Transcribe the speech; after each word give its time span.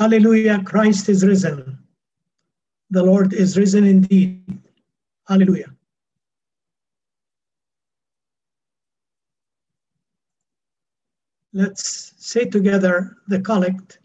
Hallelujah, 0.00 0.62
Christ 0.64 1.10
is 1.10 1.26
risen. 1.26 1.78
The 2.88 3.02
Lord 3.02 3.34
is 3.34 3.58
risen 3.58 3.84
indeed. 3.84 4.62
Hallelujah. 5.28 5.70
Let's 11.52 12.14
say 12.16 12.46
together 12.46 13.18
the 13.28 13.40
collect. 13.40 13.98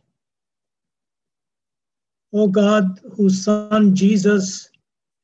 O 2.34 2.50
God, 2.50 3.00
whose 3.16 3.46
Son 3.46 3.96
Jesus 3.96 4.70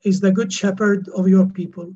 is 0.06 0.22
the 0.22 0.32
Good 0.32 0.54
Shepherd 0.54 1.10
of 1.10 1.28
your 1.28 1.48
people, 1.48 1.94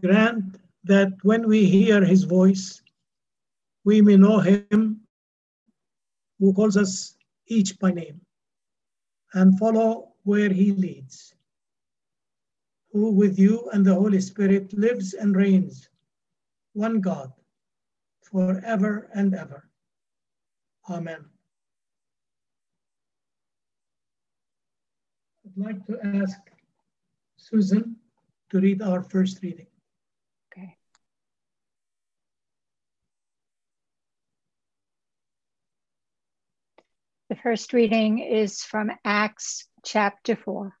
grant 0.00 0.58
that 0.82 1.12
when 1.22 1.46
we 1.46 1.66
hear 1.66 2.04
his 2.04 2.24
voice, 2.24 2.82
we 3.84 4.02
may 4.02 4.16
know 4.16 4.40
him 4.40 4.95
who 6.38 6.52
calls 6.52 6.76
us 6.76 7.16
each 7.48 7.78
by 7.78 7.90
name 7.90 8.20
and 9.34 9.58
follow 9.58 10.12
where 10.24 10.50
he 10.50 10.72
leads, 10.72 11.34
who 12.92 13.10
with 13.10 13.38
you 13.38 13.68
and 13.72 13.84
the 13.84 13.94
Holy 13.94 14.20
Spirit 14.20 14.72
lives 14.72 15.14
and 15.14 15.36
reigns, 15.36 15.88
one 16.72 17.00
God, 17.00 17.32
forever 18.22 19.08
and 19.14 19.34
ever. 19.34 19.68
Amen. 20.90 21.24
I'd 25.46 25.64
like 25.64 25.86
to 25.86 25.98
ask 26.04 26.38
Susan 27.36 27.96
to 28.50 28.60
read 28.60 28.82
our 28.82 29.02
first 29.02 29.42
reading. 29.42 29.66
Okay. 30.52 30.76
The 37.36 37.42
first 37.42 37.74
reading 37.74 38.20
is 38.20 38.62
from 38.62 38.90
Acts 39.04 39.68
chapter 39.84 40.36
4. 40.36 40.74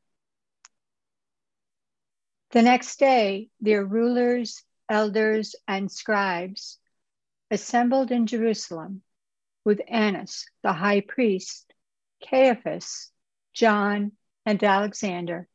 The 2.52 2.62
next 2.62 2.98
day, 2.98 3.50
their 3.60 3.84
rulers, 3.84 4.64
elders, 4.88 5.54
and 5.68 5.92
scribes 5.92 6.78
assembled 7.50 8.10
in 8.10 8.26
Jerusalem 8.26 9.02
with 9.66 9.82
Annas, 9.86 10.46
the 10.62 10.72
high 10.72 11.02
priest, 11.02 11.70
Caiaphas, 12.24 13.12
John, 13.52 14.12
and 14.46 14.64
Alexander, 14.64 15.48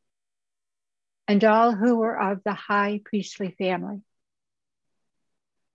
and 1.27 1.43
all 1.43 1.73
who 1.73 1.95
were 1.95 2.21
of 2.21 2.43
the 2.43 2.53
high 2.53 3.01
priestly 3.03 3.55
family. 3.57 4.03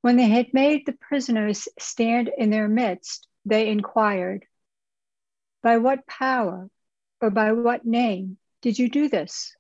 When 0.03 0.17
they 0.17 0.29
had 0.29 0.55
made 0.55 0.87
the 0.87 0.93
prisoners 0.93 1.67
stand 1.81 2.31
in 2.39 2.51
their 2.51 2.69
midst, 2.69 3.27
they 3.45 3.69
inquired, 3.69 4.47
By 5.63 5.79
what 5.79 6.07
power 6.07 6.69
or 7.21 7.31
by 7.31 7.53
what 7.53 7.85
name 7.85 8.39
did 8.63 8.79
you 8.79 8.89
do 8.89 9.09
this? 9.09 9.55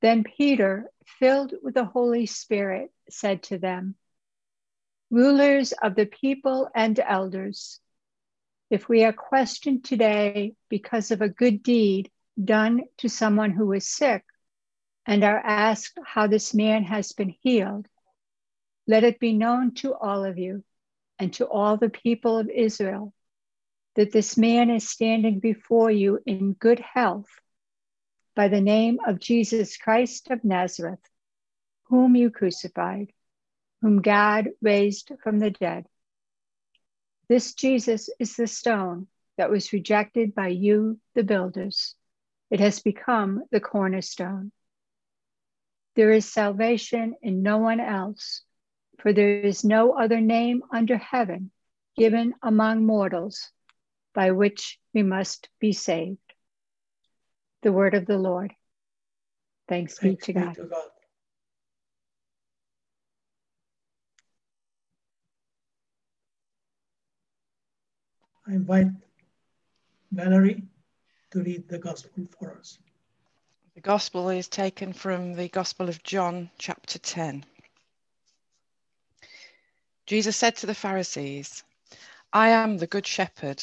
Then 0.00 0.24
Peter, 0.24 0.90
filled 1.04 1.52
with 1.62 1.74
the 1.74 1.84
Holy 1.84 2.26
Spirit, 2.26 2.90
said 3.08 3.42
to 3.44 3.58
them, 3.58 3.96
Rulers 5.10 5.72
of 5.72 5.94
the 5.94 6.06
people 6.06 6.68
and 6.74 6.98
elders, 6.98 7.80
if 8.70 8.88
we 8.88 9.04
are 9.04 9.12
questioned 9.12 9.84
today 9.84 10.54
because 10.68 11.10
of 11.10 11.20
a 11.20 11.28
good 11.28 11.62
deed 11.62 12.10
done 12.42 12.84
to 12.98 13.08
someone 13.08 13.50
who 13.50 13.72
is 13.72 13.88
sick 13.88 14.24
and 15.04 15.24
are 15.24 15.38
asked 15.38 15.98
how 16.04 16.28
this 16.28 16.54
man 16.54 16.84
has 16.84 17.12
been 17.12 17.34
healed, 17.40 17.88
let 18.86 19.04
it 19.04 19.18
be 19.18 19.32
known 19.32 19.74
to 19.74 19.94
all 19.94 20.24
of 20.24 20.38
you 20.38 20.64
and 21.18 21.32
to 21.34 21.46
all 21.46 21.76
the 21.76 21.90
people 21.90 22.38
of 22.38 22.48
Israel 22.48 23.12
that 23.96 24.12
this 24.12 24.36
man 24.36 24.70
is 24.70 24.88
standing 24.88 25.40
before 25.40 25.90
you 25.90 26.20
in 26.26 26.52
good 26.52 26.80
health 26.80 27.28
by 28.36 28.48
the 28.48 28.60
name 28.60 28.98
of 29.06 29.18
Jesus 29.18 29.76
Christ 29.76 30.30
of 30.30 30.44
Nazareth, 30.44 31.00
whom 31.84 32.14
you 32.14 32.30
crucified, 32.30 33.12
whom 33.82 34.00
God 34.00 34.50
raised 34.62 35.10
from 35.22 35.38
the 35.38 35.50
dead. 35.50 35.86
This 37.28 37.54
Jesus 37.54 38.08
is 38.18 38.36
the 38.36 38.46
stone 38.46 39.08
that 39.36 39.50
was 39.50 39.72
rejected 39.72 40.34
by 40.34 40.48
you, 40.48 40.98
the 41.14 41.24
builders. 41.24 41.94
It 42.50 42.60
has 42.60 42.80
become 42.80 43.44
the 43.50 43.60
cornerstone. 43.60 44.52
There 45.96 46.12
is 46.12 46.32
salvation 46.32 47.14
in 47.22 47.42
no 47.42 47.58
one 47.58 47.80
else, 47.80 48.42
for 48.98 49.12
there 49.12 49.40
is 49.40 49.64
no 49.64 49.92
other 49.92 50.20
name 50.20 50.62
under 50.72 50.96
heaven 50.96 51.50
given 51.96 52.34
among 52.42 52.86
mortals 52.86 53.50
by 54.14 54.32
which 54.32 54.78
we 54.94 55.02
must 55.02 55.48
be 55.60 55.72
saved. 55.72 56.18
The 57.62 57.72
word 57.72 57.94
of 57.94 58.06
the 58.06 58.18
Lord. 58.18 58.54
Thanks, 59.68 59.98
Thanks 59.98 60.26
be 60.26 60.32
to 60.32 60.40
God. 60.40 60.54
Be 60.56 60.62
to 60.62 60.68
God. 60.68 60.90
I 68.48 68.52
invite 68.54 68.88
Valerie 70.10 70.64
to 71.30 71.42
read 71.42 71.68
the 71.68 71.78
gospel 71.78 72.26
for 72.38 72.56
us. 72.58 72.78
The 73.74 73.80
gospel 73.80 74.28
is 74.30 74.48
taken 74.48 74.92
from 74.92 75.34
the 75.34 75.48
Gospel 75.48 75.88
of 75.88 76.02
John, 76.02 76.50
chapter 76.58 76.98
10. 76.98 77.44
Jesus 80.06 80.36
said 80.36 80.56
to 80.56 80.66
the 80.66 80.74
Pharisees, 80.74 81.62
I 82.32 82.48
am 82.48 82.78
the 82.78 82.88
good 82.88 83.06
shepherd. 83.06 83.62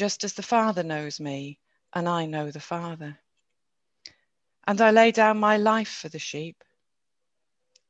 just 0.00 0.24
as 0.24 0.32
the 0.32 0.42
Father 0.42 0.82
knows 0.82 1.20
me, 1.20 1.58
and 1.92 2.08
I 2.08 2.24
know 2.24 2.50
the 2.50 2.58
Father. 2.58 3.18
And 4.66 4.80
I 4.80 4.90
lay 4.92 5.10
down 5.10 5.36
my 5.36 5.58
life 5.58 5.90
for 5.90 6.08
the 6.08 6.18
sheep. 6.18 6.64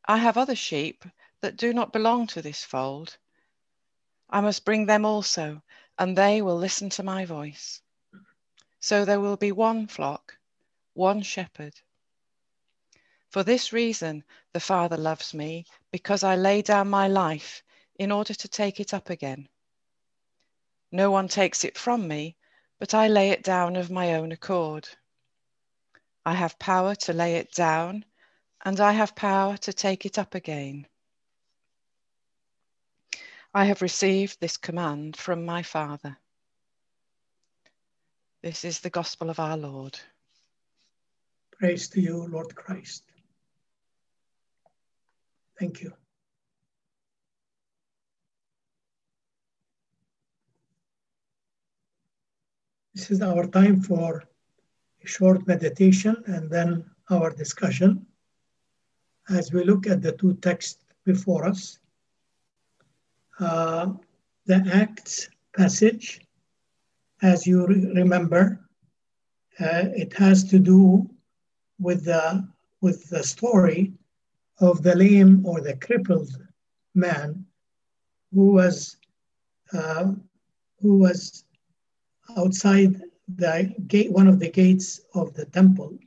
I 0.08 0.16
have 0.16 0.36
other 0.36 0.56
sheep 0.56 1.04
that 1.40 1.56
do 1.56 1.72
not 1.72 1.92
belong 1.92 2.26
to 2.26 2.42
this 2.42 2.64
fold. 2.64 3.16
I 4.28 4.40
must 4.40 4.64
bring 4.64 4.86
them 4.86 5.04
also, 5.04 5.62
and 6.00 6.18
they 6.18 6.42
will 6.42 6.56
listen 6.56 6.90
to 6.90 7.04
my 7.04 7.26
voice. 7.26 7.80
So 8.80 9.04
there 9.04 9.20
will 9.20 9.36
be 9.36 9.52
one 9.52 9.86
flock, 9.86 10.36
one 10.94 11.22
shepherd. 11.22 11.74
For 13.28 13.44
this 13.44 13.72
reason, 13.72 14.24
the 14.52 14.58
Father 14.58 14.96
loves 14.96 15.32
me, 15.32 15.64
because 15.92 16.24
I 16.24 16.34
lay 16.34 16.60
down 16.62 16.90
my 16.90 17.06
life 17.06 17.62
in 18.00 18.10
order 18.10 18.34
to 18.34 18.48
take 18.48 18.80
it 18.80 18.92
up 18.92 19.10
again. 19.10 19.48
No 20.92 21.10
one 21.10 21.28
takes 21.28 21.64
it 21.64 21.78
from 21.78 22.08
me, 22.08 22.36
but 22.78 22.94
I 22.94 23.08
lay 23.08 23.30
it 23.30 23.42
down 23.42 23.76
of 23.76 23.90
my 23.90 24.14
own 24.14 24.32
accord. 24.32 24.88
I 26.24 26.34
have 26.34 26.58
power 26.58 26.94
to 26.96 27.12
lay 27.12 27.36
it 27.36 27.52
down, 27.52 28.04
and 28.64 28.80
I 28.80 28.92
have 28.92 29.14
power 29.14 29.56
to 29.58 29.72
take 29.72 30.04
it 30.04 30.18
up 30.18 30.34
again. 30.34 30.86
I 33.54 33.64
have 33.64 33.82
received 33.82 34.40
this 34.40 34.56
command 34.56 35.16
from 35.16 35.44
my 35.44 35.62
Father. 35.62 36.16
This 38.42 38.64
is 38.64 38.80
the 38.80 38.90
gospel 38.90 39.28
of 39.28 39.40
our 39.40 39.56
Lord. 39.56 39.98
Praise 41.50 41.88
to 41.90 42.00
you, 42.00 42.26
Lord 42.28 42.54
Christ. 42.54 43.04
Thank 45.58 45.82
you. 45.82 45.92
This 53.00 53.12
is 53.12 53.22
our 53.22 53.46
time 53.46 53.80
for 53.80 54.24
a 55.02 55.06
short 55.06 55.46
meditation 55.46 56.22
and 56.26 56.50
then 56.50 56.84
our 57.08 57.30
discussion. 57.30 58.04
As 59.30 59.54
we 59.54 59.64
look 59.64 59.86
at 59.86 60.02
the 60.02 60.12
two 60.12 60.34
texts 60.42 60.84
before 61.06 61.46
us 61.46 61.78
uh, 63.38 63.94
the 64.44 64.62
Acts 64.70 65.30
passage, 65.56 66.20
as 67.22 67.46
you 67.46 67.66
re- 67.66 67.90
remember, 67.94 68.68
uh, 69.58 69.84
it 69.96 70.12
has 70.12 70.44
to 70.50 70.58
do 70.58 71.08
with 71.78 72.04
the 72.04 72.46
with 72.82 73.08
the 73.08 73.22
story 73.22 73.94
of 74.58 74.82
the 74.82 74.94
lame 74.94 75.46
or 75.46 75.62
the 75.62 75.76
crippled 75.76 76.36
man 76.94 77.46
who 78.34 78.52
was 78.52 78.98
uh, 79.72 80.12
who 80.82 80.98
was 80.98 81.44
outside 82.36 83.00
the 83.36 83.74
gate, 83.86 84.12
one 84.12 84.26
of 84.26 84.38
the 84.38 84.50
gates 84.50 85.00
of 85.14 85.34
the 85.34 85.44
temple, 85.46 85.98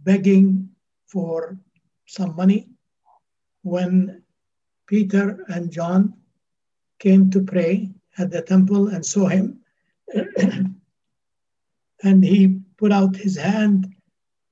begging 0.00 0.68
for 1.06 1.58
some 2.06 2.34
money 2.36 2.68
when 3.62 4.22
Peter 4.86 5.44
and 5.48 5.70
John 5.70 6.14
came 6.98 7.30
to 7.30 7.42
pray 7.42 7.90
at 8.18 8.30
the 8.30 8.42
temple 8.42 8.88
and 8.88 9.04
saw 9.04 9.28
him. 9.28 9.60
and 12.02 12.24
he 12.24 12.60
put 12.76 12.92
out 12.92 13.14
his 13.16 13.36
hand, 13.36 13.94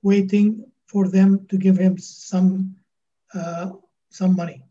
waiting 0.03 0.65
for 0.87 1.09
them 1.09 1.47
to 1.49 1.57
give 1.57 1.77
him 1.77 1.99
some, 1.99 2.77
uh, 3.35 3.71
some 4.11 4.37
money. 4.37 4.63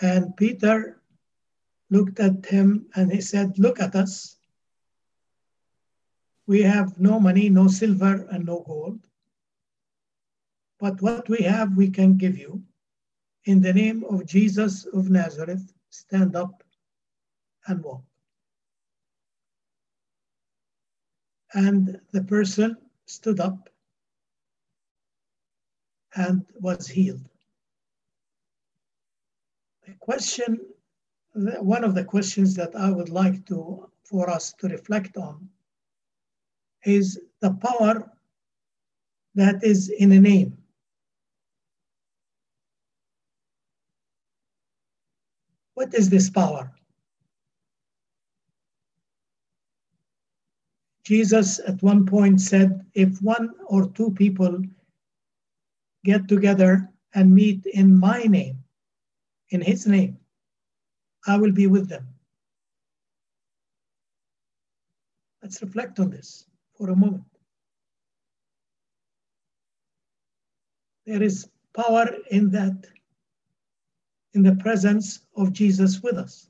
And 0.00 0.36
Peter 0.36 1.00
looked 1.90 2.20
at 2.20 2.46
him 2.46 2.86
and 2.94 3.12
he 3.12 3.20
said, 3.20 3.58
Look 3.58 3.80
at 3.80 3.94
us. 3.94 4.36
We 6.50 6.62
have 6.62 6.98
no 6.98 7.20
money, 7.20 7.48
no 7.48 7.68
silver, 7.68 8.26
and 8.32 8.44
no 8.44 8.64
gold. 8.66 8.98
But 10.80 11.00
what 11.00 11.28
we 11.28 11.44
have, 11.44 11.76
we 11.76 11.88
can 11.90 12.16
give 12.16 12.36
you. 12.36 12.64
In 13.44 13.60
the 13.60 13.72
name 13.72 14.02
of 14.02 14.26
Jesus 14.26 14.84
of 14.86 15.10
Nazareth, 15.10 15.72
stand 15.90 16.34
up 16.34 16.64
and 17.68 17.84
walk. 17.84 18.02
And 21.54 22.00
the 22.10 22.24
person 22.24 22.76
stood 23.06 23.38
up 23.38 23.70
and 26.16 26.44
was 26.54 26.88
healed. 26.88 27.28
The 29.86 29.94
question, 30.00 30.58
one 31.60 31.84
of 31.84 31.94
the 31.94 32.04
questions 32.04 32.56
that 32.56 32.74
I 32.74 32.90
would 32.90 33.08
like 33.08 33.46
to 33.46 33.88
for 34.02 34.28
us 34.28 34.52
to 34.54 34.66
reflect 34.66 35.16
on 35.16 35.48
is 36.84 37.18
the 37.40 37.52
power 37.52 38.10
that 39.34 39.62
is 39.62 39.88
in 39.88 40.12
a 40.12 40.20
name. 40.20 40.56
What 45.74 45.94
is 45.94 46.10
this 46.10 46.28
power? 46.28 46.72
Jesus 51.04 51.58
at 51.66 51.82
one 51.82 52.06
point 52.06 52.40
said, 52.40 52.84
if 52.94 53.20
one 53.22 53.50
or 53.66 53.88
two 53.90 54.10
people 54.12 54.62
get 56.04 56.28
together 56.28 56.88
and 57.14 57.34
meet 57.34 57.64
in 57.66 57.98
my 57.98 58.22
name, 58.24 58.62
in 59.50 59.60
his 59.60 59.86
name, 59.86 60.18
I 61.26 61.36
will 61.36 61.52
be 61.52 61.66
with 61.66 61.88
them. 61.88 62.06
Let's 65.42 65.60
reflect 65.62 65.98
on 65.98 66.10
this 66.10 66.46
for 66.80 66.90
a 66.90 66.96
moment. 66.96 67.24
There 71.04 71.22
is 71.22 71.46
power 71.74 72.08
in 72.30 72.50
that, 72.52 72.86
in 74.32 74.42
the 74.42 74.56
presence 74.56 75.20
of 75.36 75.52
Jesus 75.52 76.00
with 76.02 76.16
us. 76.16 76.48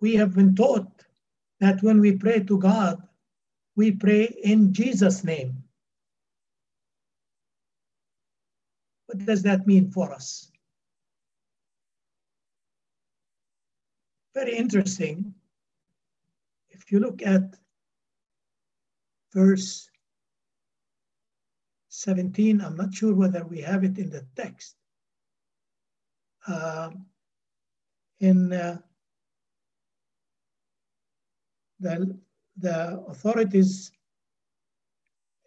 We 0.00 0.14
have 0.14 0.34
been 0.34 0.54
taught 0.54 1.04
that 1.60 1.82
when 1.82 2.00
we 2.00 2.16
pray 2.16 2.40
to 2.40 2.58
God, 2.58 3.02
we 3.76 3.92
pray 3.92 4.24
in 4.42 4.72
Jesus' 4.72 5.22
name. 5.22 5.62
What 9.06 9.18
does 9.26 9.42
that 9.42 9.66
mean 9.66 9.90
for 9.90 10.12
us? 10.12 10.50
Very 14.34 14.56
interesting. 14.56 15.34
If 16.70 16.90
you 16.90 16.98
look 16.98 17.20
at 17.22 17.58
verse 19.34 19.88
17, 21.88 22.60
I'm 22.60 22.76
not 22.76 22.94
sure 22.94 23.14
whether 23.14 23.44
we 23.44 23.60
have 23.60 23.84
it 23.84 23.98
in 23.98 24.10
the 24.10 24.24
text. 24.36 24.76
Uh, 26.46 26.90
in 28.20 28.52
uh, 28.52 28.78
the, 31.80 32.18
the 32.58 32.98
authorities 33.08 33.92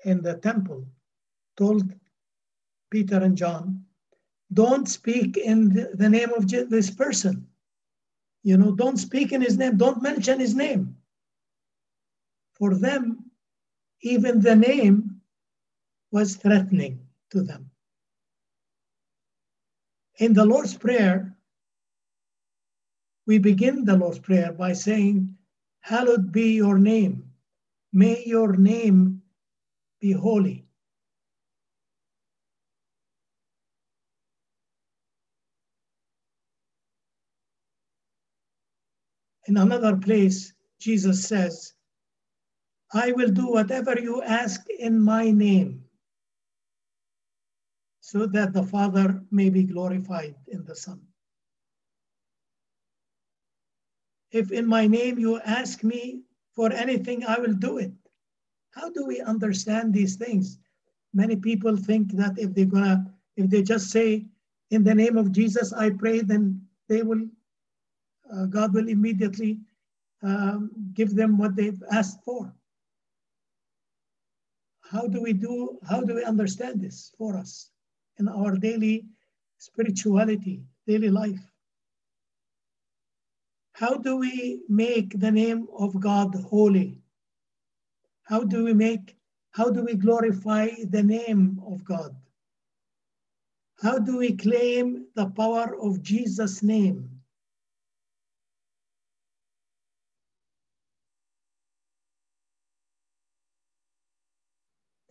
in 0.04 0.22
the 0.22 0.36
temple 0.36 0.86
told 1.58 1.84
Peter 2.92 3.18
and 3.18 3.36
John, 3.36 3.84
don't 4.54 4.88
speak 4.88 5.38
in 5.38 5.74
the, 5.74 5.90
the 5.96 6.10
name 6.10 6.32
of 6.34 6.48
this 6.48 6.92
person. 6.92 7.48
You 8.44 8.58
know, 8.58 8.72
don't 8.72 8.98
speak 8.98 9.32
in 9.32 9.42
his 9.42 9.58
name, 9.58 9.78
don't 9.78 10.04
mention 10.04 10.40
his 10.40 10.54
name. 10.54 10.96
For 12.54 12.76
them, 12.76 13.25
even 14.06 14.40
the 14.40 14.56
name 14.56 15.20
was 16.12 16.36
threatening 16.36 17.00
to 17.32 17.42
them. 17.42 17.72
In 20.20 20.32
the 20.34 20.46
Lord's 20.46 20.76
Prayer, 20.78 21.36
we 23.26 23.40
begin 23.40 23.84
the 23.84 23.98
Lord's 23.98 24.20
Prayer 24.20 24.52
by 24.54 24.74
saying, 24.74 25.36
Hallowed 25.82 26.32
be 26.32 26.54
your 26.54 26.78
name. 26.78 27.32
May 27.94 28.24
your 28.26 28.56
name 28.56 29.24
be 30.00 30.12
holy. 30.12 30.66
In 39.48 39.58
another 39.58 39.98
place, 39.98 40.54
Jesus 40.80 41.28
says, 41.28 41.75
I 42.96 43.12
will 43.12 43.30
do 43.30 43.52
whatever 43.52 44.00
you 44.00 44.24
ask 44.24 44.62
in 44.80 45.02
my 45.02 45.30
name, 45.30 45.84
so 48.00 48.26
that 48.28 48.54
the 48.54 48.64
Father 48.64 49.22
may 49.32 49.50
be 49.50 49.64
glorified 49.64 50.36
in 50.48 50.64
the 50.64 50.76
Son. 50.76 51.02
If 54.32 54.54
in 54.54 54.66
my 54.66 54.88
name 54.88 55.20
you 55.20 55.42
ask 55.42 55.84
me 55.84 56.22
for 56.54 56.72
anything, 56.72 57.26
I 57.26 57.38
will 57.38 57.54
do 57.54 57.80
it. 57.80 57.92
How 58.72 58.90
do 58.90 59.06
we 59.06 59.20
understand 59.20 59.94
these 59.94 60.16
things? 60.16 60.58
Many 61.14 61.36
people 61.36 61.76
think 61.76 62.14
that 62.14 62.40
if 62.40 62.56
they're 62.56 62.64
gonna, 62.64 63.12
if 63.36 63.50
they 63.50 63.62
just 63.62 63.92
say, 63.92 64.26
in 64.72 64.86
the 64.86 64.96
name 64.96 65.18
of 65.18 65.34
Jesus, 65.34 65.74
I 65.74 65.90
pray, 65.90 66.22
then 66.22 66.66
they 66.88 67.02
will, 67.02 67.28
uh, 68.34 68.46
God 68.46 68.74
will 68.74 68.88
immediately 68.88 69.60
um, 70.24 70.72
give 70.94 71.14
them 71.14 71.38
what 71.38 71.58
they've 71.58 71.84
asked 71.92 72.24
for. 72.24 72.55
How 74.92 75.08
do 75.08 75.22
we 75.22 75.34
do, 75.34 75.80
how 75.90 76.02
do 76.02 76.16
we 76.16 76.24
understand 76.24 76.82
this 76.82 77.12
for 77.18 77.36
us 77.36 77.72
in 78.20 78.28
our 78.28 78.56
daily 78.56 79.06
spirituality, 79.58 80.64
daily 80.86 81.10
life? 81.10 81.42
How 83.74 83.96
do 83.96 84.18
we 84.18 84.62
make 84.70 85.20
the 85.20 85.32
name 85.32 85.68
of 85.78 86.00
God 86.00 86.36
holy? 86.36 87.02
How 88.24 88.44
do 88.44 88.64
we 88.64 88.74
make, 88.74 89.18
how 89.52 89.70
do 89.70 89.84
we 89.84 89.96
glorify 89.96 90.70
the 90.90 91.04
name 91.04 91.62
of 91.66 91.84
God? 91.84 92.16
How 93.82 94.00
do 94.00 94.18
we 94.18 94.36
claim 94.36 95.08
the 95.16 95.28
power 95.32 95.76
of 95.82 96.02
Jesus' 96.02 96.64
name? 96.64 97.15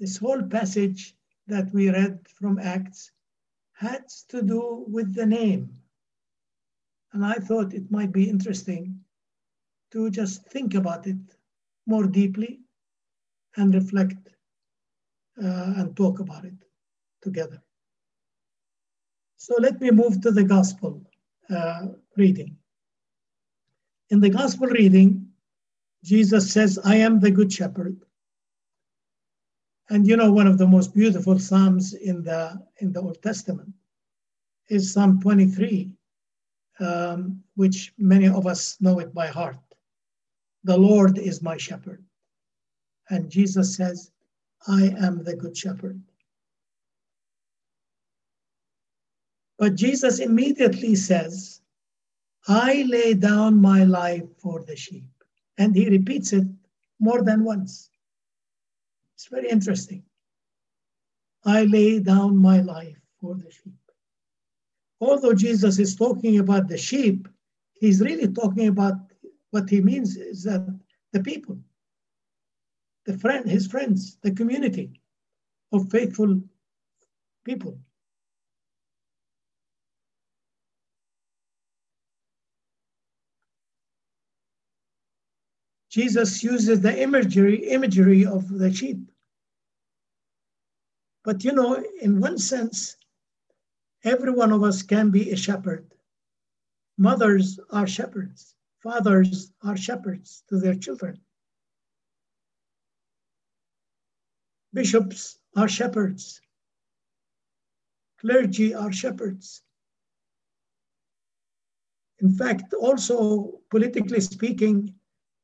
This 0.05 0.19
whole 0.19 0.43
passage 0.43 1.17
that 1.47 1.73
we 1.73 1.89
read 1.89 2.19
from 2.29 2.59
Acts 2.59 3.11
has 3.73 4.27
to 4.29 4.43
do 4.43 4.85
with 4.87 5.15
the 5.15 5.25
name. 5.25 5.71
And 7.15 7.25
I 7.25 7.37
thought 7.37 7.73
it 7.73 7.91
might 7.91 8.13
be 8.13 8.29
interesting 8.29 9.01
to 9.93 10.11
just 10.11 10.47
think 10.51 10.75
about 10.75 11.07
it 11.07 11.17
more 11.87 12.07
deeply 12.07 12.61
and 13.57 13.75
reflect 13.75 14.29
uh, 15.43 15.73
and 15.79 15.97
talk 15.97 16.21
about 16.21 16.45
it 16.45 16.61
together. 17.23 17.63
So 19.39 19.55
let 19.59 19.81
me 19.81 19.91
move 19.91 20.21
to 20.21 20.33
the 20.33 20.45
gospel 20.45 21.03
uh, 21.49 21.87
reading. 22.19 22.59
In 24.11 24.21
the 24.21 24.29
gospel 24.29 24.67
reading, 24.67 25.29
Jesus 26.03 26.53
says, 26.53 26.79
I 26.85 26.97
am 26.97 27.21
the 27.21 27.31
good 27.31 27.51
shepherd. 27.51 28.05
And 29.91 30.07
you 30.07 30.17
know, 30.17 30.33
one 30.33 30.47
of 30.47 30.59
the 30.59 30.67
most 30.67 30.95
beautiful 30.95 31.38
Psalms 31.38 31.93
in 31.95 32.25
the, 32.25 32.61
in 32.79 32.93
the 32.93 33.00
Old 33.00 33.23
Testament 33.23 33.73
is 34.69 34.93
Psalm 34.93 35.21
23, 35.21 35.91
um, 36.81 37.43
which 37.55 37.93
many 37.99 38.29
of 38.29 38.47
us 38.47 38.76
know 38.81 38.99
it 38.99 39.12
by 39.12 39.26
heart. 39.26 39.59
The 40.64 40.76
Lord 40.76 41.19
is 41.19 41.43
my 41.43 41.59
shepherd. 41.59 42.03
And 43.11 43.31
Jesus 43.31 43.76
says, 43.76 44.11
I 44.67 44.95
am 44.99 45.23
the 45.23 45.37
good 45.37 45.57
shepherd. 45.57 46.00
But 49.59 49.75
Jesus 49.75 50.19
immediately 50.19 50.95
says, 50.95 51.61
I 52.49 52.85
lay 52.88 53.14
down 53.14 53.61
my 53.61 53.85
life 53.85 54.25
for 54.38 54.62
the 54.62 54.76
sheep. 54.76 55.05
And 55.59 55.75
he 55.75 55.88
repeats 55.88 56.33
it 56.33 56.45
more 56.99 57.23
than 57.23 57.45
once. 57.45 57.91
It's 59.25 59.33
very 59.33 59.49
interesting. 59.49 60.02
I 61.47 61.64
lay 61.64 61.99
down 61.99 62.37
my 62.37 62.61
life 62.61 63.00
for 63.23 63.35
the 63.35 63.50
sheep. 63.50 63.73
Although 65.00 65.33
Jesus 65.33 65.78
is 65.78 65.97
talking 65.97 66.40
about 66.40 66.69
the 66.69 66.76
sheep, 66.76 67.26
he's 67.73 68.02
really 68.02 68.28
talking 68.28 68.69
about 68.69 68.97
what 69.50 69.71
he 69.71 69.81
means 69.81 70.19
is 70.19 70.43
that 70.43 70.78
the 71.12 71.23
people, 71.23 71.59
the 73.07 73.16
friend, 73.16 73.49
his 73.49 73.66
friends, 73.66 74.19
the 74.21 74.31
community 74.31 75.00
of 75.73 75.90
faithful 75.90 76.38
people. 77.45 77.78
Jesus 85.88 86.43
uses 86.43 86.83
the 86.83 87.02
imagery, 87.02 87.71
imagery 87.71 88.26
of 88.26 88.50
the 88.50 88.71
sheep. 88.71 88.99
But 91.25 91.43
you 91.43 91.52
know, 91.52 91.83
in 92.02 92.21
one 92.21 92.38
sense, 92.38 92.97
every 94.04 94.31
one 94.31 94.52
of 94.52 94.62
us 94.62 94.83
can 94.83 95.11
be 95.11 95.31
a 95.31 95.37
shepherd. 95.37 95.90
Mothers 96.99 97.59
are 97.71 97.87
shepherds, 97.87 98.54
fathers 98.83 99.50
are 99.62 99.76
shepherds 99.76 100.45
to 100.49 100.61
their 100.61 100.75
children. 100.75 101.19
Bishops 104.73 105.38
are 105.57 105.69
shepherds. 105.69 106.40
Clergy 108.21 108.75
are 108.75 108.93
shepherds. 108.93 109.62
In 112.21 112.35
fact, 112.35 112.75
also 112.75 113.61
politically 113.71 114.21
speaking, 114.21 114.95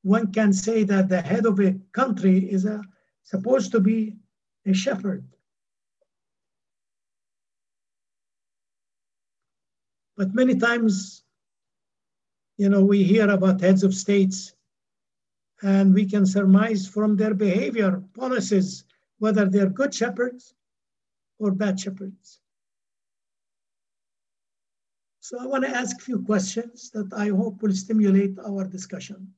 one 0.03 0.33
can 0.33 0.53
say 0.53 0.85
that 0.85 1.09
the 1.09 1.21
head 1.21 1.47
of 1.47 1.61
a 1.61 1.79
country 1.93 2.51
is 2.51 2.65
a, 2.65 2.83
supposed 3.23 3.71
to 3.73 3.81
be 3.81 4.17
a 4.67 4.73
shepherd. 4.73 5.25
But 10.21 10.35
many 10.35 10.55
times, 10.55 11.25
you 12.59 12.69
know, 12.69 12.85
we 12.85 13.03
hear 13.03 13.31
about 13.31 13.63
heads 13.63 13.83
of 13.83 13.95
states 13.95 14.55
and 15.63 15.95
we 15.95 16.05
can 16.05 16.27
surmise 16.27 16.87
from 16.87 17.17
their 17.17 17.33
behavior, 17.33 18.05
policies, 18.13 18.85
whether 19.19 19.47
they're 19.47 19.71
good 19.71 19.95
shepherds 19.95 20.53
or 21.39 21.53
bad 21.53 21.81
shepherds. 21.81 22.39
So 25.21 25.41
I 25.41 25.47
want 25.47 25.65
to 25.65 25.71
ask 25.71 25.97
a 25.97 26.05
few 26.05 26.19
questions 26.21 26.91
that 26.91 27.11
I 27.15 27.29
hope 27.29 27.63
will 27.63 27.73
stimulate 27.73 28.39
our 28.47 28.65
discussion 28.65 29.33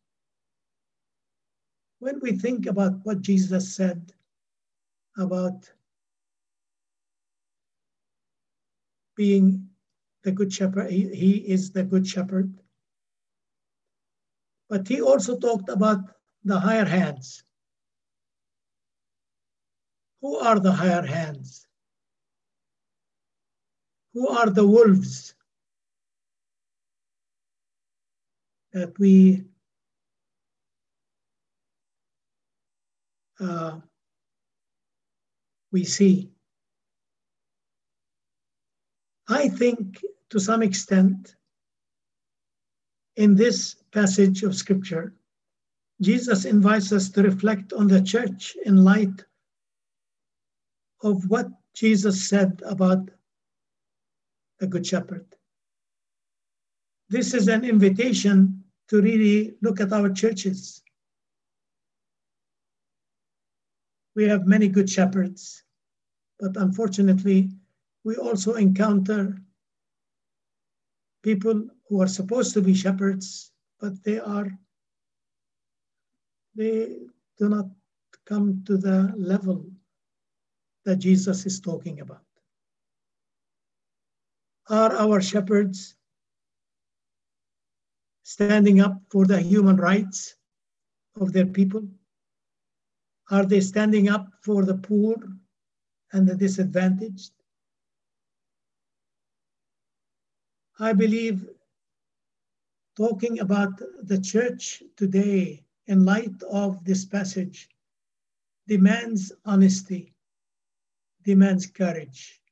when 2.00 2.18
we 2.20 2.32
think 2.32 2.66
about 2.66 2.94
what 3.04 3.20
Jesus 3.22 3.72
said 3.72 4.12
about 5.16 5.70
being 9.14 9.68
the 10.25 10.33
good 10.33 10.52
shepherd, 10.52 10.91
he, 10.91 11.09
he 11.14 11.33
is 11.33 11.71
the 11.71 11.83
good 11.83 12.07
shepherd. 12.07 12.52
But 14.69 14.88
he 14.88 15.00
also 15.02 15.38
talked 15.38 15.69
about 15.69 16.00
the 16.45 16.59
higher 16.59 16.85
hands. 16.85 17.45
Who 20.21 20.37
are 20.37 20.61
the 20.61 20.73
higher 20.73 21.07
hands? 21.07 21.67
Who 24.14 24.29
are 24.29 24.50
the 24.50 24.67
wolves 24.67 25.35
that 28.73 28.99
we 28.99 29.45
uh, 33.41 33.81
we 35.71 35.85
see. 35.85 36.31
I 39.32 39.48
think 39.48 40.04
to 40.30 40.38
some 40.38 40.62
extent, 40.62 41.36
in 43.16 43.34
this 43.34 43.76
passage 43.92 44.42
of 44.42 44.54
scripture, 44.54 45.14
Jesus 46.00 46.44
invites 46.44 46.92
us 46.92 47.08
to 47.10 47.22
reflect 47.22 47.72
on 47.72 47.88
the 47.88 48.02
church 48.02 48.56
in 48.64 48.84
light 48.84 49.24
of 51.02 51.28
what 51.28 51.48
Jesus 51.74 52.28
said 52.28 52.62
about 52.64 53.10
the 54.58 54.66
Good 54.66 54.86
Shepherd. 54.86 55.26
This 57.08 57.34
is 57.34 57.48
an 57.48 57.64
invitation 57.64 58.62
to 58.88 59.02
really 59.02 59.54
look 59.60 59.80
at 59.80 59.92
our 59.92 60.10
churches 60.10 60.82
we 64.14 64.24
have 64.24 64.46
many 64.46 64.68
good 64.68 64.90
shepherds, 64.90 65.62
but 66.38 66.56
unfortunately, 66.56 67.50
we 68.04 68.16
also 68.16 68.54
encounter 68.54 69.38
people 71.23 71.68
who 71.88 72.02
are 72.02 72.09
supposed 72.09 72.52
to 72.54 72.61
be 72.61 72.75
shepherds, 72.75 73.52
but 73.80 74.02
they 74.02 74.18
are, 74.18 74.50
they 76.54 76.99
do 77.38 77.49
not 77.49 77.66
come 78.26 78.62
to 78.66 78.76
the 78.76 79.12
level 79.16 79.64
that 80.85 80.97
Jesus 80.97 81.47
is 81.47 81.61
talking 81.61 82.00
about. 82.00 82.25
Are 84.68 84.97
our 84.97 85.21
shepherds 85.21 85.94
standing 88.23 88.80
up 88.80 89.00
for 89.11 89.26
the 89.26 89.40
human 89.40 89.76
rights 89.76 90.37
of 91.21 91.32
their 91.32 91.47
people? 91.47 91.87
Are 93.30 93.44
they 93.44 93.61
standing 93.61 94.09
up 94.09 94.28
for 94.42 94.64
the 94.64 94.76
poor 94.76 95.16
and 96.12 96.28
the 96.28 96.35
disadvantaged? 96.35 97.32
I 100.82 100.92
believe 100.92 101.48
talking 102.96 103.38
about 103.38 103.70
the 104.02 104.20
church 104.20 104.82
today 104.96 105.64
in 105.86 106.04
light 106.04 106.42
of 106.50 106.84
this 106.84 107.04
passage 107.04 107.68
demands 108.66 109.30
honesty, 109.44 110.12
demands 111.22 111.66
courage, 111.66 112.42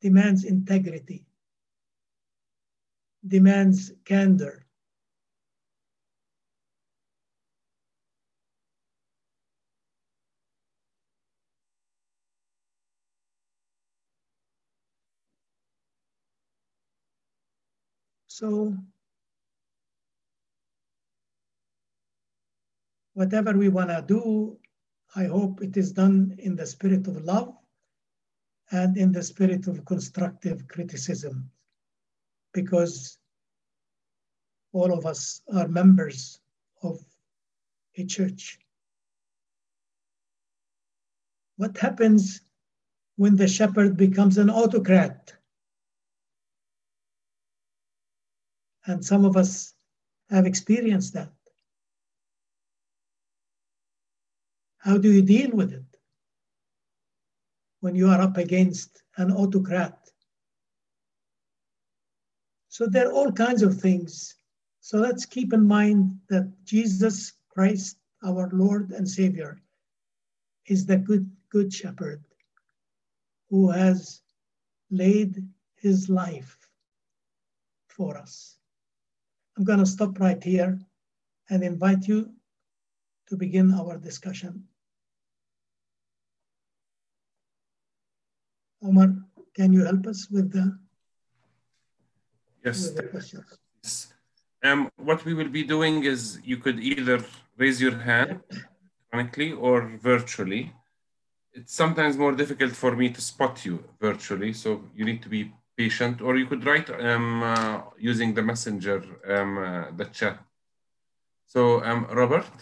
demands 0.00 0.42
integrity, 0.42 1.24
demands 3.24 3.92
candor, 4.04 4.66
So 18.40 18.74
whatever 23.12 23.52
we 23.52 23.68
want 23.68 23.90
to 23.90 24.02
do, 24.08 24.56
I 25.14 25.24
hope 25.24 25.60
it 25.60 25.76
is 25.76 25.92
done 25.92 26.36
in 26.38 26.56
the 26.56 26.64
spirit 26.64 27.06
of 27.06 27.22
love 27.22 27.54
and 28.70 28.96
in 28.96 29.12
the 29.12 29.22
spirit 29.22 29.66
of 29.66 29.84
constructive 29.84 30.66
criticism, 30.68 31.50
because 32.54 33.18
all 34.72 34.90
of 34.90 35.04
us 35.04 35.42
are 35.54 35.68
members 35.68 36.40
of 36.82 36.98
a 37.98 38.06
church. 38.06 38.58
What 41.58 41.76
happens 41.76 42.40
when 43.16 43.36
the 43.36 43.48
shepherd 43.48 43.98
becomes 43.98 44.38
an 44.38 44.48
autocrat? 44.48 45.34
And 48.90 49.04
some 49.04 49.24
of 49.24 49.36
us 49.36 49.72
have 50.30 50.46
experienced 50.46 51.14
that. 51.14 51.30
How 54.78 54.98
do 54.98 55.12
you 55.12 55.22
deal 55.22 55.52
with 55.52 55.72
it 55.72 55.84
when 57.78 57.94
you 57.94 58.08
are 58.08 58.20
up 58.20 58.36
against 58.36 59.04
an 59.16 59.30
autocrat? 59.30 59.96
So 62.68 62.88
there 62.88 63.08
are 63.08 63.12
all 63.12 63.30
kinds 63.30 63.62
of 63.62 63.80
things. 63.80 64.34
So 64.80 64.98
let's 64.98 65.24
keep 65.24 65.52
in 65.52 65.64
mind 65.64 66.18
that 66.28 66.50
Jesus 66.64 67.34
Christ, 67.48 67.96
our 68.24 68.50
Lord 68.52 68.90
and 68.90 69.08
Savior, 69.08 69.62
is 70.66 70.84
the 70.84 70.96
good, 70.96 71.30
good 71.48 71.72
shepherd 71.72 72.24
who 73.50 73.70
has 73.70 74.22
laid 74.90 75.46
his 75.76 76.08
life 76.08 76.58
for 77.86 78.16
us. 78.18 78.56
I'm 79.60 79.66
going 79.66 79.80
to 79.80 79.84
stop 79.84 80.18
right 80.18 80.42
here 80.42 80.78
and 81.50 81.62
invite 81.62 82.08
you 82.08 82.32
to 83.28 83.36
begin 83.36 83.74
our 83.74 83.98
discussion. 83.98 84.64
Omar, 88.82 89.16
can 89.54 89.74
you 89.74 89.84
help 89.84 90.06
us 90.06 90.28
with 90.30 90.50
the, 90.50 90.78
yes, 92.64 92.86
with 92.86 92.96
the 92.96 93.02
questions? 93.02 94.14
um, 94.64 94.90
what 94.96 95.26
we 95.26 95.34
will 95.34 95.50
be 95.50 95.62
doing 95.62 96.04
is 96.04 96.40
you 96.42 96.56
could 96.56 96.80
either 96.80 97.22
raise 97.58 97.82
your 97.82 97.98
hand 97.98 98.40
electronically 99.12 99.52
or 99.52 99.90
virtually. 100.00 100.72
It's 101.52 101.74
sometimes 101.74 102.16
more 102.16 102.32
difficult 102.32 102.72
for 102.72 102.96
me 102.96 103.10
to 103.10 103.20
spot 103.20 103.66
you 103.66 103.84
virtually, 104.00 104.54
so 104.54 104.84
you 104.96 105.04
need 105.04 105.20
to 105.20 105.28
be 105.28 105.52
patient, 105.82 106.20
or 106.20 106.32
you 106.36 106.46
could 106.50 106.64
write 106.68 106.88
um, 106.90 107.42
uh, 107.42 107.76
using 108.10 108.30
the 108.34 108.44
messenger, 108.50 108.98
um, 109.34 109.50
uh, 109.66 109.84
the 109.98 110.06
chat. 110.18 110.36
So, 111.54 111.82
um, 111.88 112.00
Robert? 112.20 112.56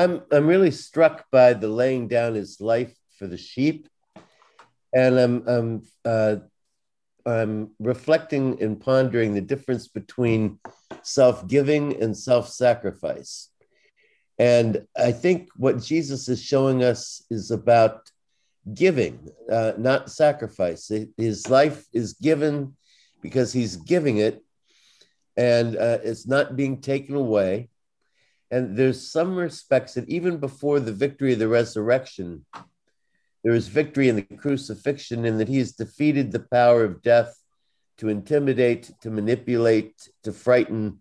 I'm, 0.00 0.22
I'm 0.34 0.46
really 0.54 0.70
struck 0.70 1.16
by 1.30 1.48
the 1.52 1.68
laying 1.68 2.08
down 2.16 2.30
his 2.42 2.52
life 2.72 2.94
for 3.16 3.26
the 3.26 3.36
sheep. 3.50 3.80
And 5.02 5.12
I'm, 5.24 5.36
I'm, 5.54 5.82
uh, 6.14 6.36
I'm 7.26 7.54
reflecting 7.92 8.44
and 8.62 8.80
pondering 8.80 9.30
the 9.34 9.48
difference 9.52 9.86
between 10.00 10.58
self 11.02 11.36
giving 11.54 11.84
and 12.02 12.16
self 12.16 12.48
sacrifice. 12.48 13.32
And 14.38 14.70
I 14.96 15.12
think 15.12 15.40
what 15.64 15.82
Jesus 15.90 16.28
is 16.34 16.40
showing 16.42 16.82
us 16.82 17.02
is 17.30 17.50
about 17.50 18.10
giving, 18.72 19.28
uh, 19.50 19.72
not 19.76 20.10
sacrifice. 20.10 20.90
His 21.16 21.50
life 21.50 21.84
is 21.92 22.14
given 22.14 22.76
because 23.20 23.52
he's 23.52 23.76
giving 23.76 24.18
it, 24.18 24.42
and 25.36 25.76
uh, 25.76 25.98
it's 26.02 26.26
not 26.26 26.56
being 26.56 26.80
taken 26.80 27.14
away. 27.14 27.68
And 28.50 28.76
there's 28.76 29.10
some 29.10 29.36
respects 29.36 29.94
that 29.94 30.08
even 30.08 30.38
before 30.38 30.78
the 30.78 30.92
victory 30.92 31.32
of 31.32 31.38
the 31.40 31.48
resurrection, 31.48 32.46
there 33.42 33.54
is 33.54 33.68
victory 33.68 34.08
in 34.08 34.16
the 34.16 34.22
crucifixion, 34.22 35.24
in 35.24 35.38
that 35.38 35.48
he 35.48 35.58
has 35.58 35.72
defeated 35.72 36.30
the 36.30 36.40
power 36.40 36.84
of 36.84 37.02
death 37.02 37.34
to 37.98 38.08
intimidate, 38.08 38.90
to 39.02 39.10
manipulate, 39.10 40.08
to 40.22 40.32
frighten, 40.32 41.00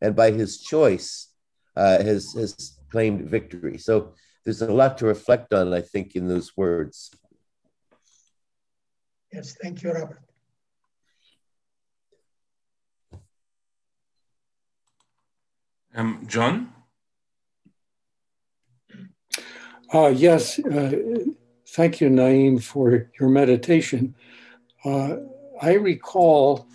and 0.00 0.16
by 0.16 0.30
his 0.30 0.60
choice 0.60 1.28
uh, 1.76 2.02
has, 2.02 2.32
has 2.34 2.78
claimed 2.90 3.28
victory. 3.28 3.78
So 3.78 4.14
there's 4.44 4.62
a 4.62 4.72
lot 4.72 4.98
to 4.98 5.06
reflect 5.06 5.52
on, 5.52 5.72
I 5.72 5.80
think, 5.80 6.14
in 6.14 6.28
those 6.28 6.56
words. 6.56 7.10
Yes, 9.32 9.56
thank 9.60 9.82
you, 9.82 9.92
Robert. 9.92 10.20
Um, 15.96 16.24
John? 16.26 16.72
Uh, 19.92 20.08
yes, 20.08 20.58
uh, 20.58 20.92
thank 21.68 22.00
you, 22.00 22.08
Naeem, 22.08 22.62
for 22.62 23.10
your 23.18 23.28
meditation. 23.28 24.14
Uh, 24.84 25.16
I 25.62 25.74
recall 25.74 26.66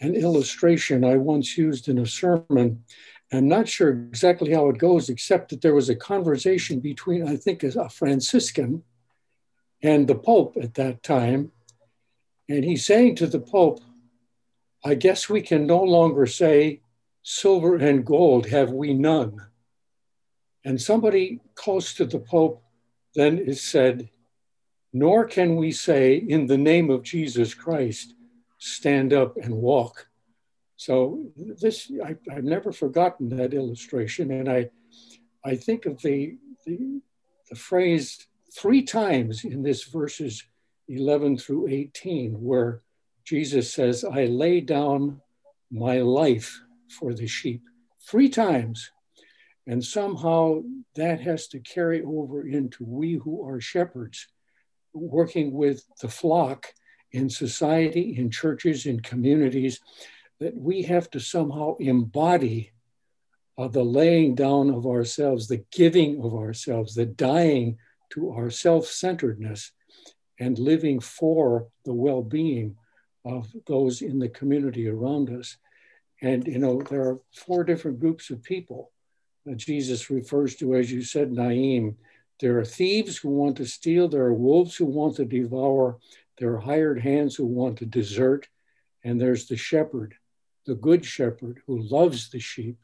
an 0.00 0.14
illustration 0.14 1.04
I 1.04 1.16
once 1.16 1.56
used 1.56 1.88
in 1.88 1.98
a 1.98 2.06
sermon 2.06 2.84
I'm 3.32 3.48
not 3.48 3.68
sure 3.68 3.90
exactly 3.90 4.52
how 4.54 4.68
it 4.70 4.78
goes, 4.78 5.10
except 5.10 5.50
that 5.50 5.60
there 5.60 5.74
was 5.74 5.90
a 5.90 5.96
conversation 5.96 6.80
between, 6.80 7.28
I 7.28 7.36
think, 7.36 7.62
a 7.62 7.88
Franciscan 7.90 8.82
and 9.82 10.08
the 10.08 10.14
Pope 10.14 10.56
at 10.60 10.74
that 10.74 11.02
time. 11.02 11.52
And 12.48 12.64
he's 12.64 12.86
saying 12.86 13.16
to 13.16 13.26
the 13.26 13.40
Pope, 13.40 13.80
I 14.84 14.94
guess 14.94 15.28
we 15.28 15.42
can 15.42 15.66
no 15.66 15.82
longer 15.82 16.24
say, 16.26 16.80
silver 17.22 17.76
and 17.76 18.06
gold 18.06 18.46
have 18.46 18.70
we 18.70 18.94
none. 18.94 19.46
And 20.64 20.80
somebody 20.80 21.40
close 21.54 21.92
to 21.94 22.06
the 22.06 22.18
Pope 22.18 22.62
then 23.14 23.38
is 23.38 23.60
said, 23.60 24.08
nor 24.92 25.26
can 25.26 25.56
we 25.56 25.70
say, 25.70 26.16
in 26.16 26.46
the 26.46 26.56
name 26.56 26.88
of 26.88 27.02
Jesus 27.02 27.52
Christ, 27.52 28.14
stand 28.58 29.12
up 29.12 29.36
and 29.36 29.54
walk. 29.54 30.07
So 30.78 31.26
this, 31.36 31.90
I, 32.04 32.14
have 32.32 32.44
never 32.44 32.70
forgotten 32.70 33.28
that 33.30 33.52
illustration. 33.52 34.30
And 34.30 34.48
I, 34.48 34.70
I 35.44 35.56
think 35.56 35.86
of 35.86 36.00
the, 36.02 36.38
the, 36.64 37.02
the 37.50 37.56
phrase 37.56 38.28
three 38.56 38.82
times 38.82 39.44
in 39.44 39.64
this 39.64 39.82
verses 39.82 40.44
11 40.86 41.38
through 41.38 41.66
18, 41.66 42.34
where 42.34 42.82
Jesus 43.24 43.74
says, 43.74 44.04
I 44.04 44.26
lay 44.26 44.60
down 44.60 45.20
my 45.68 45.98
life 45.98 46.60
for 46.88 47.12
the 47.12 47.26
sheep. 47.26 47.64
Three 48.08 48.28
times. 48.28 48.92
And 49.66 49.84
somehow 49.84 50.62
that 50.94 51.20
has 51.20 51.48
to 51.48 51.58
carry 51.58 52.04
over 52.04 52.46
into 52.46 52.84
we 52.84 53.14
who 53.14 53.44
are 53.44 53.60
shepherds, 53.60 54.28
working 54.94 55.52
with 55.52 55.84
the 56.00 56.08
flock 56.08 56.72
in 57.10 57.28
society, 57.28 58.14
in 58.16 58.30
churches, 58.30 58.86
in 58.86 59.00
communities 59.00 59.80
that 60.40 60.56
we 60.56 60.82
have 60.82 61.10
to 61.10 61.20
somehow 61.20 61.76
embody 61.76 62.72
uh, 63.56 63.68
the 63.68 63.82
laying 63.82 64.34
down 64.34 64.70
of 64.70 64.86
ourselves, 64.86 65.48
the 65.48 65.64
giving 65.72 66.22
of 66.22 66.34
ourselves, 66.34 66.94
the 66.94 67.06
dying 67.06 67.76
to 68.10 68.30
our 68.30 68.50
self 68.50 68.86
centeredness, 68.86 69.72
and 70.38 70.58
living 70.58 71.00
for 71.00 71.68
the 71.84 71.92
well 71.92 72.22
being 72.22 72.76
of 73.24 73.48
those 73.66 74.00
in 74.00 74.18
the 74.18 74.28
community 74.28 74.88
around 74.88 75.28
us. 75.30 75.56
And, 76.22 76.46
you 76.46 76.58
know, 76.58 76.80
there 76.82 77.02
are 77.02 77.20
four 77.34 77.64
different 77.64 78.00
groups 78.00 78.30
of 78.30 78.42
people 78.42 78.92
that 79.44 79.56
Jesus 79.56 80.10
refers 80.10 80.56
to, 80.56 80.74
as 80.74 80.90
you 80.90 81.02
said, 81.02 81.30
Naeem. 81.30 81.96
There 82.40 82.58
are 82.58 82.64
thieves 82.64 83.16
who 83.16 83.30
want 83.30 83.56
to 83.56 83.66
steal, 83.66 84.08
there 84.08 84.24
are 84.24 84.34
wolves 84.34 84.76
who 84.76 84.86
want 84.86 85.16
to 85.16 85.24
devour, 85.24 85.98
there 86.38 86.54
are 86.54 86.60
hired 86.60 87.00
hands 87.00 87.34
who 87.34 87.46
want 87.46 87.78
to 87.78 87.86
desert, 87.86 88.46
and 89.02 89.20
there's 89.20 89.48
the 89.48 89.56
shepherd 89.56 90.14
the 90.68 90.74
good 90.74 91.02
shepherd 91.02 91.62
who 91.66 91.80
loves 91.80 92.28
the 92.28 92.38
sheep 92.38 92.76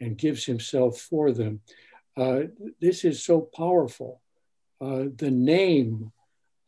and 0.00 0.18
gives 0.18 0.44
himself 0.44 0.98
for 0.98 1.30
them. 1.30 1.60
Uh, 2.16 2.40
this 2.80 3.04
is 3.04 3.22
so 3.22 3.40
powerful. 3.40 4.20
Uh, 4.80 5.04
the 5.16 5.30
name 5.30 6.10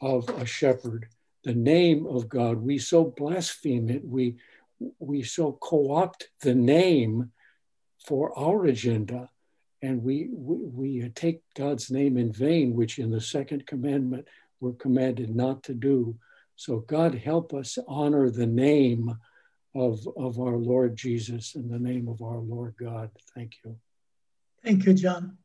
of 0.01 0.29
a 0.29 0.47
shepherd, 0.47 1.09
the 1.43 1.55
name 1.55 2.07
of 2.07 2.29
God, 2.29 2.59
we 2.59 2.79
so 2.79 3.05
blaspheme 3.05 3.91
it, 3.91 4.05
we, 4.05 4.37
we 5.01 5.25
so 5.25 5.59
co 5.61 5.93
opt 5.93 6.29
the 6.41 6.55
name 6.55 7.33
for 8.07 8.39
our 8.39 8.65
agenda. 8.67 9.29
And 9.83 10.05
we, 10.05 10.29
we, 10.33 11.01
we 11.01 11.09
take 11.11 11.41
God's 11.57 11.91
name 11.91 12.17
in 12.17 12.33
vain, 12.33 12.75
which 12.75 13.01
in 13.01 13.11
the 13.11 13.21
second 13.21 13.67
commandment 13.67 14.29
we're 14.61 14.75
commanded 14.75 15.35
not 15.35 15.65
to 15.65 15.75
do. 15.75 16.17
So, 16.55 16.79
God, 16.79 17.15
help 17.15 17.55
us 17.55 17.77
honor 17.89 18.31
the 18.31 18.47
name 18.47 19.19
of, 19.75 20.07
of 20.17 20.39
our 20.41 20.57
Lord 20.57 20.97
Jesus 20.97 21.55
in 21.55 21.69
the 21.69 21.79
name 21.79 22.09
of 22.09 22.23
our 22.23 22.39
Lord 22.39 22.75
God. 22.79 23.11
Thank 23.35 23.55
you. 23.65 23.77
Thank 24.65 24.85
you, 24.85 24.95
John. 24.95 25.39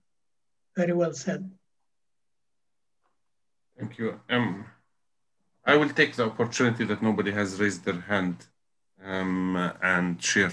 Very 0.76 0.94
well 0.94 1.14
said. 1.14 1.50
Thank 3.78 3.98
you. 3.98 4.20
Um, 4.30 4.66
I 5.66 5.76
will 5.76 5.90
take 5.90 6.16
the 6.16 6.26
opportunity 6.26 6.86
that 6.86 7.02
nobody 7.02 7.32
has 7.32 7.60
raised 7.60 7.86
their 7.86 8.02
hand 8.02 8.48
um, 9.04 9.74
and 9.82 10.22
share. 10.22 10.52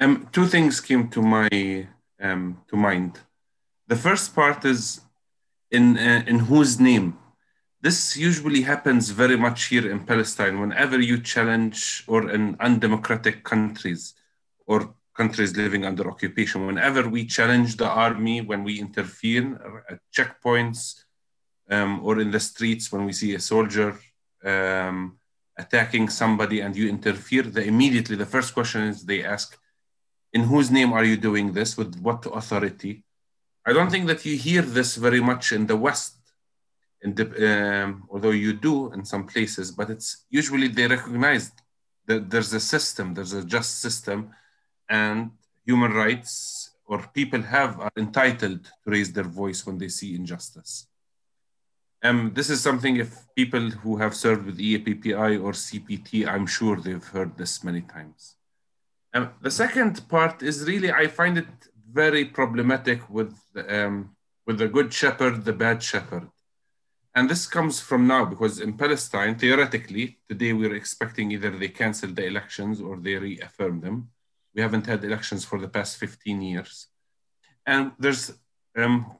Um, 0.00 0.28
two 0.32 0.46
things 0.46 0.80
came 0.80 1.08
to 1.08 1.22
my 1.22 1.88
um, 2.20 2.62
to 2.68 2.76
mind. 2.76 3.20
The 3.86 3.96
first 3.96 4.34
part 4.34 4.64
is 4.64 5.00
in 5.70 5.98
uh, 5.98 6.22
in 6.26 6.40
whose 6.40 6.78
name 6.78 7.18
this 7.80 8.16
usually 8.16 8.62
happens 8.62 9.10
very 9.10 9.36
much 9.36 9.66
here 9.66 9.88
in 9.90 10.04
Palestine 10.04 10.60
whenever 10.60 10.98
you 11.00 11.20
challenge 11.20 12.04
or 12.06 12.30
in 12.30 12.56
undemocratic 12.60 13.44
countries 13.44 14.14
or 14.66 14.94
countries 15.14 15.56
living 15.56 15.84
under 15.84 16.08
occupation. 16.08 16.66
Whenever 16.66 17.08
we 17.08 17.24
challenge 17.24 17.76
the 17.76 17.88
army, 17.88 18.40
when 18.40 18.64
we 18.64 18.80
interfere 18.80 19.84
at 19.88 20.00
checkpoints 20.16 21.04
um, 21.70 22.04
or 22.04 22.20
in 22.20 22.30
the 22.30 22.40
streets, 22.40 22.90
when 22.92 23.04
we 23.04 23.12
see 23.12 23.34
a 23.34 23.40
soldier 23.40 23.98
um, 24.44 25.18
attacking 25.56 26.08
somebody 26.08 26.60
and 26.60 26.76
you 26.76 26.88
interfere, 26.88 27.42
the, 27.42 27.64
immediately 27.64 28.16
the 28.16 28.26
first 28.26 28.54
question 28.54 28.82
is 28.82 29.04
they 29.04 29.24
ask, 29.24 29.56
in 30.32 30.42
whose 30.42 30.70
name 30.70 30.92
are 30.92 31.04
you 31.04 31.16
doing 31.16 31.52
this? 31.52 31.76
With 31.76 31.98
what 32.00 32.26
authority? 32.26 33.04
I 33.64 33.72
don't 33.72 33.90
think 33.90 34.06
that 34.06 34.24
you 34.24 34.36
hear 34.36 34.62
this 34.62 34.96
very 34.96 35.20
much 35.20 35.52
in 35.52 35.66
the 35.66 35.76
West 35.76 36.17
the, 37.02 37.84
um, 37.84 38.04
although 38.10 38.30
you 38.30 38.52
do 38.52 38.92
in 38.92 39.04
some 39.04 39.26
places, 39.26 39.70
but 39.70 39.90
it's 39.90 40.26
usually 40.30 40.68
they 40.68 40.86
recognize 40.86 41.52
that 42.06 42.30
there's 42.30 42.52
a 42.52 42.60
system, 42.60 43.14
there's 43.14 43.32
a 43.32 43.44
just 43.44 43.80
system, 43.80 44.30
and 44.88 45.30
human 45.64 45.92
rights 45.92 46.70
or 46.86 46.98
people 47.12 47.42
have 47.42 47.78
are 47.78 47.92
entitled 47.96 48.64
to 48.64 48.86
raise 48.86 49.12
their 49.12 49.30
voice 49.42 49.66
when 49.66 49.78
they 49.78 49.88
see 49.88 50.16
injustice. 50.16 50.86
Um, 52.02 52.32
this 52.34 52.48
is 52.48 52.60
something 52.60 52.96
if 52.96 53.10
people 53.36 53.70
who 53.70 53.96
have 53.98 54.14
served 54.14 54.46
with 54.46 54.58
EAPPI 54.58 55.42
or 55.42 55.52
CPT, 55.52 56.26
I'm 56.26 56.46
sure 56.46 56.76
they've 56.76 57.04
heard 57.04 57.36
this 57.36 57.62
many 57.62 57.82
times. 57.82 58.36
Um, 59.12 59.30
the 59.42 59.50
second 59.50 60.08
part 60.08 60.42
is 60.42 60.66
really, 60.66 60.92
I 60.92 61.08
find 61.08 61.38
it 61.38 61.46
very 61.90 62.24
problematic 62.24 63.08
with, 63.10 63.34
um, 63.68 64.16
with 64.46 64.58
the 64.58 64.68
good 64.68 64.92
shepherd, 64.92 65.44
the 65.44 65.52
bad 65.52 65.82
shepherd 65.82 66.28
and 67.18 67.28
this 67.28 67.48
comes 67.48 67.80
from 67.80 68.06
now 68.06 68.24
because 68.24 68.60
in 68.60 68.74
Palestine, 68.74 69.34
theoretically, 69.34 70.18
today 70.28 70.52
we're 70.52 70.76
expecting 70.76 71.32
either 71.32 71.50
they 71.50 71.66
cancel 71.66 72.10
the 72.10 72.24
elections 72.24 72.80
or 72.80 72.96
they 72.96 73.16
reaffirm 73.16 73.80
them. 73.80 74.10
We 74.54 74.62
haven't 74.62 74.86
had 74.86 75.02
elections 75.02 75.44
for 75.44 75.58
the 75.58 75.66
past 75.68 75.96
15 75.96 76.40
years. 76.40 76.86
And 77.66 77.90
there's 77.98 78.38
um, 78.76 79.16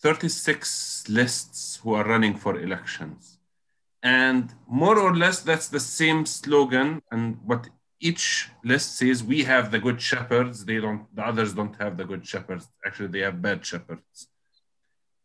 36 0.00 1.10
lists 1.10 1.78
who 1.82 1.92
are 1.92 2.04
running 2.04 2.36
for 2.36 2.58
elections. 2.58 3.38
And 4.02 4.54
more 4.66 4.98
or 4.98 5.14
less, 5.14 5.40
that's 5.40 5.68
the 5.68 5.80
same 5.80 6.24
slogan. 6.24 7.02
And 7.10 7.36
what 7.44 7.68
each 8.00 8.48
list 8.64 8.96
says, 8.96 9.22
we 9.22 9.44
have 9.44 9.70
the 9.70 9.78
good 9.78 10.00
shepherds. 10.00 10.64
They 10.64 10.80
don't, 10.80 11.04
the 11.14 11.26
others 11.26 11.52
don't 11.52 11.76
have 11.76 11.98
the 11.98 12.06
good 12.06 12.26
shepherds. 12.26 12.66
Actually, 12.86 13.08
they 13.08 13.20
have 13.20 13.42
bad 13.42 13.66
shepherds. 13.66 14.28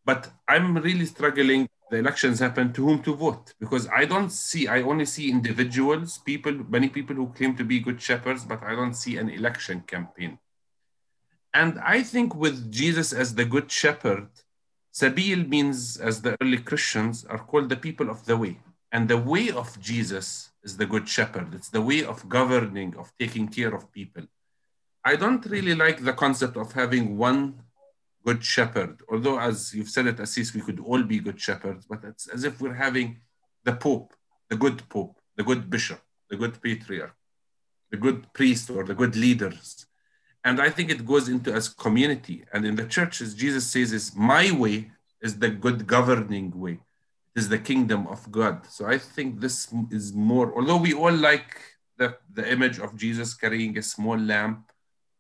But 0.04 0.30
I'm 0.46 0.78
really 0.78 1.06
struggling. 1.06 1.70
The 1.90 1.98
elections 1.98 2.40
happen 2.40 2.74
to 2.74 2.86
whom 2.86 3.02
to 3.04 3.16
vote 3.16 3.54
because 3.60 3.88
I 3.88 4.06
don't 4.06 4.30
see, 4.30 4.68
I 4.68 4.82
only 4.82 5.06
see 5.06 5.30
individuals, 5.30 6.18
people, 6.18 6.54
many 6.68 6.90
people 6.90 7.16
who 7.16 7.28
claim 7.28 7.56
to 7.58 7.64
be 7.64 7.80
good 7.80 8.02
shepherds, 8.02 8.44
but 8.44 8.62
I 8.62 8.76
don't 8.76 8.94
see 8.94 9.18
an 9.18 9.30
election 9.30 9.84
campaign. 9.88 10.38
And 11.54 11.80
I 11.80 12.04
think 12.04 12.36
with 12.36 12.72
Jesus 12.72 13.14
as 13.14 13.36
the 13.36 13.46
good 13.46 13.72
shepherd, 13.72 14.28
Sabeel 14.94 15.48
means, 15.48 15.98
as 15.98 16.22
the 16.22 16.36
early 16.42 16.58
Christians 16.58 17.24
are 17.26 17.40
called 17.40 17.70
the 17.70 17.78
people 17.78 18.10
of 18.10 18.26
the 18.26 18.36
way. 18.36 18.60
And 18.92 19.08
the 19.08 19.18
way 19.18 19.52
of 19.52 19.80
Jesus 19.80 20.52
is 20.64 20.78
the 20.78 20.86
good 20.86 21.08
shepherd. 21.08 21.54
It's 21.54 21.70
the 21.70 21.82
way 21.82 22.04
of 22.04 22.28
governing, 22.28 22.96
of 22.98 23.12
taking 23.20 23.48
care 23.48 23.74
of 23.74 23.92
people. 23.92 24.24
I 25.06 25.16
don't 25.16 25.46
really 25.46 25.76
like 25.76 26.04
the 26.04 26.14
concept 26.14 26.58
of 26.58 26.74
having 26.74 27.18
one 27.18 27.62
good 28.28 28.44
shepherd, 28.44 28.94
although, 29.10 29.40
as 29.40 29.74
you've 29.74 29.94
said 29.96 30.06
it, 30.12 30.20
Assis, 30.20 30.54
we 30.54 30.66
could 30.68 30.82
all 30.90 31.04
be 31.14 31.20
good 31.28 31.40
shepherds, 31.48 31.84
but 31.92 32.02
it's 32.10 32.26
as 32.36 32.44
if 32.50 32.54
we're 32.62 32.82
having 32.88 33.10
the 33.68 33.76
Pope, 33.86 34.10
the 34.50 34.58
good 34.64 34.80
Pope, 34.90 35.16
the 35.38 35.46
good 35.50 35.70
bishop, 35.74 36.02
the 36.30 36.38
good 36.42 36.56
patriarch, 36.62 37.16
the 37.92 38.00
good 38.06 38.20
priest, 38.38 38.66
or 38.70 38.84
the 38.84 38.98
good 39.02 39.16
leaders. 39.16 39.68
And 40.44 40.56
I 40.68 40.70
think 40.76 40.88
it 40.90 41.06
goes 41.14 41.26
into 41.34 41.50
as 41.60 41.66
community. 41.86 42.38
And 42.52 42.62
in 42.70 42.76
the 42.76 42.88
churches, 42.98 43.34
Jesus 43.44 43.66
says, 43.74 43.90
is 44.00 44.06
my 44.16 44.46
way 44.64 44.78
is 45.26 45.34
the 45.44 45.52
good 45.66 45.80
governing 45.96 46.48
way 46.64 46.80
is 47.40 47.48
the 47.48 47.64
kingdom 47.72 48.02
of 48.08 48.20
God. 48.40 48.56
So 48.76 48.82
I 48.96 48.98
think 49.16 49.40
this 49.40 49.58
is 50.00 50.06
more, 50.14 50.48
although 50.58 50.82
we 50.88 50.94
all 51.02 51.18
like 51.30 51.52
the, 52.00 52.08
the 52.38 52.46
image 52.56 52.78
of 52.86 52.90
Jesus 53.04 53.30
carrying 53.44 53.78
a 53.78 53.84
small 53.96 54.20
lamp 54.34 54.62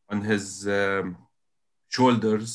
on 0.09 0.21
his 0.31 0.67
um, 0.67 1.17
shoulders, 1.89 2.51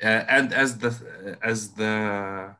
and 0.00 0.52
as 0.52 0.78
the 0.78 1.38
as 1.42 1.70
the 1.72 2.54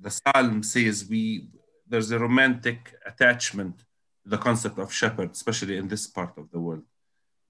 the 0.00 0.10
psalm 0.10 0.62
says, 0.62 1.06
we 1.08 1.48
there's 1.88 2.10
a 2.10 2.18
romantic 2.18 2.94
attachment 3.06 3.78
to 4.22 4.28
the 4.28 4.38
concept 4.38 4.78
of 4.78 4.92
shepherd, 4.92 5.30
especially 5.32 5.76
in 5.76 5.88
this 5.88 6.06
part 6.06 6.36
of 6.36 6.50
the 6.50 6.58
world. 6.58 6.84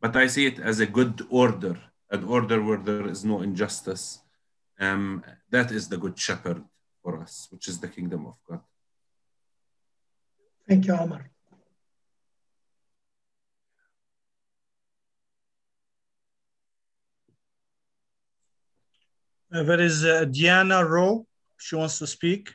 But 0.01 0.17
I 0.17 0.27
see 0.27 0.47
it 0.47 0.59
as 0.59 0.81
a 0.81 0.87
good 0.87 1.27
order, 1.31 1.79
an 2.11 2.25
order 2.25 2.63
where 2.63 2.79
there 2.79 3.09
is 3.09 3.25
no 3.25 3.41
injustice. 3.41 4.21
Um, 4.81 5.23
that 5.51 5.71
is 5.71 5.89
the 5.89 5.97
good 5.97 6.19
shepherd 6.19 6.65
for 7.03 7.21
us, 7.21 7.49
which 7.51 7.69
is 7.69 7.79
the 7.79 7.89
kingdom 7.89 8.27
of 8.27 8.35
God. 8.49 8.61
Thank 10.69 10.87
you, 10.87 10.95
Omar. 10.95 11.21
Uh, 11.21 11.33
there 19.53 19.81
is 19.81 20.05
uh, 20.05 20.25
Diana 20.25 20.85
Roe. 20.85 21.27
She 21.59 21.77
wants 21.77 21.99
to 21.99 22.07
speak. 22.07 22.55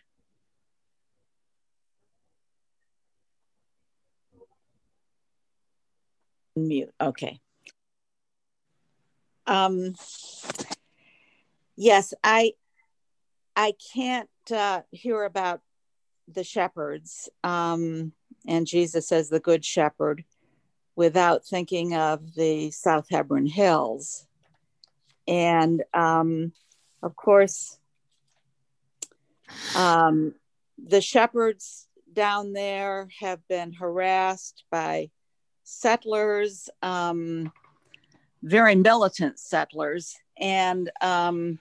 Mute. 6.55 6.89
Okay. 6.99 7.39
Um, 9.45 9.93
yes, 11.75 12.15
I 12.23 12.53
I 13.55 13.73
can't 13.93 14.29
uh, 14.51 14.81
hear 14.91 15.23
about 15.23 15.61
the 16.27 16.43
shepherds 16.43 17.29
um, 17.43 18.11
and 18.47 18.65
Jesus 18.65 19.11
as 19.11 19.29
the 19.29 19.39
good 19.39 19.63
shepherd 19.63 20.23
without 20.95 21.45
thinking 21.45 21.95
of 21.95 22.33
the 22.33 22.71
South 22.71 23.05
Hebron 23.09 23.45
Hills. 23.45 24.25
And 25.27 25.83
um, 25.93 26.53
of 27.01 27.15
course, 27.15 27.77
um, 29.75 30.33
the 30.77 31.01
shepherds 31.01 31.87
down 32.11 32.53
there 32.53 33.07
have 33.19 33.45
been 33.47 33.73
harassed 33.73 34.63
by 34.71 35.09
settlers, 35.63 36.69
um, 36.81 37.51
very 38.41 38.75
militant 38.75 39.39
settlers. 39.39 40.15
And 40.39 40.91
um, 41.01 41.59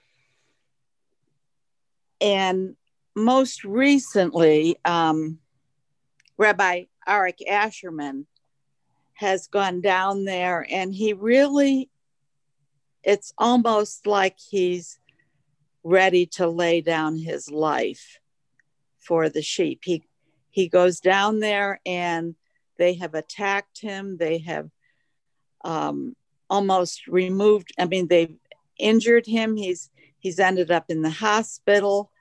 and 2.21 2.75
most 3.15 3.63
recently, 3.63 4.77
um, 4.85 5.39
Rabbi 6.37 6.85
Arik 7.07 7.39
Asherman 7.49 8.25
has 9.13 9.47
gone 9.47 9.81
down 9.81 10.25
there, 10.25 10.65
and 10.69 10.93
he 10.93 11.13
really, 11.13 11.89
it's 13.03 13.33
almost 13.37 14.05
like 14.05 14.37
he's 14.37 14.99
ready 15.87 16.25
to 16.25 16.47
lay 16.47 16.81
down 16.81 17.17
his 17.17 17.49
life 17.49 18.19
for 18.99 19.29
the 19.29 19.41
sheep. 19.41 19.81
He 19.83 20.03
he 20.49 20.67
goes 20.67 20.99
down 20.99 21.39
there, 21.39 21.79
and 21.85 22.35
they 22.77 22.95
have 22.95 23.13
attacked 23.13 23.79
him. 23.79 24.17
They 24.17 24.39
have 24.39 24.69
um, 25.63 26.15
almost 26.49 27.07
removed. 27.07 27.71
I 27.77 27.85
mean, 27.85 28.07
they've 28.07 28.35
injured 28.77 29.25
him. 29.25 29.55
He's 29.55 29.89
he's 30.19 30.39
ended 30.39 30.71
up 30.71 30.85
in 30.89 31.01
the 31.01 31.09
hospital 31.09 32.11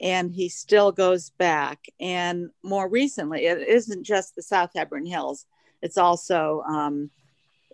and 0.00 0.32
he 0.32 0.48
still 0.48 0.92
goes 0.92 1.30
back. 1.30 1.86
And 2.00 2.50
more 2.62 2.88
recently, 2.88 3.46
it 3.46 3.66
isn't 3.68 4.04
just 4.04 4.34
the 4.34 4.42
South 4.42 4.70
Hebron 4.74 5.06
Hills; 5.06 5.46
it's 5.82 5.98
also 5.98 6.62
um, 6.66 7.10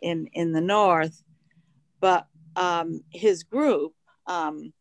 in 0.03 0.29
in 0.33 0.53
the 0.53 0.61
north. 0.61 1.23
But 2.01 2.27
um, 2.57 3.03
his 3.11 3.43
group, 3.43 3.93
um, 4.27 4.73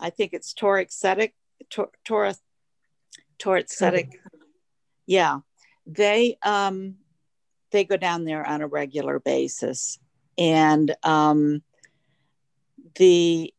I 0.00 0.10
think 0.10 0.32
it's 0.32 0.54
Tzedek, 0.54 1.32
Torah 2.04 2.34
Torat 3.38 3.68
Tzedek, 3.68 4.12
yeah, 5.06 5.38
they 5.86 6.38
um, 6.42 6.96
they 7.70 7.84
go 7.84 7.96
down 7.96 8.24
there 8.24 8.46
on 8.46 8.60
a 8.60 8.66
regular 8.66 9.18
basis, 9.18 9.98
and 10.38 10.94
um, 11.02 11.62
the 12.96 13.52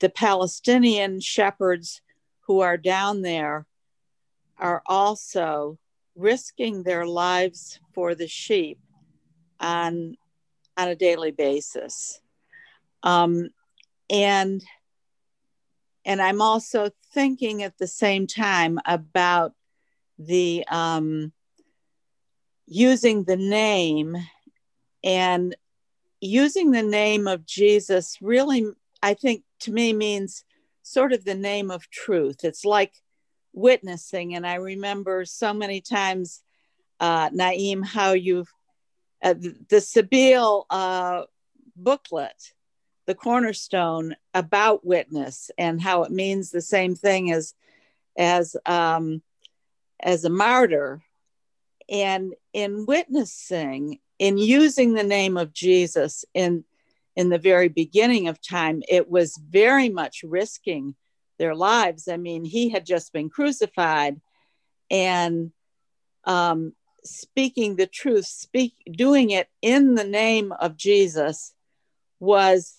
the 0.00 0.08
Palestinian 0.08 1.20
shepherds 1.20 2.00
who 2.40 2.60
are 2.60 2.76
down 2.76 3.22
there 3.22 3.66
are 4.58 4.82
also 4.86 5.78
risking 6.14 6.82
their 6.82 7.06
lives 7.06 7.80
for 7.94 8.14
the 8.14 8.28
sheep 8.28 8.78
on 9.60 10.16
on 10.76 10.88
a 10.88 10.96
daily 10.96 11.30
basis. 11.32 12.20
Um, 13.02 13.50
and 14.10 14.62
and 16.04 16.20
i'm 16.20 16.40
also 16.40 16.90
thinking 17.12 17.62
at 17.62 17.76
the 17.78 17.86
same 17.86 18.26
time 18.26 18.78
about 18.86 19.52
the 20.18 20.64
um, 20.68 21.32
using 22.66 23.24
the 23.24 23.36
name 23.36 24.16
and 25.04 25.56
using 26.20 26.70
the 26.72 26.82
name 26.82 27.28
of 27.28 27.46
jesus 27.46 28.18
really 28.20 28.66
i 29.02 29.14
think 29.14 29.42
to 29.60 29.72
me 29.72 29.92
means 29.92 30.44
sort 30.88 31.12
of 31.12 31.24
the 31.24 31.34
name 31.34 31.70
of 31.70 31.90
truth. 31.90 32.44
It's 32.44 32.64
like 32.64 32.94
witnessing. 33.52 34.34
And 34.34 34.46
I 34.46 34.54
remember 34.54 35.24
so 35.24 35.52
many 35.52 35.80
times, 35.80 36.42
uh, 36.98 37.30
Naeem, 37.30 37.84
how 37.84 38.12
you've 38.12 38.52
uh, 39.22 39.34
the, 39.34 39.76
Sabeel 39.76 40.64
uh, 40.70 41.22
booklet, 41.76 42.52
the 43.08 43.14
cornerstone 43.14 44.14
about 44.34 44.84
witness 44.84 45.50
and 45.56 45.80
how 45.80 46.02
it 46.02 46.12
means 46.12 46.50
the 46.50 46.60
same 46.60 46.94
thing 46.94 47.32
as 47.32 47.54
as 48.18 48.54
um, 48.66 49.22
as 49.98 50.24
a 50.24 50.30
martyr. 50.30 51.02
And 51.88 52.34
in 52.52 52.84
witnessing, 52.84 53.98
in 54.18 54.36
using 54.36 54.92
the 54.92 55.04
name 55.04 55.38
of 55.38 55.54
Jesus 55.54 56.26
in 56.34 56.64
in 57.16 57.30
the 57.30 57.38
very 57.38 57.68
beginning 57.68 58.28
of 58.28 58.42
time, 58.42 58.82
it 58.86 59.10
was 59.10 59.40
very 59.42 59.88
much 59.88 60.22
risking 60.22 60.94
their 61.38 61.54
lives. 61.54 62.08
I 62.08 62.18
mean, 62.18 62.44
he 62.44 62.68
had 62.68 62.84
just 62.84 63.14
been 63.14 63.30
crucified 63.30 64.20
and 64.90 65.50
um, 66.24 66.74
speaking 67.04 67.76
the 67.76 67.86
truth, 67.86 68.26
speak, 68.26 68.74
doing 68.92 69.30
it 69.30 69.48
in 69.62 69.94
the 69.94 70.04
name 70.04 70.52
of 70.52 70.76
Jesus 70.76 71.54
was 72.20 72.77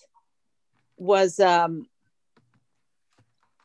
was 1.00 1.40
um, 1.40 1.86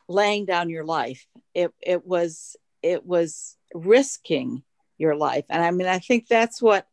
laying 0.07 0.45
down 0.45 0.69
your 0.69 0.85
life. 0.85 1.27
It 1.53 1.73
it 1.81 2.05
was 2.05 2.55
it 2.81 3.05
was 3.05 3.57
risking 3.73 4.63
your 4.97 5.15
life. 5.15 5.45
And 5.49 5.61
i 5.61 5.71
mean 5.71 5.87
i 5.87 5.99
think 5.99 6.27
that's 6.27 6.61
what 6.61 6.87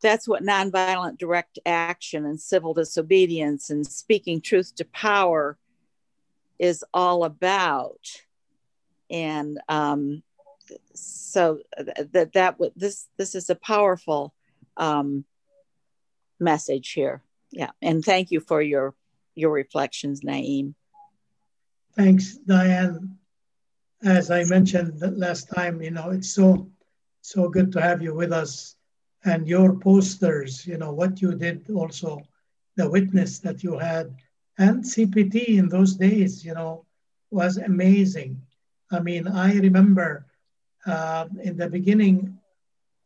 that's 0.00 0.28
what 0.28 0.42
nonviolent 0.42 1.18
direct 1.18 1.58
action 1.66 2.24
and 2.24 2.40
civil 2.40 2.72
disobedience 2.72 3.70
and 3.70 3.86
speaking 3.86 4.40
truth 4.40 4.74
to 4.76 4.84
power 4.84 5.58
is 6.58 6.84
all 6.94 7.24
about. 7.24 8.00
And 9.10 9.60
um, 9.68 10.22
so 10.94 11.60
that 11.76 12.32
that 12.34 12.56
this 12.76 13.08
this 13.16 13.34
is 13.34 13.50
a 13.50 13.54
powerful 13.54 14.34
um, 14.76 15.24
message 16.38 16.92
here. 16.92 17.22
Yeah. 17.50 17.70
And 17.80 18.04
thank 18.04 18.30
you 18.30 18.40
for 18.40 18.60
your 18.60 18.94
your 19.38 19.52
reflections 19.52 20.20
naeem 20.30 20.74
thanks 21.96 22.36
diane 22.52 22.96
as 24.04 24.30
i 24.30 24.44
mentioned 24.44 24.92
last 25.26 25.44
time 25.58 25.80
you 25.86 25.90
know 25.90 26.10
it's 26.10 26.32
so 26.40 26.48
so 27.22 27.48
good 27.48 27.70
to 27.72 27.80
have 27.80 28.00
you 28.02 28.14
with 28.14 28.32
us 28.32 28.76
and 29.24 29.48
your 29.48 29.74
posters, 29.74 30.66
you 30.66 30.78
know, 30.78 30.92
what 30.92 31.20
you 31.20 31.34
did 31.34 31.68
also, 31.70 32.22
the 32.76 32.88
witness 32.88 33.38
that 33.40 33.62
you 33.62 33.78
had, 33.78 34.14
and 34.58 34.82
CPT 34.82 35.58
in 35.58 35.68
those 35.68 35.94
days, 35.94 36.44
you 36.44 36.54
know, 36.54 36.84
was 37.30 37.56
amazing. 37.58 38.40
I 38.90 39.00
mean, 39.00 39.28
I 39.28 39.54
remember 39.54 40.26
uh, 40.86 41.26
in 41.42 41.56
the 41.56 41.68
beginning, 41.68 42.38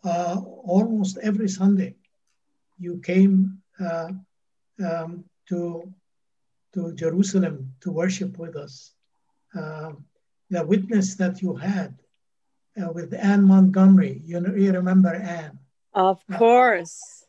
uh, 0.05 0.41
almost 0.65 1.19
every 1.19 1.49
Sunday, 1.49 1.95
you 2.79 2.99
came 2.99 3.59
uh, 3.81 4.11
um, 4.85 5.25
to 5.49 5.93
to 6.75 6.93
Jerusalem 6.95 7.75
to 7.81 7.91
worship 7.91 8.39
with 8.39 8.57
us. 8.57 8.93
Um, 9.55 10.05
the 10.51 10.65
witness 10.65 11.15
that 11.17 11.43
you 11.43 11.55
had 11.55 11.95
uh, 12.83 12.93
with 12.93 13.13
Anne 13.15 13.45
Montgomery, 13.45 14.23
you 14.25 14.41
know, 14.41 14.55
you 14.55 14.73
remember 14.73 15.15
Anne 15.15 15.59
of 15.95 16.23
course. 16.27 17.25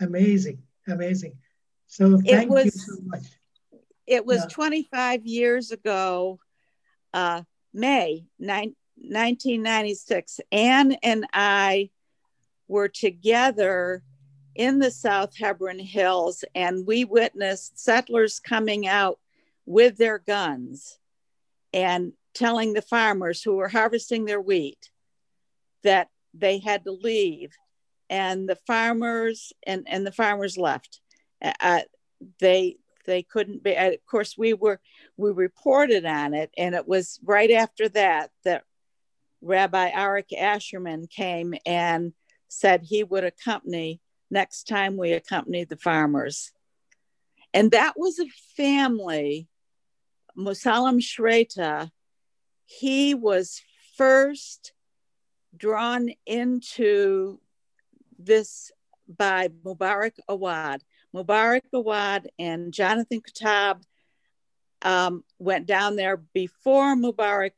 Amazing, 0.00 0.62
amazing. 0.86 1.38
So 1.86 2.18
thank 2.20 2.50
was, 2.50 2.64
you 2.66 2.70
so 2.70 2.96
much. 3.04 3.24
It 4.06 4.26
was 4.26 4.40
yeah. 4.40 4.48
25 4.48 5.26
years 5.26 5.70
ago, 5.70 6.38
uh, 7.14 7.42
May 7.72 8.26
9, 8.38 8.74
1996. 8.96 10.40
Anne 10.50 10.92
and 11.02 11.26
I 11.32 11.90
were 12.68 12.88
together 12.88 14.02
in 14.54 14.78
the 14.78 14.90
South 14.90 15.36
Hebron 15.36 15.78
Hills, 15.78 16.44
and 16.54 16.86
we 16.86 17.04
witnessed 17.04 17.78
settlers 17.78 18.40
coming 18.40 18.86
out 18.86 19.18
with 19.66 19.96
their 19.96 20.18
guns 20.18 20.98
and 21.72 22.12
telling 22.34 22.72
the 22.72 22.82
farmers 22.82 23.42
who 23.42 23.54
were 23.54 23.68
harvesting 23.68 24.24
their 24.24 24.40
wheat 24.40 24.90
that 25.82 26.08
they 26.34 26.58
had 26.58 26.84
to 26.84 26.92
leave. 26.92 27.52
And 28.10 28.46
the 28.48 28.58
farmers 28.66 29.52
and 29.66 29.86
and 29.88 30.06
the 30.06 30.12
farmers 30.12 30.58
left. 30.58 31.00
Uh, 31.60 31.80
they 32.40 32.76
they 33.06 33.22
couldn't 33.22 33.62
be 33.62 33.74
of 33.74 33.94
course 34.06 34.36
we 34.36 34.54
were 34.54 34.80
we 35.16 35.30
reported 35.30 36.04
on 36.04 36.34
it 36.34 36.52
and 36.56 36.74
it 36.74 36.86
was 36.86 37.18
right 37.24 37.50
after 37.50 37.88
that 37.88 38.30
that 38.44 38.64
rabbi 39.40 39.90
arik 39.90 40.30
asherman 40.38 41.10
came 41.10 41.54
and 41.66 42.12
said 42.48 42.82
he 42.82 43.02
would 43.02 43.24
accompany 43.24 44.00
next 44.32 44.64
time 44.64 44.96
we 44.96 45.12
accompanied 45.12 45.68
the 45.68 45.76
farmers 45.76 46.52
and 47.54 47.70
that 47.70 47.94
was 47.96 48.18
a 48.18 48.26
family 48.56 49.48
musalam 50.36 50.98
shreta 50.98 51.90
he 52.64 53.14
was 53.14 53.60
first 53.96 54.72
drawn 55.56 56.10
into 56.26 57.38
this 58.18 58.70
by 59.08 59.48
Mubarak 59.64 60.18
Awad. 60.28 60.80
Mubarak 61.14 61.62
Awad 61.72 62.28
and 62.38 62.72
Jonathan 62.72 63.20
Kuttab 63.20 63.82
um, 64.82 65.24
went 65.38 65.66
down 65.66 65.96
there 65.96 66.16
before 66.16 66.96
Mubarak, 66.96 67.52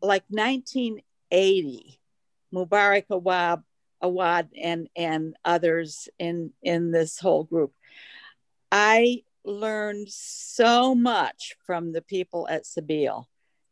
like 0.00 0.24
1980. 0.28 2.00
Mubarak 2.52 3.06
Awad, 3.10 3.62
Awad 4.04 4.50
and, 4.60 4.88
and 4.94 5.34
others 5.44 6.08
in, 6.18 6.52
in 6.62 6.92
this 6.92 7.18
whole 7.18 7.44
group. 7.44 7.72
I 8.70 9.22
learned 9.44 10.08
so 10.10 10.94
much 10.94 11.54
from 11.66 11.92
the 11.92 12.02
people 12.02 12.46
at 12.48 12.64
Sabeel. 12.64 13.24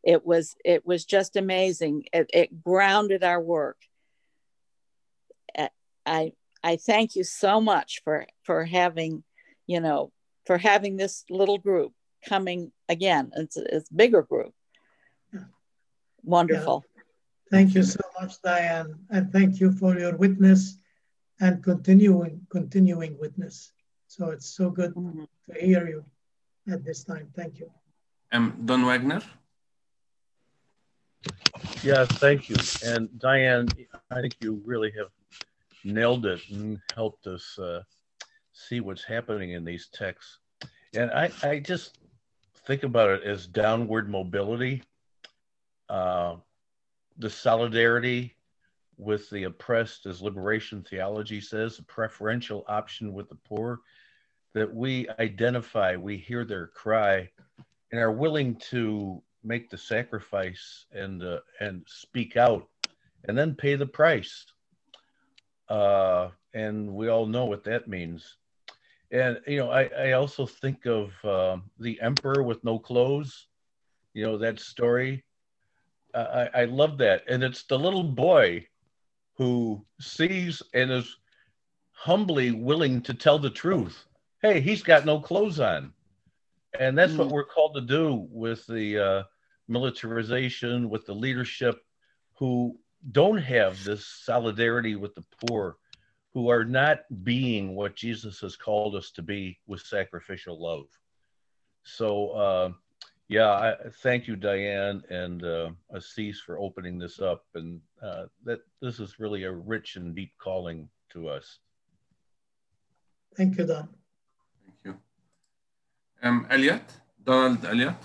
It 0.03 0.25
was 0.25 0.55
it 0.65 0.85
was 0.85 1.05
just 1.05 1.37
amazing. 1.37 2.05
It, 2.11 2.29
it 2.33 2.61
grounded 2.61 3.23
our 3.23 3.39
work. 3.39 3.77
I 6.05 6.33
I 6.63 6.77
thank 6.77 7.15
you 7.15 7.23
so 7.23 7.61
much 7.61 8.01
for 8.03 8.25
for 8.43 8.65
having, 8.65 9.23
you 9.67 9.79
know, 9.79 10.11
for 10.45 10.57
having 10.57 10.97
this 10.97 11.23
little 11.29 11.57
group 11.57 11.93
coming 12.27 12.71
again. 12.89 13.31
It's 13.35 13.57
it's 13.57 13.89
a 13.89 13.93
bigger 13.93 14.21
group. 14.21 14.53
Wonderful. 16.23 16.85
Yeah. 16.92 16.92
Thank 17.53 17.75
you 17.75 17.83
so 17.83 18.01
much, 18.19 18.41
Diane, 18.41 18.95
and 19.11 19.31
thank 19.31 19.59
you 19.59 19.71
for 19.71 19.99
your 19.99 20.15
witness 20.17 20.79
and 21.39 21.63
continuing 21.63 22.41
continuing 22.49 23.15
witness. 23.19 23.73
So 24.07 24.31
it's 24.31 24.47
so 24.47 24.71
good 24.71 24.95
mm-hmm. 24.95 25.25
to 25.45 25.59
hear 25.61 25.87
you 25.87 26.03
at 26.73 26.83
this 26.83 27.03
time. 27.03 27.27
Thank 27.35 27.59
you. 27.59 27.69
Um, 28.31 28.57
Don 28.65 28.87
Wagner. 28.87 29.21
Yeah, 31.83 32.05
thank 32.05 32.49
you. 32.49 32.55
And 32.83 33.07
Diane, 33.19 33.67
I 34.09 34.21
think 34.21 34.35
you 34.41 34.59
really 34.65 34.91
have 34.97 35.11
nailed 35.83 36.25
it 36.25 36.41
and 36.49 36.79
helped 36.95 37.27
us 37.27 37.59
uh, 37.59 37.83
see 38.51 38.79
what's 38.79 39.03
happening 39.03 39.51
in 39.51 39.63
these 39.63 39.89
texts. 39.93 40.39
And 40.95 41.11
I, 41.11 41.29
I 41.43 41.59
just 41.59 41.99
think 42.65 42.81
about 42.81 43.11
it 43.11 43.23
as 43.23 43.45
downward 43.45 44.09
mobility, 44.09 44.81
uh, 45.87 46.37
the 47.17 47.29
solidarity 47.29 48.35
with 48.97 49.29
the 49.29 49.43
oppressed, 49.43 50.05
as 50.05 50.21
liberation 50.21 50.83
theology 50.83 51.41
says, 51.41 51.79
a 51.79 51.83
preferential 51.83 52.63
option 52.67 53.13
with 53.13 53.29
the 53.29 53.35
poor, 53.35 53.79
that 54.53 54.73
we 54.73 55.07
identify, 55.19 55.95
we 55.95 56.17
hear 56.17 56.45
their 56.45 56.67
cry, 56.67 57.29
and 57.91 57.99
are 57.99 58.11
willing 58.11 58.55
to 58.55 59.21
make 59.43 59.69
the 59.69 59.77
sacrifice 59.77 60.85
and 60.91 61.23
uh, 61.23 61.39
and 61.59 61.83
speak 61.87 62.37
out, 62.37 62.67
and 63.25 63.37
then 63.37 63.55
pay 63.55 63.75
the 63.75 63.85
price 63.85 64.45
uh, 65.69 66.29
and 66.53 66.93
we 66.93 67.07
all 67.07 67.25
know 67.25 67.45
what 67.45 67.63
that 67.63 67.87
means. 67.87 68.37
And 69.11 69.39
you 69.47 69.57
know, 69.57 69.71
I, 69.71 69.89
I 69.97 70.11
also 70.13 70.45
think 70.45 70.85
of 70.85 71.11
uh, 71.23 71.57
the 71.79 71.99
emperor 72.01 72.43
with 72.43 72.63
no 72.63 72.79
clothes. 72.79 73.47
You 74.13 74.25
know 74.25 74.37
that 74.37 74.59
story. 74.59 75.23
I, 76.13 76.49
I 76.53 76.65
love 76.65 76.97
that, 76.99 77.23
and 77.27 77.43
it's 77.43 77.63
the 77.63 77.79
little 77.79 78.03
boy 78.03 78.67
who 79.37 79.85
sees 79.99 80.61
and 80.73 80.91
is 80.91 81.17
humbly 81.91 82.51
willing 82.51 83.01
to 83.01 83.13
tell 83.13 83.39
the 83.39 83.49
truth. 83.49 84.05
Hey, 84.41 84.61
he's 84.61 84.83
got 84.83 85.05
no 85.05 85.19
clothes 85.19 85.59
on, 85.59 85.93
and 86.79 86.97
that's 86.97 87.13
mm. 87.13 87.17
what 87.17 87.29
we're 87.29 87.45
called 87.45 87.75
to 87.75 87.81
do 87.81 88.27
with 88.29 88.65
the 88.67 88.99
uh, 88.99 89.23
militarization, 89.67 90.89
with 90.89 91.05
the 91.05 91.15
leadership 91.15 91.79
who 92.37 92.77
don't 93.11 93.37
have 93.37 93.83
this 93.83 94.05
solidarity 94.05 94.95
with 94.95 95.13
the 95.15 95.25
poor 95.47 95.77
who 96.33 96.49
are 96.49 96.65
not 96.65 96.99
being 97.23 97.75
what 97.75 97.95
Jesus 97.95 98.39
has 98.39 98.55
called 98.55 98.95
us 98.95 99.11
to 99.11 99.21
be 99.21 99.59
with 99.67 99.81
sacrificial 99.81 100.61
love. 100.61 100.85
So, 101.83 102.29
uh, 102.29 102.71
yeah, 103.33 103.49
I, 103.49 103.75
thank 104.03 104.27
you, 104.27 104.35
Diane 104.35 105.01
and 105.09 105.43
uh, 105.43 105.71
Assis, 105.91 106.39
for 106.39 106.59
opening 106.59 106.99
this 106.99 107.19
up, 107.19 107.43
and 107.55 107.81
uh, 107.99 108.25
that 108.45 108.59
this 108.79 108.99
is 108.99 109.19
really 109.19 109.43
a 109.45 109.51
rich 109.51 109.95
and 109.95 110.15
deep 110.15 110.33
calling 110.37 110.87
to 111.13 111.29
us. 111.29 111.57
Thank 113.35 113.57
you, 113.57 113.65
Don. 113.65 113.89
Thank 114.65 114.77
you. 114.85 114.97
Um, 116.21 116.45
Elliot, 116.51 116.83
Donald 117.23 117.65
Elliot. 117.65 117.95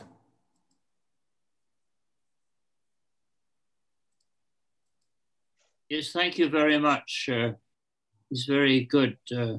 Yes, 5.90 6.10
thank 6.10 6.38
you 6.38 6.48
very 6.48 6.78
much. 6.78 7.28
Uh, 7.30 7.52
it's 8.30 8.46
very 8.46 8.84
good 8.84 9.18
uh, 9.36 9.56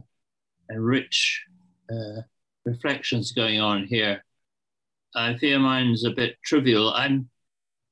and 0.70 0.84
rich 0.84 1.46
uh, 1.92 2.22
reflections 2.66 3.34
going 3.34 3.62
on 3.62 3.86
here. 3.86 4.24
I 5.16 5.36
fear 5.38 5.60
mine's 5.60 6.06
a 6.06 6.12
bit 6.12 6.38
trivial. 6.44 6.92
I'm 6.94 7.30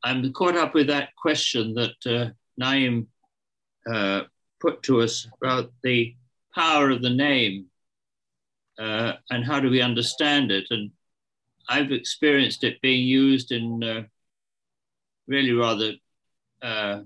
I'm 0.03 0.31
caught 0.33 0.55
up 0.55 0.73
with 0.73 0.87
that 0.87 1.15
question 1.15 1.73
that 1.73 1.95
uh, 2.05 2.29
Naeem 2.61 3.07
uh, 3.91 4.23
put 4.59 4.83
to 4.83 5.01
us 5.01 5.27
about 5.41 5.71
the 5.83 6.15
power 6.53 6.89
of 6.91 7.01
the 7.01 7.09
name 7.09 7.65
uh, 8.79 9.13
and 9.29 9.43
how 9.43 9.59
do 9.59 9.69
we 9.69 9.81
understand 9.81 10.51
it. 10.51 10.65
And 10.69 10.91
I've 11.67 11.91
experienced 11.91 12.63
it 12.63 12.81
being 12.81 13.07
used 13.07 13.51
in 13.51 13.83
uh, 13.83 14.03
really 15.27 15.51
rather 15.51 15.93
uh, 16.61 17.01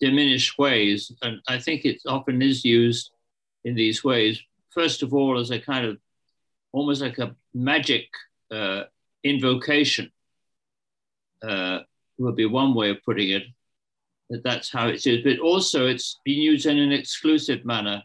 diminished 0.00 0.58
ways. 0.58 1.12
And 1.22 1.40
I 1.48 1.58
think 1.58 1.84
it 1.84 2.02
often 2.06 2.42
is 2.42 2.64
used 2.64 3.10
in 3.64 3.74
these 3.74 4.04
ways. 4.04 4.40
First 4.70 5.02
of 5.02 5.14
all, 5.14 5.38
as 5.38 5.50
a 5.50 5.58
kind 5.58 5.86
of 5.86 5.98
almost 6.72 7.00
like 7.00 7.18
a 7.18 7.34
magic 7.54 8.08
uh, 8.50 8.84
invocation 9.24 10.10
uh, 11.42 11.80
would 12.18 12.36
be 12.36 12.46
one 12.46 12.74
way 12.74 12.90
of 12.90 13.02
putting 13.04 13.30
it. 13.30 13.42
That 14.30 14.44
that's 14.44 14.70
how 14.70 14.88
it 14.88 15.06
is. 15.06 15.22
But 15.22 15.40
also, 15.40 15.86
it's 15.86 16.20
been 16.24 16.38
used 16.38 16.66
in 16.66 16.78
an 16.78 16.92
exclusive 16.92 17.64
manner. 17.64 18.02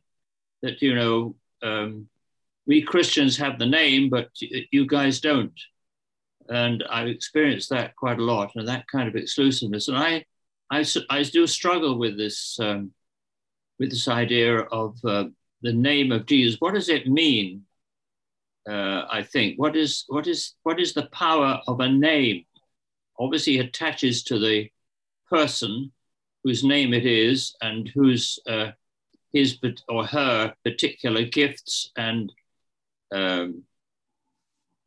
That 0.62 0.82
you 0.82 0.96
know, 0.96 1.36
um, 1.62 2.08
we 2.66 2.82
Christians 2.82 3.38
have 3.38 3.58
the 3.58 3.66
name, 3.66 4.10
but 4.10 4.30
you 4.72 4.86
guys 4.86 5.22
don't. 5.22 5.58
And 6.50 6.84
I've 6.90 7.08
experienced 7.08 7.70
that 7.70 7.96
quite 7.96 8.20
a 8.20 8.24
lot, 8.24 8.52
and 8.56 8.68
that 8.68 8.88
kind 8.88 9.08
of 9.08 9.16
exclusiveness. 9.16 9.88
And 9.88 9.98
I, 9.98 10.26
I, 10.72 10.84
I 11.10 11.24
do 11.24 11.46
struggle 11.48 11.98
with 11.98 12.18
this, 12.18 12.60
um, 12.60 12.92
with 13.80 13.92
this 13.92 14.08
idea 14.08 14.60
of 14.60 14.98
uh, 15.06 15.26
the 15.62 15.74
name 15.74 16.12
of 16.12 16.26
Jesus. 16.26 16.60
What 16.60 16.74
does 16.74 16.90
it 16.90 17.08
mean? 17.08 17.66
Uh, 18.68 19.06
I 19.10 19.24
think 19.24 19.58
what 19.58 19.76
is 19.76 20.06
what 20.08 20.28
is 20.28 20.56
what 20.64 20.80
is 20.80 20.94
the 20.94 21.08
power 21.08 21.62
of 21.68 21.80
a 21.80 21.90
name? 21.90 22.46
Obviously, 23.20 23.60
attaches 23.60 24.24
to 24.24 24.40
the 24.40 24.70
person 25.30 25.92
whose 26.44 26.64
name 26.64 26.94
it 26.94 27.06
is 27.06 27.56
and 27.62 27.88
whose 27.90 28.40
uh, 28.48 28.72
his 29.34 29.58
or 29.88 30.06
her 30.06 30.54
particular 30.64 31.24
gifts 31.24 31.92
and 31.98 32.32
um, 33.14 33.64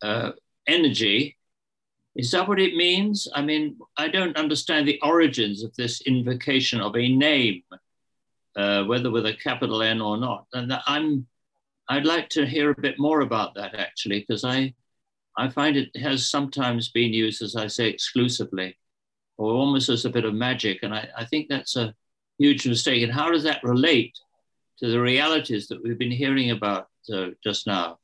uh, 0.02 0.32
energy. 0.66 1.36
Is 2.14 2.30
that 2.32 2.46
what 2.46 2.60
it 2.60 2.76
means? 2.76 3.28
I 3.34 3.40
mean, 3.42 3.78
I 3.96 4.08
don't 4.08 4.36
understand 4.36 4.86
the 4.86 5.00
origins 5.02 5.62
of 5.62 5.74
this 5.76 6.02
invocation 6.02 6.80
of 6.80 6.94
a 6.94 7.08
name, 7.08 7.62
uh, 8.54 8.84
whether 8.84 9.10
with 9.10 9.24
a 9.26 9.34
capital 9.34 9.82
N 9.82 10.00
or 10.02 10.18
not. 10.18 10.46
And 10.52 10.72
I'm, 10.86 11.26
I'd 11.88 12.06
like 12.06 12.28
to 12.30 12.46
hear 12.46 12.70
a 12.70 12.80
bit 12.80 12.98
more 12.98 13.20
about 13.20 13.54
that 13.54 13.74
actually, 13.74 14.20
because 14.20 14.44
I, 14.44 14.74
I 15.36 15.48
find 15.48 15.76
it 15.76 15.94
has 15.96 16.28
sometimes 16.28 16.90
been 16.90 17.12
used, 17.12 17.42
as 17.42 17.56
I 17.56 17.66
say, 17.66 17.88
exclusively, 17.88 18.76
or 19.36 19.52
almost 19.52 19.88
as 19.88 20.04
a 20.04 20.10
bit 20.10 20.24
of 20.24 20.34
magic. 20.34 20.80
And 20.82 20.94
I, 20.94 21.08
I 21.16 21.24
think 21.24 21.48
that's 21.48 21.76
a 21.76 21.94
huge 22.38 22.66
mistake. 22.66 23.02
And 23.02 23.12
how 23.12 23.30
does 23.30 23.42
that 23.44 23.62
relate 23.62 24.16
to 24.78 24.88
the 24.88 25.00
realities 25.00 25.68
that 25.68 25.82
we've 25.82 25.98
been 25.98 26.10
hearing 26.10 26.50
about 26.50 26.88
uh, 27.12 27.28
just 27.42 27.66
now? 27.66 27.98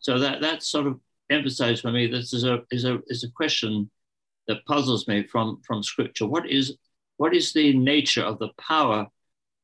So 0.00 0.18
that 0.18 0.40
that 0.42 0.62
sort 0.62 0.86
of 0.86 1.00
emphasized 1.30 1.82
for 1.82 1.90
me 1.90 2.06
this 2.06 2.32
is 2.32 2.44
a 2.44 2.62
is 2.70 2.84
a 2.84 3.00
is 3.08 3.24
a 3.24 3.30
question 3.30 3.90
that 4.46 4.64
puzzles 4.64 5.08
me 5.08 5.24
from 5.24 5.60
from 5.66 5.82
scripture. 5.82 6.26
What 6.26 6.48
is 6.48 6.76
what 7.16 7.34
is 7.34 7.52
the 7.52 7.76
nature 7.76 8.22
of 8.22 8.38
the 8.38 8.50
power 8.58 9.06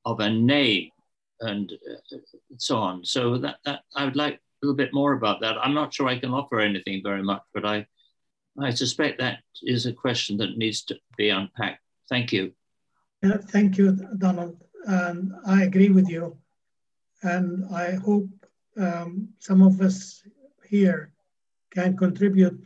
of 0.04 0.20
a 0.20 0.28
name 0.28 0.90
and 1.40 1.72
uh, 1.90 2.16
so 2.58 2.76
on? 2.76 3.04
So 3.04 3.38
that 3.38 3.56
that 3.64 3.80
I 3.96 4.04
would 4.04 4.16
like 4.16 4.34
a 4.34 4.66
little 4.66 4.76
bit 4.76 4.92
more 4.92 5.12
about 5.14 5.40
that. 5.40 5.58
I'm 5.58 5.74
not 5.74 5.92
sure 5.92 6.08
I 6.08 6.18
can 6.18 6.30
offer 6.30 6.60
anything 6.60 7.02
very 7.02 7.22
much, 7.22 7.42
but 7.52 7.64
I 7.64 7.86
I 8.60 8.70
suspect 8.70 9.18
that 9.18 9.40
is 9.62 9.86
a 9.86 9.92
question 9.92 10.36
that 10.38 10.56
needs 10.56 10.84
to 10.84 10.98
be 11.16 11.30
unpacked. 11.30 11.80
Thank 12.08 12.32
you. 12.32 12.52
Yeah, 13.22 13.38
thank 13.38 13.78
you, 13.78 13.92
Donald. 14.18 14.62
And 14.86 15.32
I 15.46 15.62
agree 15.64 15.88
with 15.88 16.08
you. 16.08 16.36
And 17.22 17.64
I 17.74 17.92
hope 17.92 18.28
um, 18.76 19.28
some 19.38 19.62
of 19.62 19.80
us 19.80 20.22
here 20.68 21.10
can 21.70 21.96
contribute. 21.96 22.62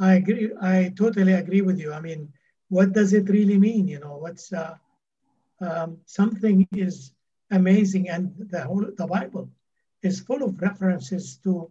I 0.00 0.14
agree. 0.14 0.50
I 0.60 0.92
totally 0.96 1.34
agree 1.34 1.60
with 1.60 1.78
you. 1.78 1.92
I 1.92 2.00
mean, 2.00 2.32
what 2.68 2.92
does 2.92 3.12
it 3.12 3.28
really 3.28 3.58
mean? 3.58 3.86
You 3.86 4.00
know, 4.00 4.16
what's 4.16 4.52
uh, 4.52 4.76
um, 5.60 5.98
something 6.06 6.66
is 6.72 7.12
amazing, 7.50 8.08
and 8.08 8.34
the 8.50 8.62
whole 8.62 8.86
the 8.96 9.06
Bible 9.06 9.48
is 10.02 10.20
full 10.20 10.42
of 10.42 10.60
references 10.60 11.38
to 11.44 11.70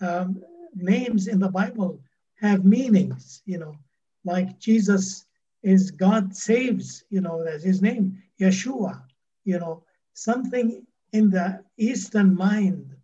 um, 0.00 0.42
names 0.74 1.28
in 1.28 1.38
the 1.38 1.48
Bible 1.48 2.00
have 2.40 2.64
meanings. 2.64 3.42
You 3.46 3.58
know, 3.58 3.76
like 4.24 4.58
Jesus 4.58 5.26
is 5.62 5.90
God 5.90 6.34
saves. 6.34 7.04
You 7.10 7.20
know, 7.20 7.44
that's 7.44 7.64
his 7.64 7.82
name, 7.82 8.22
Yeshua. 8.40 9.02
You 9.44 9.58
know, 9.58 9.82
something 10.14 10.86
in 11.12 11.30
the 11.30 11.64
Eastern 11.76 12.34
mind 12.34 12.94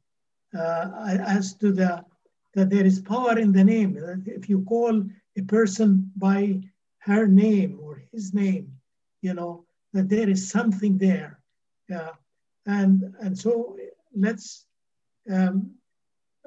uh, 0.57 1.19
as 1.27 1.55
to 1.55 1.73
the 1.73 2.05
that 2.55 2.71
there 2.71 2.87
is 2.87 3.01
power 3.01 3.39
in 3.39 3.53
the 3.53 3.65
name. 3.65 3.99
If 4.27 4.49
you 4.49 4.63
call 4.63 5.03
a 5.37 5.43
person 5.43 6.13
by 6.17 6.61
her 6.99 7.27
name 7.27 7.81
or 7.83 8.03
his 8.13 8.33
name, 8.33 8.73
you 9.23 9.35
know 9.35 9.65
that 9.93 10.09
there 10.09 10.29
is 10.29 10.49
something 10.49 10.99
there. 10.99 11.41
Yeah, 11.88 12.11
and 12.66 13.14
and 13.20 13.38
so 13.38 13.77
let's 14.14 14.66
um, 15.31 15.70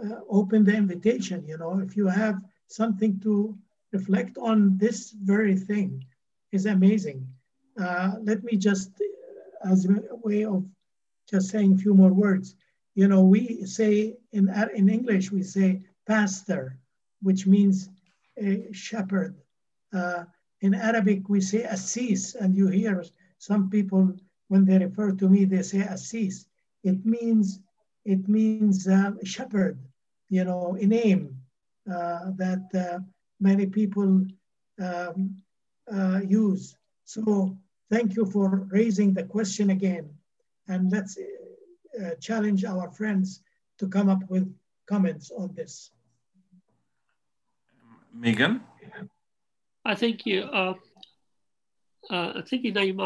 uh, 0.03 0.19
open 0.29 0.63
the 0.63 0.75
invitation. 0.75 1.45
You 1.47 1.57
know, 1.57 1.79
if 1.79 1.95
you 1.95 2.07
have 2.07 2.41
something 2.67 3.19
to 3.21 3.57
reflect 3.91 4.37
on, 4.37 4.77
this 4.77 5.11
very 5.11 5.55
thing 5.55 6.05
is 6.51 6.65
amazing. 6.65 7.27
Uh, 7.79 8.13
let 8.23 8.43
me 8.43 8.57
just, 8.57 8.91
as 9.63 9.85
a 9.85 10.15
way 10.23 10.43
of 10.43 10.65
just 11.29 11.49
saying 11.49 11.73
a 11.73 11.77
few 11.77 11.93
more 11.93 12.11
words 12.11 12.55
you 12.97 13.07
know, 13.07 13.21
we 13.23 13.63
say 13.63 14.17
in, 14.31 14.49
in 14.73 14.89
English, 14.89 15.31
we 15.31 15.43
say 15.43 15.81
pastor, 16.07 16.79
which 17.21 17.45
means 17.45 17.89
a 18.39 18.73
shepherd. 18.73 19.35
Uh, 19.93 20.23
in 20.61 20.73
Arabic, 20.73 21.29
we 21.29 21.39
say 21.39 21.61
assis, 21.61 22.33
and 22.33 22.55
you 22.55 22.67
hear 22.69 23.05
some 23.37 23.69
people, 23.69 24.15
when 24.47 24.65
they 24.65 24.77
refer 24.77 25.11
to 25.11 25.29
me, 25.29 25.45
they 25.45 25.61
say 25.61 25.79
assis. 25.79 26.45
It 26.83 27.05
means, 27.05 27.59
it 28.05 28.27
means 28.27 28.87
uh, 28.87 29.11
shepherd, 29.23 29.77
you 30.29 30.43
know, 30.43 30.77
a 30.79 30.85
name 30.85 31.37
uh, 31.89 32.31
that 32.37 32.63
uh, 32.73 32.99
many 33.39 33.65
people 33.65 34.25
um, 34.81 35.35
uh, 35.91 36.21
use. 36.27 36.75
So 37.05 37.57
thank 37.89 38.15
you 38.15 38.25
for 38.25 38.67
raising 38.69 39.13
the 39.13 39.23
question 39.23 39.69
again. 39.69 40.09
And 40.67 40.91
let's 40.91 41.17
uh, 41.17 42.15
challenge 42.19 42.65
our 42.65 42.89
friends 42.91 43.41
to 43.79 43.87
come 43.87 44.09
up 44.09 44.19
with 44.29 44.53
comments 44.85 45.31
on 45.31 45.53
this. 45.53 45.91
Megan? 48.13 48.61
I 49.85 49.95
think 49.95 50.25
you, 50.25 50.41
uh, 50.41 50.73
uh, 52.09 52.33
I 52.35 52.41
think 52.41 52.65
you 52.65 52.73
name 52.73 52.99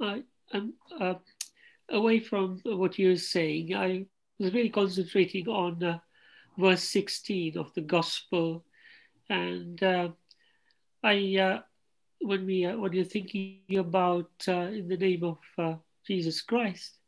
I, 0.00 0.22
am 0.52 0.74
uh, 1.00 1.14
away 1.88 2.20
from 2.20 2.60
what 2.64 2.98
you're 2.98 3.16
saying. 3.16 3.74
I 3.74 4.06
was 4.38 4.52
really 4.52 4.70
concentrating 4.70 5.48
on 5.48 5.82
uh, 5.82 5.98
verse 6.56 6.82
16 6.84 7.58
of 7.58 7.72
the 7.74 7.80
gospel. 7.80 8.64
And 9.28 9.82
uh, 9.82 10.08
I, 11.02 11.36
uh, 11.36 11.60
when 12.20 12.46
we, 12.46 12.64
uh, 12.64 12.76
when 12.76 12.92
you're 12.92 13.04
thinking 13.04 13.60
about 13.76 14.30
uh, 14.46 14.68
in 14.72 14.88
the 14.88 14.96
name 14.96 15.24
of 15.24 15.78
Jesus 16.06 16.40
Christ, 16.42 16.98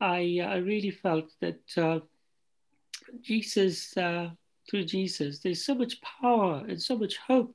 I, 0.00 0.40
I 0.42 0.56
really 0.56 0.90
felt 0.90 1.30
that 1.40 2.02
Jesus, 3.22 3.92
through 3.92 4.84
Jesus, 4.84 5.38
there's 5.38 5.64
so 5.64 5.74
much 5.74 6.00
power 6.02 6.64
and 6.68 6.80
so 6.80 6.96
much 6.96 7.16
hope 7.18 7.54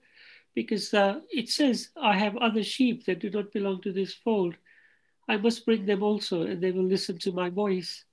because 0.54 0.94
uh, 0.94 1.20
it 1.30 1.50
says, 1.50 1.90
I 2.02 2.18
have 2.18 2.36
other 2.38 2.64
sheep 2.64 3.06
that 3.06 3.20
do 3.20 3.30
not 3.30 3.54
belong 3.54 3.82
to 3.82 3.92
this 3.92 4.14
fold. 4.14 4.56
I 5.32 5.38
must 5.38 5.66
bring 5.66 5.86
them 5.86 6.04
also, 6.04 6.42
and 6.42 6.62
they 6.62 6.74
will 6.74 6.90
listen 6.96 7.18
to 7.20 7.32
my 7.32 7.50
voice. 7.50 8.04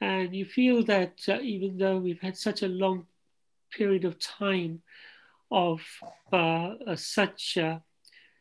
And 0.00 0.34
you 0.34 0.44
feel 0.44 0.82
that 0.86 1.16
uh, 1.28 1.38
even 1.40 1.78
though 1.78 1.98
we've 1.98 2.20
had 2.20 2.36
such 2.36 2.64
a 2.64 2.68
long 2.84 3.06
period 3.70 4.04
of 4.04 4.18
time 4.18 4.82
of 5.52 5.80
uh, 6.32 6.96
such, 6.96 7.56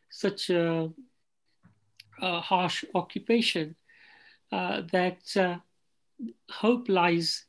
such 0.10 0.50
a, 0.50 0.90
a 2.20 2.42
harsh 2.42 2.84
occupation, 2.96 3.76
uh, 4.52 4.82
that 4.92 5.38
uh, 5.38 5.58
hope 6.50 6.90
lies 6.90 7.46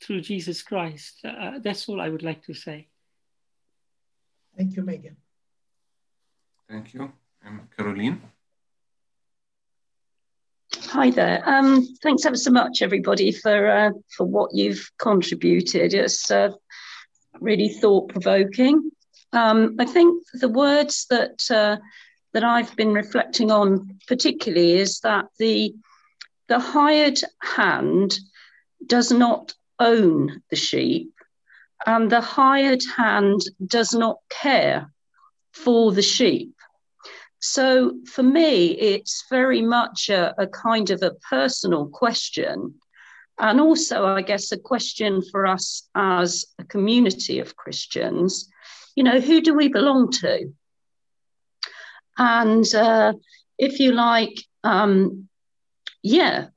through 0.00 0.22
Jesus 0.22 0.62
Christ. 0.62 1.20
Uh, 1.22 1.58
that's 1.58 1.86
all 1.86 2.00
I 2.00 2.08
would 2.08 2.22
like 2.22 2.42
to 2.44 2.54
say. 2.54 2.88
Thank 4.56 4.74
you, 4.74 4.82
Megan. 4.82 5.16
Thank 6.66 6.94
you. 6.94 7.12
Um, 7.44 7.68
Caroline. 7.76 8.22
Hi 10.80 11.10
there. 11.10 11.42
Um, 11.48 11.86
thanks 12.02 12.24
ever 12.26 12.36
so 12.36 12.50
much, 12.50 12.82
everybody, 12.82 13.32
for 13.32 13.70
uh, 13.70 13.90
for 14.16 14.24
what 14.24 14.54
you've 14.54 14.90
contributed. 14.98 15.94
It's 15.94 16.30
uh, 16.30 16.50
really 17.40 17.68
thought 17.68 18.08
provoking. 18.08 18.90
Um, 19.32 19.76
I 19.78 19.86
think 19.86 20.22
the 20.34 20.48
words 20.48 21.06
that 21.10 21.50
uh, 21.50 21.76
that 22.32 22.44
I've 22.44 22.74
been 22.76 22.92
reflecting 22.92 23.50
on 23.50 23.98
particularly 24.06 24.72
is 24.74 25.00
that 25.00 25.26
the 25.38 25.74
the 26.48 26.58
hired 26.58 27.20
hand 27.40 28.18
does 28.86 29.12
not 29.12 29.54
own 29.78 30.42
the 30.50 30.56
sheep, 30.56 31.12
and 31.86 32.10
the 32.10 32.20
hired 32.20 32.82
hand 32.96 33.40
does 33.64 33.94
not 33.94 34.18
care 34.28 34.92
for 35.52 35.92
the 35.92 36.02
sheep. 36.02 36.54
So 37.42 37.98
for 38.06 38.22
me, 38.22 38.72
it's 38.72 39.24
very 39.28 39.60
much 39.60 40.08
a, 40.08 40.34
a 40.40 40.46
kind 40.46 40.90
of 40.90 41.02
a 41.02 41.14
personal 41.28 41.86
question. 41.88 42.74
And 43.38 43.60
also, 43.60 44.06
I 44.06 44.22
guess, 44.22 44.52
a 44.52 44.58
question 44.58 45.22
for 45.30 45.46
us 45.46 45.88
as 45.94 46.44
a 46.58 46.64
community 46.64 47.40
of 47.40 47.56
Christians 47.56 48.48
you 48.94 49.04
know, 49.04 49.20
who 49.20 49.40
do 49.40 49.54
we 49.54 49.68
belong 49.68 50.10
to? 50.10 50.52
And 52.18 52.74
uh, 52.74 53.14
if 53.58 53.80
you 53.80 53.92
like, 53.92 54.34
um, 54.64 55.28
yeah, 56.02 56.48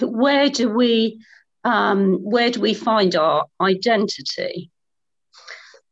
where 0.00 0.48
do 0.48 0.68
we 0.70 1.24
um, 1.64 2.14
where 2.24 2.50
do 2.50 2.60
we 2.60 2.74
find 2.74 3.14
our 3.14 3.46
identity? 3.60 4.70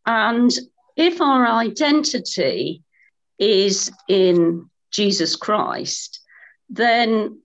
And 0.07 0.51
if 0.97 1.21
our 1.21 1.47
identity 1.47 2.83
is 3.41 3.91
in 4.09 4.71
Jesus 4.93 5.35
Christ, 5.35 6.21
then 6.69 7.41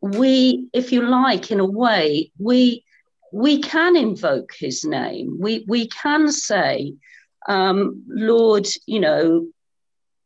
we, 0.00 0.68
if 0.72 0.92
you 0.92 1.02
like, 1.02 1.50
in 1.50 1.58
a 1.58 1.64
way, 1.64 2.30
we 2.38 2.84
we 3.32 3.62
can 3.62 3.96
invoke 3.96 4.52
his 4.58 4.84
name. 4.84 5.38
We 5.40 5.64
we 5.66 5.88
can 5.88 6.30
say, 6.30 6.94
um, 7.48 8.04
Lord, 8.06 8.66
you 8.86 9.00
know, 9.00 9.48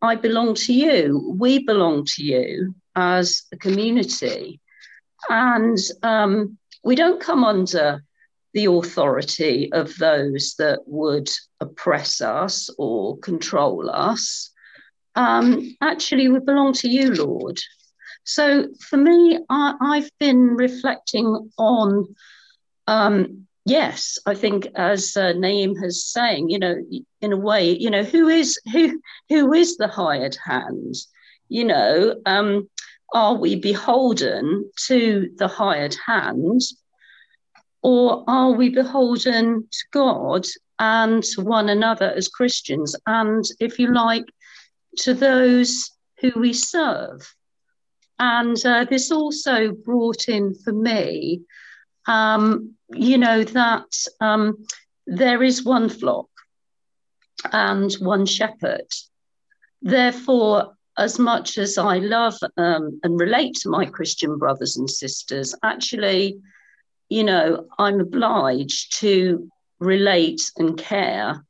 I 0.03 0.17
belong 0.17 0.55
to 0.55 0.73
you. 0.73 1.35
We 1.39 1.65
belong 1.65 2.05
to 2.17 2.25
you 2.25 2.75
as 2.95 3.43
a 3.53 3.57
community. 3.57 4.61
And 5.29 5.79
um, 6.03 6.59
we 6.85 6.95
don't 6.95 7.21
come 7.21 7.45
under 7.45 8.03
the 8.55 8.67
authority 8.67 9.71
of 9.73 9.97
those 9.99 10.55
that 10.59 10.81
would 10.87 11.29
oppress 11.61 12.21
us 12.21 12.71
or 12.79 13.19
control 13.19 13.91
us. 13.91 14.51
Um, 15.17 15.77
actually, 15.81 16.29
we 16.29 16.39
belong 16.41 16.75
to 16.75 16.89
you, 16.89 17.15
Lord. 17.15 17.59
So 18.25 18.69
for 18.89 18.97
me, 18.97 19.39
I, 19.49 20.01
have 20.01 20.11
been 20.19 20.57
reflecting 20.57 21.51
on 21.59 22.15
um, 22.87 23.47
yes, 23.65 24.19
I 24.27 24.35
think 24.35 24.69
as 24.75 25.17
uh, 25.17 25.33
Naeem 25.33 25.75
has 25.83 26.05
saying, 26.05 26.51
you 26.51 26.59
know, 26.59 26.77
in 27.21 27.33
a 27.33 27.37
way, 27.37 27.71
you 27.71 27.91
know, 27.91 28.05
who 28.05 28.29
is 28.29 28.59
who 28.73 29.01
who 29.29 29.53
is 29.53 29.77
the 29.77 29.89
hired 29.89 30.37
hand? 30.45 30.95
You 31.49 31.65
know, 31.65 32.17
um, 32.27 32.69
are 33.13 33.35
we 33.35 33.57
beholden 33.57 34.71
to 34.87 35.31
the 35.37 35.49
hired 35.49 35.97
hand, 36.07 36.61
or 37.83 38.25
are 38.29 38.53
we 38.53 38.71
beholden 38.71 39.69
to 39.71 39.85
God 39.93 40.47
and 40.79 41.23
to 41.23 41.43
one 41.43 41.69
another 41.69 42.13
as 42.13 42.29
Christians, 42.29 42.95
and 43.07 43.45
if 43.61 43.79
you 43.79 43.93
like, 43.93 44.25
to 44.99 45.15
those 45.15 45.91
who 46.21 46.33
we 46.37 46.53
serve? 46.53 47.35
And 48.19 48.57
uh, 48.65 48.85
this 48.85 49.11
also 49.11 49.73
brought 49.73 50.29
in 50.29 50.55
for 50.55 50.73
me 50.73 51.43
um, 52.07 52.75
you 52.91 53.19
know, 53.19 53.45
that 53.45 53.93
um, 54.21 54.65
there 55.07 55.43
is 55.43 55.65
one 55.65 55.89
flock 55.89 56.29
and 57.53 57.93
one 57.95 58.27
shepherd. 58.27 58.87
Therefore, 59.83 60.75
as 60.99 61.19
much 61.19 61.59
as 61.59 61.77
I 61.77 61.99
love 61.99 62.39
um, 62.57 63.01
and 63.03 63.21
relate 63.21 63.55
to 63.57 63.69
my 63.69 63.85
Christian 63.87 64.39
brothers 64.39 64.77
and 64.77 64.89
sisters, 64.89 65.55
actually, 65.63 66.39
you 67.09 67.25
know, 67.25 67.67
I'm 67.79 68.01
obliged 68.01 68.99
to 69.01 69.49
relate 69.79 70.41
and 70.57 70.79
care 70.79 71.45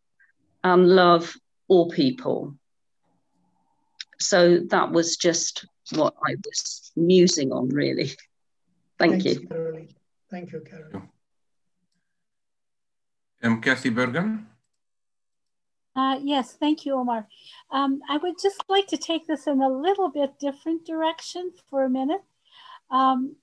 and 0.65 0.89
love 0.89 1.35
all 1.69 1.89
people. 1.91 2.57
So 4.19 4.61
that 4.69 4.91
was 4.93 5.17
just 5.17 5.67
what 5.95 6.15
I 6.27 6.35
was 6.45 6.93
musing 6.97 7.53
on, 7.53 7.69
really. 7.69 8.13
Thank 8.99 9.23
Thanks, 9.23 9.25
you. 9.25 9.47
Caroline. 9.47 9.89
Thank 10.31 10.53
you, 10.53 10.61
Carol. 10.61 11.03
Um, 13.43 13.61
Kathy 13.61 13.91
Bergen. 13.91 14.47
Uh, 15.95 16.19
yes, 16.23 16.53
thank 16.53 16.85
you, 16.85 16.95
Omar. 16.95 17.27
Um, 17.71 18.01
I 18.09 18.19
would 18.19 18.35
just 18.41 18.63
like 18.69 18.87
to 18.89 18.99
take 18.99 19.27
this 19.27 19.47
in 19.47 19.63
a 19.63 19.69
little 19.69 20.11
bit 20.11 20.39
different 20.39 20.85
direction 20.85 21.53
for 21.71 21.85
a 21.85 21.91
minute. 21.91 22.23
Um, 22.91 23.37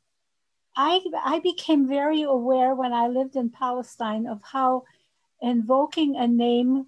I, 0.76 1.02
I 1.24 1.40
became 1.40 1.88
very 1.88 2.24
aware 2.24 2.76
when 2.76 2.94
I 2.94 3.08
lived 3.08 3.36
in 3.36 3.50
Palestine 3.50 4.28
of 4.28 4.42
how 4.44 4.84
invoking 5.42 6.16
a 6.16 6.28
name 6.28 6.88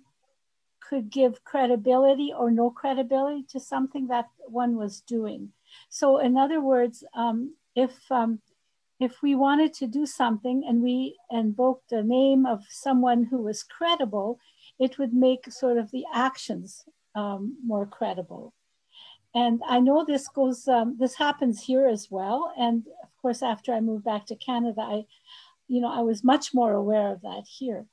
could 0.88 1.10
give 1.10 1.44
credibility 1.44 2.32
or 2.38 2.52
no 2.52 2.70
credibility 2.70 3.44
to 3.50 3.60
something 3.60 4.08
that 4.08 4.30
one 4.48 4.76
was 4.76 5.02
doing. 5.02 5.52
So, 5.90 6.20
in 6.20 6.38
other 6.38 6.62
words, 6.62 7.04
um, 7.16 7.56
if 7.76 7.94
um, 8.12 8.40
if 9.00 9.22
we 9.22 9.36
wanted 9.36 9.74
to 9.74 9.88
do 9.88 10.06
something 10.06 10.64
and 10.68 10.82
we 10.82 11.18
invoked 11.30 11.90
the 11.90 12.04
name 12.04 12.46
of 12.46 12.64
someone 12.70 13.26
who 13.26 13.42
was 13.42 13.64
credible, 13.64 14.40
it 14.80 14.98
would 14.98 15.14
make 15.14 15.52
sort 15.52 15.78
of 15.78 15.92
the 15.92 16.06
actions 16.14 16.86
um, 17.14 17.58
more 17.66 17.86
credible. 17.86 18.54
And 19.34 19.62
I 19.68 19.82
know 19.82 20.06
this 20.06 20.30
goes, 20.30 20.66
um, 20.68 20.96
this 20.98 21.16
happens 21.16 21.62
here 21.62 21.88
as 21.88 22.10
well. 22.10 22.54
And 22.58 22.88
of 23.04 23.10
course, 23.22 23.44
after 23.44 23.74
I 23.74 23.82
moved 23.82 24.06
back 24.06 24.26
to 24.28 24.36
Canada, 24.36 24.82
I, 24.82 25.06
you 25.68 25.82
know, 25.82 25.92
I 25.92 26.02
was 26.02 26.24
much 26.24 26.54
more 26.54 26.72
aware 26.72 27.12
of 27.12 27.22
that 27.22 27.44
here. 27.46 27.86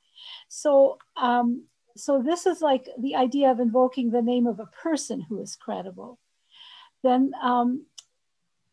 So, 0.47 0.99
um, 1.17 1.63
so 1.95 2.21
this 2.21 2.45
is 2.45 2.61
like 2.61 2.87
the 2.99 3.15
idea 3.15 3.51
of 3.51 3.59
invoking 3.59 4.11
the 4.11 4.21
name 4.21 4.47
of 4.47 4.59
a 4.59 4.65
person 4.65 5.21
who 5.21 5.41
is 5.41 5.55
credible. 5.55 6.19
Then 7.03 7.31
um, 7.41 7.85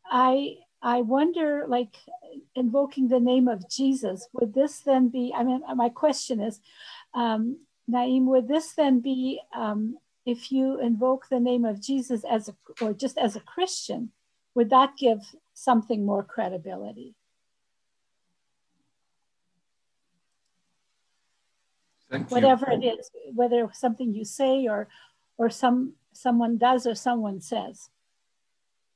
I 0.06 0.56
I 0.82 1.02
wonder, 1.02 1.66
like 1.68 1.96
invoking 2.54 3.08
the 3.08 3.20
name 3.20 3.48
of 3.48 3.68
Jesus, 3.68 4.28
would 4.32 4.54
this 4.54 4.80
then 4.80 5.08
be? 5.08 5.32
I 5.36 5.44
mean, 5.44 5.62
my 5.76 5.90
question 5.90 6.40
is, 6.40 6.60
um, 7.14 7.58
Naeem, 7.90 8.24
would 8.24 8.48
this 8.48 8.72
then 8.72 9.00
be 9.00 9.40
um, 9.54 9.98
if 10.24 10.50
you 10.50 10.80
invoke 10.80 11.28
the 11.28 11.40
name 11.40 11.64
of 11.64 11.82
Jesus 11.82 12.24
as 12.24 12.48
a, 12.48 12.56
or 12.80 12.94
just 12.94 13.18
as 13.18 13.36
a 13.36 13.40
Christian, 13.40 14.12
would 14.54 14.70
that 14.70 14.96
give 14.96 15.20
something 15.54 16.06
more 16.06 16.22
credibility? 16.22 17.14
Thank 22.10 22.30
Whatever 22.30 22.72
you. 22.72 22.78
it 22.82 23.00
is, 23.00 23.10
whether 23.34 23.68
something 23.72 24.12
you 24.14 24.24
say 24.24 24.66
or 24.66 24.88
or 25.38 25.48
some 25.48 25.94
someone 26.12 26.58
does 26.58 26.86
or 26.86 26.94
someone 26.94 27.40
says. 27.40 27.88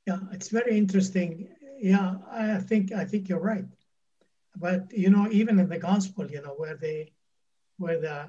Yeah, 0.06 0.18
it's 0.32 0.48
very 0.48 0.76
interesting 0.76 1.48
yeah, 1.84 2.16
I 2.30 2.58
think 2.58 2.92
I 2.92 3.04
think 3.04 3.28
you're 3.28 3.46
right. 3.54 3.66
But 4.56 4.92
you 4.92 5.10
know, 5.10 5.28
even 5.30 5.58
in 5.58 5.68
the 5.68 5.78
gospel, 5.78 6.30
you 6.30 6.40
know, 6.40 6.54
where 6.56 6.76
they, 6.76 7.12
where 7.76 8.00
the, 8.00 8.28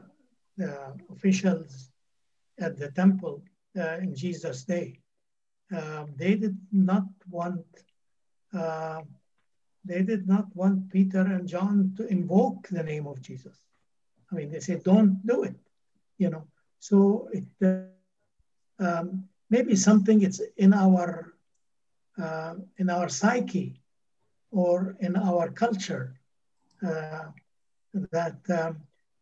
the 0.58 0.94
officials 1.12 1.90
at 2.60 2.78
the 2.78 2.90
temple 2.92 3.44
uh, 3.78 3.98
in 3.98 4.16
Jesus' 4.16 4.64
day, 4.64 5.00
uh, 5.76 6.06
they 6.16 6.36
did 6.36 6.58
not 6.72 7.06
want, 7.30 7.66
uh, 8.54 9.02
they 9.84 10.02
did 10.02 10.28
not 10.28 10.54
want 10.56 10.92
Peter 10.92 11.22
and 11.22 11.48
John 11.48 11.94
to 11.98 12.08
invoke 12.08 12.68
the 12.70 12.84
name 12.84 13.08
of 13.08 13.22
Jesus. 13.22 13.58
I 14.32 14.36
mean, 14.36 14.51
they 14.51 14.59
say, 14.59 14.80
"Don't 14.84 15.26
do 15.26 15.43
it," 15.43 15.55
you 16.17 16.30
know. 16.30 16.43
So 16.80 17.28
it 17.34 17.43
um, 18.80 19.23
maybe 19.49 19.76
something 19.76 20.21
it's 20.21 20.41
in 20.57 20.73
our 20.73 21.34
uh, 22.21 22.53
in 22.78 22.89
our 22.89 23.09
psyche 23.09 23.82
or 24.51 24.95
in 24.99 25.15
our 25.15 25.49
culture 25.49 26.13
uh, 26.86 27.26
that 28.11 28.38
um, 28.49 28.78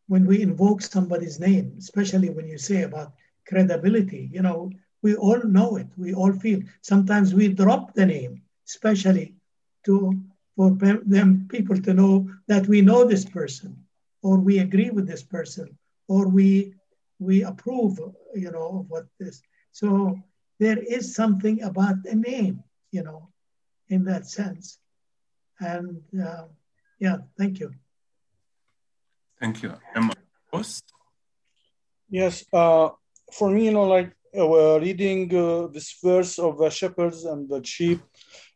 when 0.07 0.25
we 0.25 0.41
invoke 0.41 0.81
somebody's 0.81 1.39
name, 1.39 1.73
especially 1.77 2.29
when 2.29 2.47
you 2.47 2.57
say 2.57 2.83
about 2.83 3.11
credibility, 3.47 4.29
you 4.31 4.41
know, 4.41 4.69
we 5.01 5.15
all 5.15 5.41
know 5.43 5.75
it, 5.77 5.87
we 5.97 6.13
all 6.13 6.31
feel. 6.33 6.59
Sometimes 6.81 7.33
we 7.33 7.47
drop 7.49 7.93
the 7.93 8.05
name, 8.05 8.41
especially 8.67 9.35
to 9.85 10.15
for 10.55 10.71
them 11.05 11.47
people 11.49 11.77
to 11.77 11.93
know 11.93 12.29
that 12.47 12.67
we 12.67 12.81
know 12.81 13.05
this 13.05 13.25
person, 13.25 13.82
or 14.23 14.39
we 14.39 14.59
agree 14.59 14.89
with 14.89 15.05
this 15.07 15.23
person, 15.23 15.77
or 16.07 16.27
we 16.27 16.73
we 17.19 17.43
approve, 17.43 17.99
you 18.33 18.51
know, 18.51 18.79
of 18.79 18.89
what 18.89 19.05
this. 19.19 19.41
So 19.71 20.17
there 20.59 20.79
is 20.79 21.13
something 21.13 21.61
about 21.61 21.97
a 22.05 22.15
name 22.15 22.63
you 22.93 23.03
know, 23.03 23.29
in 23.89 24.05
that 24.05 24.27
sense. 24.27 24.77
And 25.59 26.01
uh, 26.15 26.45
yeah, 26.99 27.17
thank 27.37 27.59
you. 27.59 27.71
Thank 29.41 29.63
you. 29.63 29.73
Emma, 29.95 30.13
Yes, 32.09 32.45
uh, 32.53 32.89
for 33.33 33.49
me, 33.49 33.65
you 33.65 33.73
know, 33.73 33.87
like 33.87 34.13
uh, 34.37 34.79
reading 34.79 35.35
uh, 35.35 35.67
this 35.67 35.97
verse 36.03 36.37
of 36.37 36.59
the 36.59 36.69
shepherds 36.69 37.25
and 37.25 37.49
the 37.49 37.63
sheep, 37.63 37.99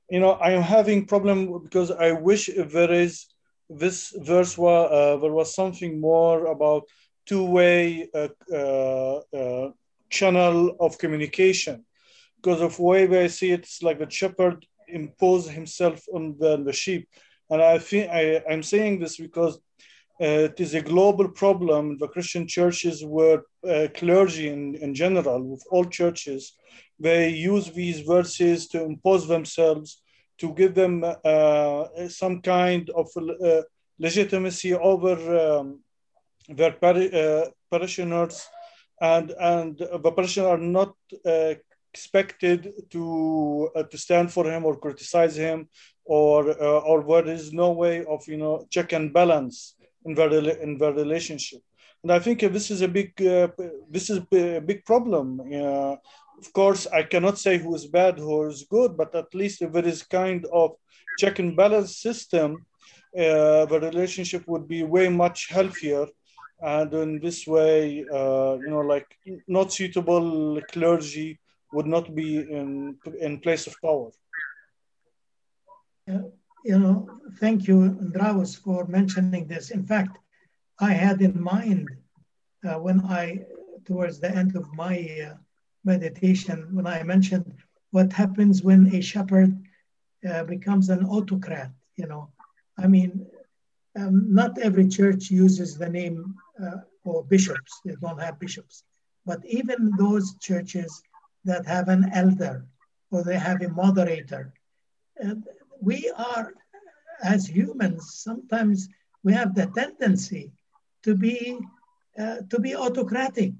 you 0.09 0.19
know, 0.19 0.33
I 0.33 0.51
am 0.51 0.61
having 0.61 1.07
problem 1.07 1.63
because 1.63 1.89
I 1.89 2.11
wish 2.11 2.47
if 2.47 2.71
there 2.71 2.93
is 2.93 3.25
this 3.69 4.13
verse 4.17 4.57
was 4.57 4.91
uh, 4.91 5.17
there 5.21 5.31
was 5.31 5.53
something 5.53 5.99
more 5.99 6.47
about 6.47 6.83
two-way 7.25 8.09
uh, 8.13 8.29
uh, 8.51 9.19
uh, 9.35 9.71
channel 10.09 10.75
of 10.79 10.97
communication. 10.97 11.85
Because 12.37 12.61
of 12.61 12.79
way 12.79 13.23
I 13.23 13.27
see 13.27 13.51
it, 13.51 13.61
it's 13.61 13.83
like 13.83 13.99
the 13.99 14.09
shepherd 14.09 14.65
impose 14.87 15.49
himself 15.49 16.05
on 16.13 16.37
the, 16.39 16.63
the 16.63 16.73
sheep. 16.73 17.09
And 17.49 17.61
I 17.61 17.77
think 17.79 18.09
I, 18.09 18.41
I'm 18.49 18.63
saying 18.63 18.99
this 18.99 19.17
because 19.17 19.59
uh, 20.21 20.49
it 20.49 20.59
is 20.59 20.73
a 20.73 20.81
global 20.81 21.29
problem. 21.29 21.97
The 21.97 22.07
Christian 22.07 22.47
churches 22.47 23.03
where 23.03 23.43
uh, 23.67 23.87
clergy 23.93 24.47
in, 24.49 24.75
in 24.75 24.93
general, 24.95 25.43
with 25.43 25.63
all 25.69 25.85
churches, 25.85 26.53
they 26.99 27.29
use 27.29 27.71
these 27.71 27.99
verses 28.01 28.67
to 28.69 28.83
impose 28.83 29.27
themselves, 29.27 30.01
to 30.37 30.53
give 30.53 30.73
them 30.75 31.03
uh, 31.03 31.85
some 32.07 32.41
kind 32.41 32.89
of 32.91 33.07
uh, 33.17 33.61
legitimacy 33.99 34.73
over 34.73 35.15
um, 35.37 35.83
their 36.49 36.73
par- 36.73 36.95
uh, 37.13 37.45
parishioners, 37.71 38.47
and, 39.01 39.31
and 39.39 39.77
the 39.77 40.11
parishioners 40.11 40.49
are 40.49 40.57
not 40.57 40.95
uh, 41.25 41.53
expected 41.93 42.73
to 42.89 43.69
to 43.91 43.97
stand 43.97 44.31
for 44.31 44.45
him 44.51 44.65
or 44.65 44.75
criticize 44.77 45.35
him, 45.35 45.67
or 46.05 46.53
or 46.89 47.03
there 47.03 47.33
is 47.33 47.51
no 47.53 47.71
way 47.71 48.05
of 48.05 48.27
you 48.27 48.37
know 48.37 48.65
check 48.69 48.93
and 48.93 49.13
balance 49.13 49.75
in 50.05 50.13
their 50.13 50.31
in 50.65 50.77
their 50.77 50.93
relationship. 50.93 51.61
And 52.03 52.11
I 52.11 52.19
think 52.19 52.39
this 52.41 52.69
is 52.71 52.81
a 52.81 52.87
big 52.87 53.09
uh, 53.21 53.47
this 53.89 54.09
is 54.09 54.17
a 54.19 54.61
big 54.61 54.85
problem. 54.85 55.41
Uh, 55.41 55.95
of 56.37 56.53
course, 56.53 56.87
I 56.87 57.03
cannot 57.03 57.37
say 57.39 57.57
who 57.57 57.73
is 57.75 57.87
bad, 57.87 58.19
who 58.19 58.47
is 58.47 58.65
good, 58.69 58.95
but 58.97 59.15
at 59.15 59.33
least 59.33 59.61
if 59.61 59.71
there 59.71 59.87
is 59.87 60.03
kind 60.03 60.45
of 60.51 60.75
check 61.17 61.39
and 61.39 61.55
balance 61.55 61.97
system, 61.97 62.65
uh, 63.17 63.65
the 63.65 63.79
relationship 63.81 64.43
would 64.47 64.67
be 64.67 64.83
way 64.83 65.09
much 65.09 65.47
healthier. 65.49 66.05
And 66.59 66.93
in 66.93 67.19
this 67.19 67.45
way, 67.47 68.07
uh, 68.11 68.57
you 68.63 68.69
know, 68.69 68.81
like 68.81 69.07
not 69.47 69.71
suitable 69.73 70.61
clergy 70.67 71.39
would 71.71 71.85
not 71.85 72.15
be 72.15 72.37
in 72.37 72.97
in 73.19 73.39
place 73.39 73.67
of 73.67 73.79
power. 73.81 74.09
Uh, 76.11 76.23
you 76.63 76.79
know, 76.79 77.07
thank 77.39 77.67
you, 77.67 77.77
Andravos, 78.03 78.57
for 78.57 78.85
mentioning 78.87 79.47
this. 79.47 79.71
In 79.71 79.85
fact, 79.85 80.17
I 80.79 80.91
had 80.93 81.21
in 81.21 81.39
mind 81.41 81.95
uh, 82.67 82.79
when 82.79 83.01
I, 83.01 83.45
towards 83.85 84.19
the 84.19 84.29
end 84.29 84.55
of 84.55 84.65
my 84.73 84.95
uh, 85.27 85.35
meditation, 85.87 86.57
when 86.75 86.85
I 86.85 87.01
mentioned 87.03 87.45
what 87.91 88.11
happens 88.13 88.61
when 88.61 88.93
a 88.93 89.01
shepherd 89.01 89.51
uh, 90.29 90.43
becomes 90.43 90.89
an 90.89 91.05
autocrat, 91.05 91.71
you 91.95 92.07
know. 92.07 92.29
I 92.77 92.87
mean, 92.87 93.25
um, 93.99 94.15
not 94.39 94.59
every 94.59 94.87
church 94.87 95.31
uses 95.31 95.77
the 95.77 95.89
name 95.89 96.35
uh, 96.63 96.79
or 97.05 97.23
bishops, 97.23 97.71
they 97.85 97.95
don't 98.01 98.21
have 98.21 98.39
bishops. 98.39 98.83
But 99.25 99.39
even 99.45 99.91
those 99.97 100.35
churches 100.47 101.01
that 101.45 101.65
have 101.65 101.87
an 101.89 102.03
elder 102.13 102.65
or 103.11 103.23
they 103.23 103.39
have 103.39 103.61
a 103.61 103.69
moderator, 103.69 104.53
uh, 105.23 105.35
we 105.81 106.11
are, 106.17 106.53
as 107.23 107.47
humans, 107.47 108.13
sometimes 108.27 108.89
we 109.23 109.33
have 109.33 109.55
the 109.55 109.67
tendency 109.67 110.51
to 111.03 111.15
be 111.15 111.59
uh, 112.19 112.37
to 112.49 112.59
be 112.59 112.75
autocratic 112.75 113.53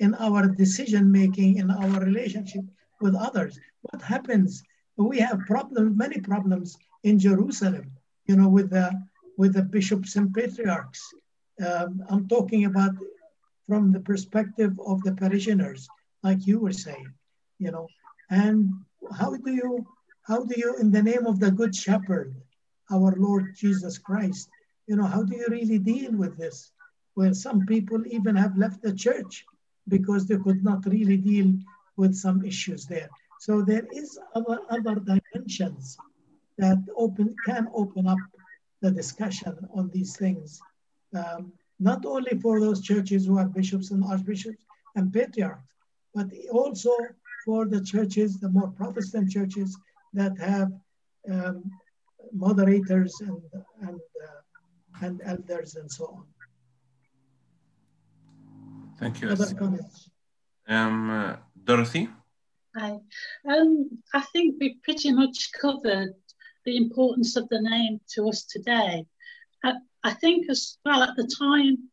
in 0.00 0.14
our 0.16 0.48
decision 0.48 1.12
making 1.12 1.58
in 1.58 1.70
our 1.70 2.00
relationship 2.00 2.64
with 3.00 3.14
others. 3.14 3.58
What 3.82 4.02
happens? 4.02 4.62
We 4.96 5.18
have 5.20 5.40
problems, 5.40 5.96
many 5.96 6.20
problems 6.20 6.76
in 7.04 7.18
Jerusalem. 7.18 7.92
You 8.26 8.36
know, 8.36 8.48
with 8.48 8.70
the 8.70 8.86
with 9.36 9.54
the 9.54 9.62
bishops 9.62 10.16
and 10.16 10.34
patriarchs. 10.34 11.00
Um, 11.66 12.02
I'm 12.08 12.28
talking 12.28 12.64
about 12.64 12.94
from 13.68 13.92
the 13.92 14.00
perspective 14.00 14.72
of 14.84 15.02
the 15.02 15.12
parishioners, 15.12 15.88
like 16.22 16.46
you 16.46 16.58
were 16.58 16.72
saying. 16.72 17.12
You 17.58 17.70
know, 17.70 17.86
and 18.30 18.72
how 19.18 19.36
do 19.36 19.52
you 19.52 19.86
how 20.30 20.44
do 20.44 20.54
you, 20.56 20.76
in 20.76 20.92
the 20.92 21.02
name 21.02 21.26
of 21.26 21.40
the 21.40 21.50
Good 21.50 21.74
Shepherd, 21.74 22.34
our 22.90 23.12
Lord 23.16 23.56
Jesus 23.56 23.98
Christ, 23.98 24.48
you 24.86 24.96
know, 24.96 25.04
how 25.04 25.22
do 25.22 25.36
you 25.36 25.46
really 25.50 25.78
deal 25.78 26.12
with 26.12 26.36
this? 26.38 26.70
Where 27.14 27.34
some 27.34 27.66
people 27.66 28.06
even 28.06 28.36
have 28.36 28.56
left 28.56 28.82
the 28.82 28.92
church 28.92 29.44
because 29.96 30.26
they 30.26 30.38
could 30.38 30.62
not 30.64 30.86
really 30.86 31.16
deal 31.16 31.52
with 31.96 32.14
some 32.14 32.44
issues 32.44 32.86
there. 32.86 33.10
So 33.40 33.62
there 33.62 33.86
is 33.92 34.18
other, 34.34 34.58
other 34.70 34.96
dimensions 35.10 35.96
that 36.58 36.78
open 36.96 37.34
can 37.46 37.68
open 37.74 38.06
up 38.06 38.18
the 38.82 38.90
discussion 38.90 39.54
on 39.74 39.90
these 39.90 40.16
things, 40.16 40.60
um, 41.14 41.52
not 41.78 42.04
only 42.06 42.38
for 42.40 42.60
those 42.60 42.80
churches 42.80 43.26
who 43.26 43.36
have 43.38 43.54
bishops 43.54 43.90
and 43.90 44.04
archbishops 44.04 44.64
and 44.96 45.12
patriarchs, 45.12 45.64
but 46.14 46.26
also 46.50 46.92
for 47.44 47.66
the 47.66 47.82
churches, 47.82 48.38
the 48.38 48.48
more 48.48 48.68
Protestant 48.68 49.30
churches 49.30 49.76
that 50.12 50.38
have 50.38 50.70
um, 51.30 51.70
moderators 52.32 53.20
and 53.20 53.42
and 53.86 54.00
uh, 54.26 55.06
and 55.06 55.20
elders 55.24 55.76
and 55.76 55.90
so 55.90 56.04
on. 56.16 56.24
Thank 59.00 59.22
you. 59.22 59.30
Other 59.30 59.54
comments? 59.54 60.10
Um, 60.68 61.10
uh, 61.10 61.36
Dorothy. 61.64 62.08
Hi. 62.76 63.00
Um, 63.48 63.98
I 64.14 64.20
think 64.20 64.56
we 64.60 64.76
pretty 64.84 65.12
much 65.12 65.50
covered 65.60 66.14
the 66.66 66.76
importance 66.76 67.36
of 67.36 67.48
the 67.48 67.60
name 67.60 68.00
to 68.14 68.28
us 68.28 68.44
today. 68.44 69.06
I, 69.64 69.72
I 70.04 70.12
think 70.12 70.48
as 70.50 70.76
well 70.84 71.02
at 71.02 71.16
the 71.16 71.26
time 71.26 71.88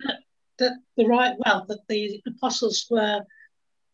that, 0.00 0.16
that 0.58 0.72
the 0.96 1.06
right 1.06 1.34
well 1.44 1.66
that 1.68 1.86
the 1.88 2.22
apostles 2.26 2.86
were 2.90 3.20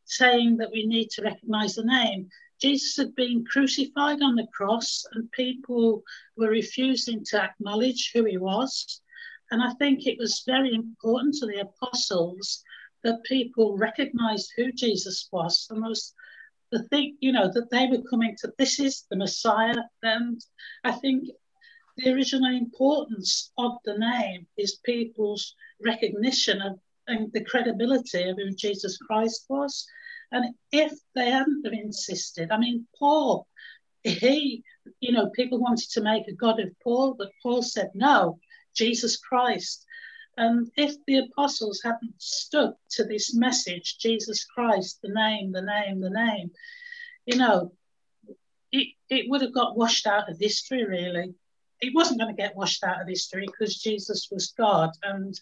saying 0.05 0.59
that 0.59 0.71
we 0.73 0.87
need 0.87 1.11
to 1.11 1.23
recognize 1.23 1.75
the 1.75 1.85
name 1.85 2.31
Jesus 2.63 2.97
had 2.97 3.17
been 3.17 3.45
crucified 3.45 4.23
on 4.23 4.37
the 4.37 4.47
cross, 4.55 5.05
and 5.15 5.31
people 5.33 6.05
were 6.37 6.49
refusing 6.49 7.25
to 7.25 7.43
acknowledge 7.43 8.13
who 8.15 8.25
he 8.25 8.39
was. 8.39 9.02
And 9.53 9.63
I 9.63 9.71
think 9.75 10.07
it 10.07 10.19
was 10.19 10.43
very 10.47 10.75
important 10.75 11.35
to 11.35 11.47
the 11.47 11.61
apostles 11.61 12.65
that 13.05 13.23
people 13.25 13.77
recognized 13.77 14.51
who 14.57 14.73
Jesus 14.73 15.29
was. 15.31 15.67
And 15.69 15.83
was 15.83 16.15
the 16.71 16.85
thing, 16.85 17.19
you 17.21 17.33
know, 17.33 17.51
that 17.53 17.71
they 17.71 17.87
were 17.87 18.03
coming 18.09 18.35
to 18.41 18.53
this 18.59 18.81
is 18.81 19.05
the 19.11 19.17
Messiah. 19.17 19.83
And 20.03 20.41
I 20.85 20.93
think 20.93 21.29
the 21.99 22.13
original 22.15 22.57
importance 22.57 23.53
of 23.59 23.73
the 23.85 23.99
name 23.99 24.47
is 24.57 24.81
people's 24.85 25.55
recognition 25.85 26.63
of 26.63 26.79
and 27.09 27.31
the 27.33 27.45
credibility 27.45 28.23
of 28.23 28.37
who 28.37 28.53
Jesus 28.53 28.97
Christ 28.97 29.45
was. 29.49 29.87
And 30.31 30.55
if 30.71 30.93
they 31.15 31.31
hadn't 31.31 31.65
have 31.65 31.75
insisted, 31.75 32.51
I 32.51 32.57
mean, 32.57 32.87
Paul, 32.99 33.47
he, 34.03 34.63
you 35.01 35.13
know, 35.13 35.29
people 35.31 35.59
wanted 35.59 35.91
to 35.91 36.01
make 36.01 36.27
a 36.29 36.33
God 36.33 36.59
of 36.59 36.71
Paul, 36.83 37.17
but 37.19 37.33
Paul 37.43 37.63
said, 37.63 37.91
no, 37.95 38.39
Jesus 38.75 39.17
Christ. 39.17 39.85
And 40.37 40.71
if 40.77 40.95
the 41.07 41.19
apostles 41.19 41.83
hadn't 41.85 42.15
stood 42.19 42.73
to 42.93 43.05
this 43.05 43.35
message, 43.35 43.99
Jesus 43.99 44.45
Christ, 44.45 44.99
the 45.03 45.13
name, 45.13 45.53
the 45.53 45.63
name, 45.63 46.01
the 46.01 46.11
name, 46.11 46.51
you 47.27 47.37
know, 47.37 47.73
it, 48.71 48.89
it 49.11 49.27
would 49.29 49.43
have 49.43 49.53
got 49.53 49.77
washed 49.77 50.07
out 50.07 50.31
of 50.31 50.39
history, 50.39 50.85
really. 50.85 51.35
It 51.81 51.93
wasn't 51.95 52.21
going 52.21 52.35
to 52.35 52.43
get 52.43 52.57
washed 52.57 52.83
out 52.85 53.01
of 53.01 53.09
history 53.09 53.47
because 53.47 53.77
Jesus 53.77 54.29
was 54.33 54.55
God. 54.57 54.91
And, 55.03 55.39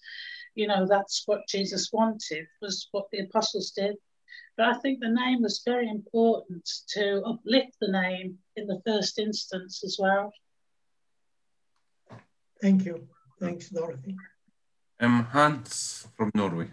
you 0.55 0.67
know, 0.67 0.87
that's 0.87 1.23
what 1.27 1.47
Jesus 1.49 1.91
wanted, 1.93 2.47
was 2.61 2.89
what 2.91 3.07
the 3.13 3.21
apostles 3.21 3.71
did. 3.71 3.97
But 4.57 4.69
I 4.69 4.75
think 4.81 4.99
the 5.01 5.09
name 5.09 5.43
was 5.43 5.63
very 5.65 5.89
important 5.89 6.69
to 6.95 7.23
uplift 7.25 7.77
the 7.81 7.93
name 7.93 8.39
in 8.57 8.67
the 8.67 8.83
first 8.85 9.19
instance 9.19 9.85
as 9.85 9.97
well. 9.99 10.33
Thank 12.61 12.85
you. 12.85 13.09
Thanks, 13.41 13.71
Dorothy. 13.71 14.17
Um, 15.01 15.25
Hans 15.33 16.07
from 16.15 16.31
Norway. 16.35 16.69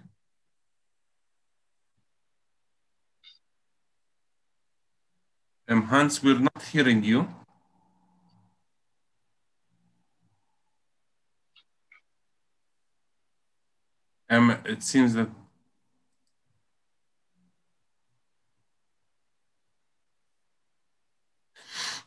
Um, 5.69 5.83
Hans, 5.83 6.21
we're 6.21 6.39
not 6.39 6.61
hearing 6.71 7.03
you. 7.05 7.29
Um, 14.29 14.57
it 14.65 14.83
seems 14.83 15.13
that 15.13 15.29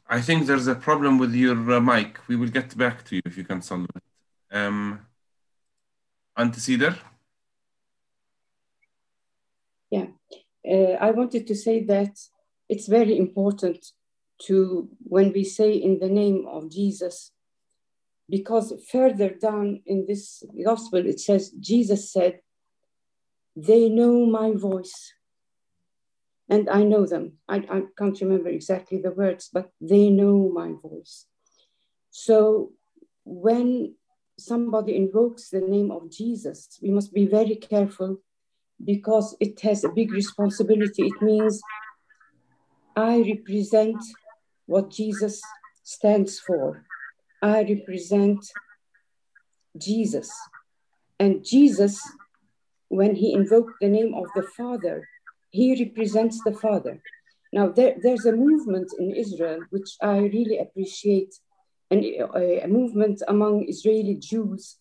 I 0.06 0.20
think 0.20 0.46
there's 0.46 0.66
a 0.66 0.74
problem 0.74 1.18
with 1.18 1.32
your 1.34 1.72
uh, 1.72 1.80
mic. 1.80 2.18
We 2.28 2.36
will 2.36 2.48
get 2.48 2.76
back 2.76 3.04
to 3.04 3.16
you 3.16 3.22
if 3.24 3.38
you 3.38 3.44
can 3.44 3.62
solve 3.62 3.86
it. 3.96 4.09
Um, 4.52 5.06
Cedar? 6.52 6.96
Yeah, 9.90 10.06
uh, 10.68 10.96
I 11.00 11.10
wanted 11.10 11.46
to 11.46 11.54
say 11.54 11.84
that 11.84 12.18
it's 12.68 12.86
very 12.88 13.18
important 13.18 13.84
to, 14.46 14.88
when 15.00 15.32
we 15.32 15.44
say 15.44 15.72
in 15.72 15.98
the 15.98 16.08
name 16.08 16.46
of 16.48 16.70
Jesus, 16.70 17.32
because 18.28 18.72
further 18.90 19.30
down 19.30 19.82
in 19.86 20.06
this 20.06 20.42
gospel, 20.64 21.04
it 21.06 21.20
says, 21.20 21.50
Jesus 21.50 22.12
said, 22.12 22.40
they 23.56 23.88
know 23.88 24.24
my 24.26 24.52
voice. 24.52 25.12
and 26.50 26.68
I 26.68 26.82
know 26.82 27.06
them. 27.06 27.38
I, 27.48 27.58
I 27.70 27.82
can't 27.96 28.20
remember 28.20 28.48
exactly 28.48 28.98
the 28.98 29.12
words, 29.12 29.48
but 29.52 29.70
they 29.80 30.10
know 30.10 30.50
my 30.52 30.72
voice. 30.82 31.26
So 32.10 32.72
when 33.24 33.94
somebody 34.40 34.96
invokes 34.96 35.50
the 35.50 35.60
name 35.60 35.90
of 35.90 36.10
Jesus, 36.10 36.78
we 36.82 36.90
must 36.90 37.12
be 37.12 37.26
very 37.26 37.56
careful 37.56 38.18
because 38.84 39.36
it 39.40 39.60
has 39.60 39.84
a 39.84 39.88
big 39.88 40.10
responsibility. 40.12 41.06
It 41.06 41.22
means 41.22 41.60
I 42.96 43.22
represent 43.22 44.02
what 44.66 44.90
Jesus 44.90 45.40
stands 45.82 46.38
for. 46.38 46.84
I 47.42 47.62
represent 47.62 48.44
Jesus. 49.76 50.30
And 51.18 51.44
Jesus, 51.44 52.00
when 52.88 53.14
he 53.14 53.32
invoked 53.32 53.80
the 53.80 53.88
name 53.88 54.14
of 54.14 54.26
the 54.34 54.42
Father, 54.42 55.08
he 55.50 55.84
represents 55.84 56.42
the 56.44 56.52
Father. 56.52 57.02
Now, 57.52 57.68
there, 57.68 57.96
there's 58.00 58.26
a 58.26 58.32
movement 58.32 58.92
in 58.98 59.14
Israel 59.14 59.60
which 59.70 59.96
I 60.00 60.18
really 60.18 60.58
appreciate, 60.58 61.34
and 61.90 62.04
a, 62.04 62.64
a 62.64 62.68
movement 62.68 63.22
among 63.26 63.68
Israeli 63.68 64.14
Jews, 64.14 64.76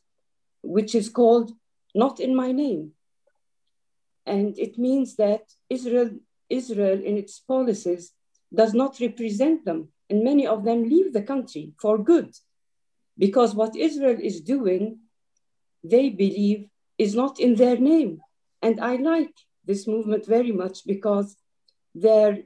which 0.61 0.93
is 0.93 1.09
called 1.09 1.51
Not 1.95 2.19
in 2.19 2.35
My 2.35 2.51
Name. 2.51 2.91
And 4.25 4.57
it 4.59 4.77
means 4.77 5.15
that 5.15 5.41
Israel, 5.69 6.11
Israel 6.49 7.01
in 7.03 7.17
its 7.17 7.39
policies 7.39 8.13
does 8.53 8.73
not 8.73 8.99
represent 8.99 9.65
them. 9.65 9.89
And 10.09 10.23
many 10.23 10.45
of 10.45 10.63
them 10.63 10.83
leave 10.83 11.13
the 11.13 11.23
country 11.23 11.73
for 11.81 11.97
good. 11.97 12.35
Because 13.17 13.55
what 13.55 13.75
Israel 13.75 14.17
is 14.21 14.41
doing, 14.41 14.99
they 15.83 16.09
believe, 16.09 16.67
is 16.97 17.15
not 17.15 17.39
in 17.39 17.55
their 17.55 17.77
name. 17.77 18.21
And 18.61 18.79
I 18.79 18.97
like 18.97 19.33
this 19.65 19.87
movement 19.87 20.25
very 20.25 20.51
much 20.51 20.85
because 20.85 21.37
they're 21.95 22.39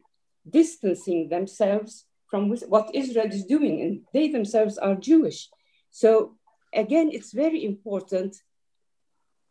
distancing 0.49 1.29
themselves 1.29 2.05
from 2.33 2.49
what 2.67 2.95
Israel 2.95 3.27
is 3.27 3.45
doing, 3.45 3.75
and 3.83 4.01
they 4.11 4.27
themselves 4.27 4.79
are 4.79 4.95
Jewish. 4.95 5.49
So, 5.91 6.33
again, 6.73 7.11
it's 7.13 7.31
very 7.31 7.63
important 7.63 8.35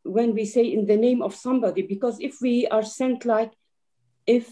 when 0.03 0.35
we 0.35 0.45
say 0.45 0.65
in 0.65 0.87
the 0.87 0.97
name 0.97 1.23
of 1.23 1.33
somebody, 1.33 1.83
because 1.83 2.19
if 2.19 2.41
we 2.41 2.67
are 2.67 2.83
sent 2.83 3.25
like, 3.25 3.53
if 4.27 4.47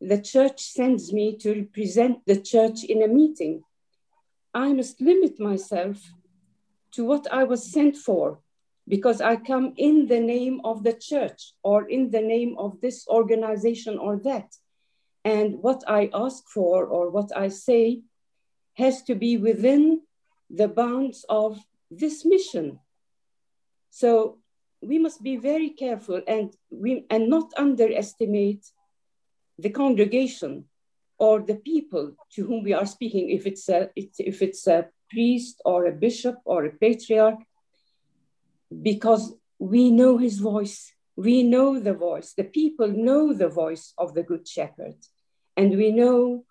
the 0.00 0.20
church 0.20 0.60
sends 0.60 1.12
me 1.12 1.36
to 1.36 1.54
represent 1.54 2.26
the 2.26 2.40
church 2.40 2.82
in 2.82 3.00
a 3.04 3.06
meeting, 3.06 3.62
I 4.52 4.72
must 4.72 5.00
limit 5.00 5.38
myself 5.38 5.96
to 6.94 7.04
what 7.04 7.28
I 7.30 7.44
was 7.44 7.70
sent 7.70 7.96
for 7.96 8.40
because 8.88 9.20
I 9.20 9.36
come 9.36 9.74
in 9.76 10.08
the 10.08 10.18
name 10.18 10.60
of 10.64 10.82
the 10.82 10.94
church 10.94 11.52
or 11.62 11.88
in 11.88 12.10
the 12.10 12.22
name 12.22 12.56
of 12.58 12.80
this 12.80 13.06
organization 13.06 13.98
or 13.98 14.16
that. 14.24 14.48
And 15.24 15.62
what 15.62 15.82
I 15.86 16.10
ask 16.14 16.48
for 16.48 16.86
or 16.86 17.10
what 17.10 17.36
I 17.36 17.48
say 17.48 18.02
has 18.74 19.02
to 19.02 19.14
be 19.14 19.36
within 19.36 20.02
the 20.50 20.68
bounds 20.68 21.24
of 21.28 21.58
this 21.90 22.24
mission. 22.24 22.78
So 23.90 24.38
we 24.80 24.98
must 24.98 25.22
be 25.22 25.36
very 25.36 25.70
careful 25.70 26.22
and, 26.26 26.54
we, 26.70 27.04
and 27.10 27.28
not 27.28 27.52
underestimate 27.56 28.64
the 29.58 29.70
congregation 29.70 30.64
or 31.18 31.40
the 31.40 31.56
people 31.56 32.12
to 32.34 32.46
whom 32.46 32.62
we 32.62 32.72
are 32.72 32.86
speaking, 32.86 33.30
if 33.30 33.46
it's 33.46 33.68
a, 33.68 33.90
if 33.96 34.40
it's 34.40 34.66
a 34.68 34.86
priest 35.10 35.60
or 35.64 35.86
a 35.86 35.92
bishop 35.92 36.36
or 36.44 36.64
a 36.64 36.70
patriarch, 36.70 37.40
because 38.82 39.34
we 39.58 39.90
know 39.90 40.16
his 40.16 40.38
voice. 40.38 40.92
We 41.26 41.42
know 41.42 41.80
the 41.80 41.94
voice. 41.94 42.34
The 42.34 42.44
people 42.44 42.86
know 42.86 43.32
the 43.32 43.48
voice 43.48 43.92
of 43.98 44.14
the 44.14 44.22
Good 44.22 44.46
Shepherd. 44.46 44.98
And 45.56 45.76
we 45.76 45.90
know 45.90 46.44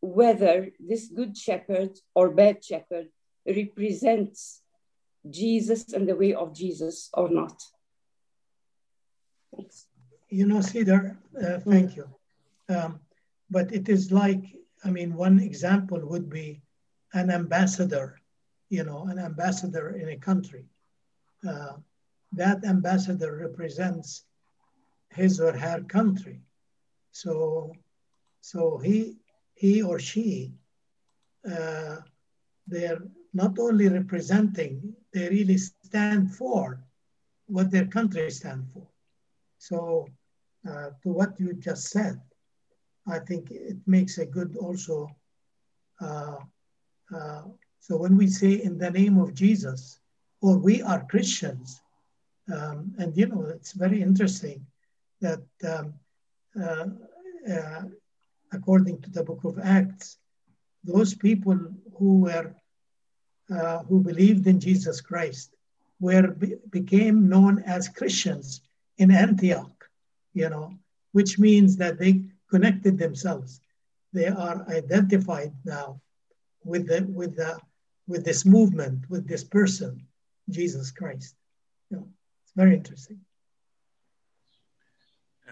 whether 0.00 0.70
this 0.80 1.06
Good 1.06 1.38
Shepherd 1.38 1.92
or 2.16 2.30
bad 2.30 2.64
shepherd 2.64 3.06
represents 3.46 4.62
Jesus 5.30 5.92
and 5.92 6.08
the 6.08 6.16
way 6.16 6.34
of 6.34 6.52
Jesus 6.52 7.10
or 7.14 7.28
not. 7.30 7.62
Thanks. 9.54 9.86
You 10.28 10.46
know, 10.46 10.62
Cedar, 10.62 11.16
uh, 11.40 11.60
thank 11.60 11.94
you. 11.94 12.06
Um, 12.68 12.98
but 13.48 13.72
it 13.72 13.88
is 13.88 14.10
like, 14.10 14.42
I 14.84 14.90
mean, 14.90 15.14
one 15.14 15.38
example 15.38 16.00
would 16.04 16.28
be 16.28 16.60
an 17.12 17.30
ambassador, 17.30 18.20
you 18.68 18.82
know, 18.82 19.04
an 19.04 19.20
ambassador 19.20 19.90
in 19.90 20.08
a 20.08 20.16
country. 20.16 20.64
Uh, 21.48 21.74
that 22.32 22.64
ambassador 22.64 23.36
represents 23.36 24.24
his 25.10 25.40
or 25.40 25.52
her 25.56 25.82
country. 25.82 26.40
So, 27.12 27.72
so 28.40 28.78
he, 28.78 29.16
he 29.54 29.82
or 29.82 29.98
she, 29.98 30.52
uh, 31.50 31.96
they're 32.66 33.02
not 33.32 33.58
only 33.58 33.88
representing, 33.88 34.94
they 35.12 35.28
really 35.28 35.56
stand 35.58 36.34
for 36.34 36.84
what 37.46 37.70
their 37.70 37.86
country 37.86 38.30
stands 38.30 38.66
for. 38.72 38.86
So, 39.58 40.06
uh, 40.68 40.90
to 41.02 41.08
what 41.08 41.38
you 41.40 41.54
just 41.54 41.88
said, 41.88 42.20
I 43.06 43.18
think 43.20 43.50
it 43.50 43.78
makes 43.86 44.18
a 44.18 44.26
good 44.26 44.56
also. 44.56 45.08
Uh, 46.00 46.36
uh, 47.14 47.42
so 47.80 47.96
when 47.96 48.16
we 48.16 48.26
say 48.26 48.62
in 48.62 48.76
the 48.76 48.90
name 48.90 49.18
of 49.18 49.34
Jesus, 49.34 50.00
or 50.42 50.58
we 50.58 50.82
are 50.82 51.06
Christians, 51.06 51.80
um, 52.52 52.94
and 52.98 53.16
you 53.16 53.26
know 53.26 53.44
it's 53.44 53.72
very 53.72 54.00
interesting 54.02 54.64
that 55.20 55.42
um, 55.66 55.94
uh, 56.60 56.86
uh, 57.52 57.82
according 58.52 59.00
to 59.02 59.10
the 59.10 59.22
Book 59.22 59.44
of 59.44 59.58
Acts, 59.58 60.18
those 60.84 61.14
people 61.14 61.58
who 61.98 62.20
were 62.20 62.54
uh, 63.50 63.78
who 63.84 64.00
believed 64.00 64.46
in 64.46 64.60
Jesus 64.60 65.00
Christ 65.00 65.54
were 66.00 66.28
became 66.70 67.28
known 67.28 67.62
as 67.64 67.88
Christians 67.88 68.60
in 68.98 69.10
Antioch, 69.10 69.88
you 70.34 70.48
know, 70.48 70.74
which 71.12 71.38
means 71.38 71.76
that 71.76 71.98
they 71.98 72.22
connected 72.50 72.98
themselves. 72.98 73.60
They 74.12 74.28
are 74.28 74.64
identified 74.68 75.52
now 75.64 76.00
with 76.64 76.86
the 76.86 77.06
with 77.12 77.36
the 77.36 77.58
with 78.06 78.24
this 78.24 78.44
movement, 78.44 79.08
with 79.10 79.28
this 79.28 79.44
person, 79.44 80.06
Jesus 80.48 80.90
Christ. 80.90 81.34
You 81.90 81.98
know, 81.98 82.08
very 82.58 82.74
interesting. 82.74 83.20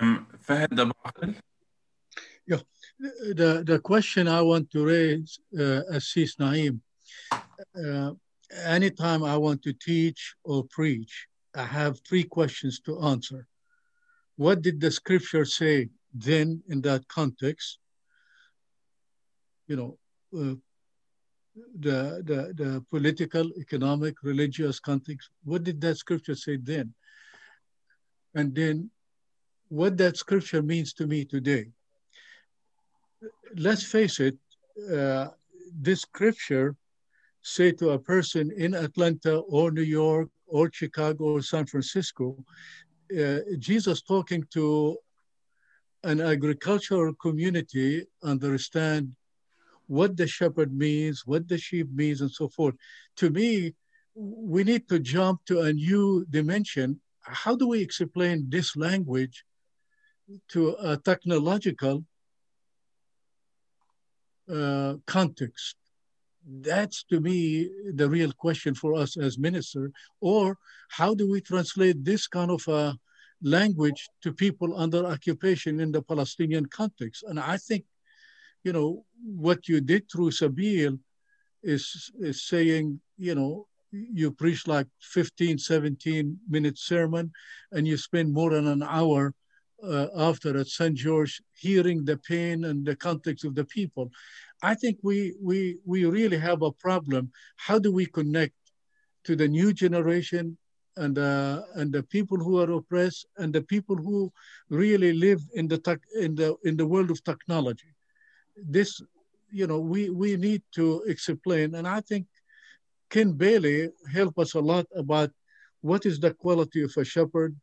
Um, 0.00 0.26
Fahad 0.44 0.70
Yeah, 2.46 2.62
the, 2.98 3.62
the 3.64 3.78
question 3.78 4.26
I 4.26 4.42
want 4.42 4.70
to 4.72 4.84
raise, 4.84 5.38
uh, 5.58 5.82
Assis 5.96 6.38
Naim, 6.40 6.82
uh, 7.84 8.10
anytime 8.64 9.22
I 9.22 9.36
want 9.36 9.62
to 9.62 9.72
teach 9.72 10.34
or 10.42 10.64
preach, 10.78 11.28
I 11.54 11.64
have 11.78 12.00
three 12.08 12.24
questions 12.24 12.80
to 12.86 13.00
answer. 13.12 13.46
What 14.34 14.60
did 14.62 14.80
the 14.80 14.90
scripture 14.90 15.44
say 15.44 15.88
then 16.12 16.62
in 16.68 16.80
that 16.82 17.06
context, 17.06 17.78
you 19.68 19.76
know, 19.76 19.92
uh, 20.36 20.56
the, 21.78 22.22
the, 22.24 22.52
the 22.62 22.84
political, 22.90 23.50
economic, 23.58 24.22
religious 24.22 24.78
context, 24.80 25.30
what 25.44 25.64
did 25.64 25.80
that 25.80 25.96
scripture 25.96 26.34
say 26.34 26.56
then? 26.56 26.92
And 28.34 28.54
then 28.54 28.90
what 29.68 29.96
that 29.96 30.16
scripture 30.16 30.62
means 30.62 30.92
to 30.94 31.06
me 31.06 31.24
today. 31.24 31.70
Let's 33.56 33.84
face 33.84 34.20
it, 34.20 34.36
uh, 34.92 35.28
this 35.72 36.02
scripture 36.02 36.76
say 37.42 37.72
to 37.72 37.90
a 37.90 37.98
person 37.98 38.50
in 38.56 38.74
Atlanta 38.74 39.38
or 39.38 39.70
New 39.70 39.82
York 39.82 40.28
or 40.46 40.70
Chicago 40.72 41.24
or 41.36 41.42
San 41.42 41.66
Francisco, 41.66 42.36
uh, 43.18 43.38
Jesus 43.58 44.02
talking 44.02 44.44
to 44.52 44.96
an 46.04 46.20
agricultural 46.20 47.14
community 47.14 48.04
understand 48.22 49.14
what 49.86 50.16
the 50.16 50.26
shepherd 50.26 50.72
means, 50.72 51.22
what 51.26 51.48
the 51.48 51.58
sheep 51.58 51.88
means, 51.92 52.20
and 52.20 52.30
so 52.30 52.48
forth. 52.48 52.74
To 53.16 53.30
me, 53.30 53.74
we 54.14 54.64
need 54.64 54.88
to 54.88 54.98
jump 54.98 55.44
to 55.46 55.60
a 55.60 55.72
new 55.72 56.24
dimension. 56.30 57.00
How 57.20 57.56
do 57.56 57.68
we 57.68 57.80
explain 57.80 58.46
this 58.48 58.76
language 58.76 59.44
to 60.48 60.76
a 60.80 60.96
technological 60.96 62.04
uh, 64.50 64.94
context? 65.06 65.76
That's 66.48 67.02
to 67.04 67.20
me 67.20 67.70
the 67.94 68.08
real 68.08 68.32
question 68.32 68.74
for 68.74 68.94
us 68.94 69.16
as 69.16 69.38
minister. 69.38 69.90
Or 70.20 70.56
how 70.88 71.14
do 71.14 71.28
we 71.30 71.40
translate 71.40 72.04
this 72.04 72.26
kind 72.28 72.50
of 72.50 72.66
a 72.68 72.96
language 73.42 74.08
to 74.22 74.32
people 74.32 74.78
under 74.78 75.04
occupation 75.06 75.80
in 75.80 75.92
the 75.92 76.02
Palestinian 76.02 76.66
context. 76.66 77.24
And 77.26 77.38
I 77.38 77.56
think, 77.56 77.84
you 78.66 78.72
know, 78.72 79.04
what 79.22 79.68
you 79.68 79.80
did 79.80 80.10
through 80.10 80.30
Sabeel 80.30 80.98
is, 81.62 82.10
is 82.18 82.48
saying, 82.48 83.00
you 83.16 83.36
know, 83.36 83.68
you 83.92 84.32
preach 84.32 84.66
like 84.66 84.88
15, 85.00 85.56
17 85.56 86.36
minute 86.48 86.76
sermon 86.76 87.30
and 87.70 87.86
you 87.86 87.96
spend 87.96 88.32
more 88.32 88.50
than 88.50 88.66
an 88.66 88.82
hour 88.82 89.32
uh, 89.84 90.08
after 90.16 90.58
at 90.58 90.66
St. 90.66 90.96
George, 90.96 91.40
hearing 91.54 92.04
the 92.04 92.16
pain 92.16 92.64
and 92.64 92.84
the 92.84 92.96
context 92.96 93.44
of 93.44 93.54
the 93.54 93.64
people. 93.66 94.10
I 94.62 94.74
think 94.74 94.98
we, 95.04 95.34
we, 95.40 95.78
we 95.84 96.04
really 96.04 96.38
have 96.38 96.62
a 96.62 96.72
problem. 96.72 97.30
How 97.56 97.78
do 97.78 97.92
we 97.92 98.06
connect 98.06 98.58
to 99.26 99.36
the 99.36 99.46
new 99.46 99.72
generation 99.72 100.58
and, 100.96 101.16
uh, 101.16 101.62
and 101.74 101.92
the 101.92 102.02
people 102.02 102.38
who 102.38 102.58
are 102.58 102.72
oppressed 102.72 103.26
and 103.36 103.52
the 103.52 103.62
people 103.62 103.94
who 103.94 104.32
really 104.70 105.12
live 105.12 105.40
in 105.54 105.68
the, 105.68 106.00
in 106.20 106.34
the, 106.34 106.56
in 106.64 106.76
the 106.76 106.86
world 106.86 107.12
of 107.12 107.22
technology? 107.22 107.92
This, 108.56 109.00
you 109.50 109.66
know, 109.66 109.80
we, 109.80 110.10
we 110.10 110.36
need 110.36 110.62
to 110.74 111.02
explain. 111.06 111.74
And 111.74 111.86
I 111.86 112.00
think 112.00 112.26
Ken 113.10 113.32
Bailey 113.32 113.90
helped 114.12 114.38
us 114.38 114.54
a 114.54 114.60
lot 114.60 114.86
about 114.94 115.30
what 115.80 116.06
is 116.06 116.18
the 116.18 116.32
quality 116.34 116.82
of 116.82 116.92
a 116.96 117.04
shepherd 117.04 117.54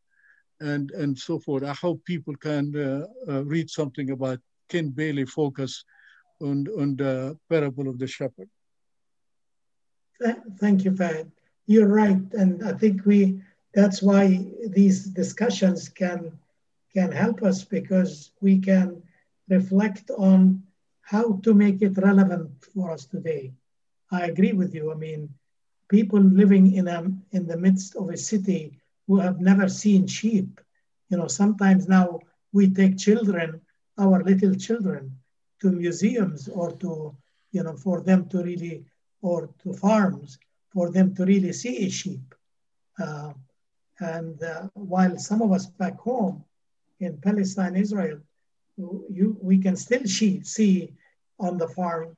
and, 0.59 0.91
and 0.91 1.17
so 1.17 1.39
forth. 1.39 1.63
I 1.63 1.73
hope 1.73 2.05
people 2.05 2.35
can 2.35 2.75
uh, 2.75 3.31
uh, 3.31 3.43
read 3.45 3.69
something 3.69 4.11
about 4.11 4.39
Ken 4.69 4.89
Bailey 4.89 5.25
focus 5.25 5.83
on, 6.41 6.67
on 6.79 6.95
the 6.95 7.37
parable 7.49 7.87
of 7.89 7.99
the 7.99 8.07
shepherd. 8.07 8.49
Thank 10.59 10.85
you, 10.85 10.91
Fahd. 10.91 11.29
You're 11.65 11.87
right. 11.87 12.21
And 12.33 12.63
I 12.65 12.73
think 12.73 13.05
we 13.05 13.41
that's 13.73 14.01
why 14.01 14.45
these 14.67 15.05
discussions 15.05 15.89
can 15.89 16.37
can 16.93 17.11
help 17.11 17.41
us 17.41 17.63
because 17.63 18.31
we 18.39 18.59
can 18.59 19.01
reflect 19.49 20.11
on 20.11 20.61
how 21.03 21.39
to 21.43 21.53
make 21.53 21.81
it 21.81 21.97
relevant 21.97 22.49
for 22.73 22.91
us 22.91 23.05
today. 23.05 23.53
I 24.11 24.25
agree 24.25 24.53
with 24.53 24.73
you. 24.73 24.91
I 24.91 24.95
mean, 24.95 25.29
people 25.89 26.19
living 26.19 26.73
in 26.75 26.87
a 26.87 26.99
in 27.31 27.45
the 27.45 27.57
midst 27.57 27.95
of 27.95 28.09
a 28.09 28.17
city 28.17 28.79
who 29.07 29.19
have 29.19 29.39
never 29.39 29.67
seen 29.67 30.07
sheep. 30.07 30.61
You 31.09 31.17
know, 31.17 31.27
sometimes 31.27 31.87
now 31.87 32.19
we 32.51 32.69
take 32.69 32.97
children, 32.97 33.61
our 33.97 34.23
little 34.23 34.55
children, 34.55 35.17
to 35.61 35.71
museums 35.71 36.47
or 36.47 36.71
to, 36.83 37.15
you 37.51 37.63
know, 37.63 37.75
for 37.75 38.01
them 38.01 38.27
to 38.29 38.43
really, 38.43 38.85
or 39.21 39.49
to 39.63 39.73
farms, 39.73 40.37
for 40.71 40.89
them 40.89 41.13
to 41.15 41.25
really 41.25 41.53
see 41.53 41.85
a 41.85 41.89
sheep. 41.89 42.33
Uh, 42.97 43.33
and 43.99 44.41
uh, 44.43 44.67
while 44.73 45.17
some 45.17 45.41
of 45.41 45.51
us 45.51 45.65
back 45.65 45.97
home 45.99 46.43
in 46.99 47.17
Palestine, 47.17 47.75
Israel, 47.75 48.19
you, 48.77 49.37
we 49.41 49.57
can 49.57 49.75
still 49.75 50.05
see, 50.05 50.43
see 50.43 50.93
on 51.39 51.57
the 51.57 51.67
farm 51.67 52.15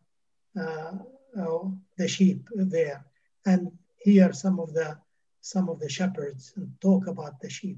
uh, 0.59 0.93
uh 1.37 1.67
the 1.97 2.07
sheep 2.07 2.47
there 2.55 3.05
and 3.45 3.71
hear 3.97 4.31
some 4.31 4.59
of 4.59 4.73
the 4.73 4.97
some 5.41 5.69
of 5.69 5.79
the 5.79 5.89
shepherds 5.89 6.53
and 6.55 6.71
talk 6.81 7.05
about 7.07 7.39
the 7.39 7.49
sheep. 7.49 7.77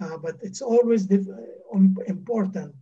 Uh, 0.00 0.16
but 0.18 0.36
it's 0.40 0.62
always 0.62 1.10
um, 1.74 1.96
important 2.06 2.72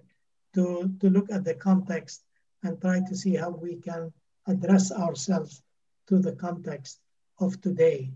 to, 0.55 0.93
to 1.01 1.09
look 1.09 1.31
at 1.33 1.45
the 1.45 1.55
context 1.55 2.23
and 2.63 2.81
try 2.81 3.01
to 3.09 3.17
see 3.17 3.35
how 3.35 3.49
we 3.49 3.77
can 3.77 4.13
address 4.47 4.93
ourselves 4.93 5.63
to 6.07 6.19
the 6.19 6.33
context 6.33 7.01
of 7.39 7.59
today 7.63 8.11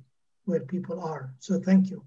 where 0.44 0.60
people 0.60 1.00
are. 1.00 1.32
So 1.38 1.58
thank 1.58 1.90
you. 1.90 2.04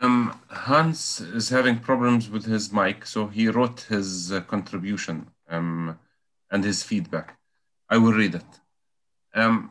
Um, 0.00 0.38
Hans 0.48 1.20
is 1.20 1.48
having 1.48 1.78
problems 1.78 2.28
with 2.28 2.44
his 2.44 2.72
mic, 2.72 3.06
so 3.06 3.28
he 3.28 3.48
wrote 3.48 3.82
his 3.82 4.32
uh, 4.32 4.40
contribution 4.40 5.28
um, 5.48 5.98
and 6.50 6.64
his 6.64 6.82
feedback. 6.82 7.38
I 7.88 7.98
will 7.98 8.12
read 8.12 8.34
it. 8.34 8.60
Um, 9.34 9.70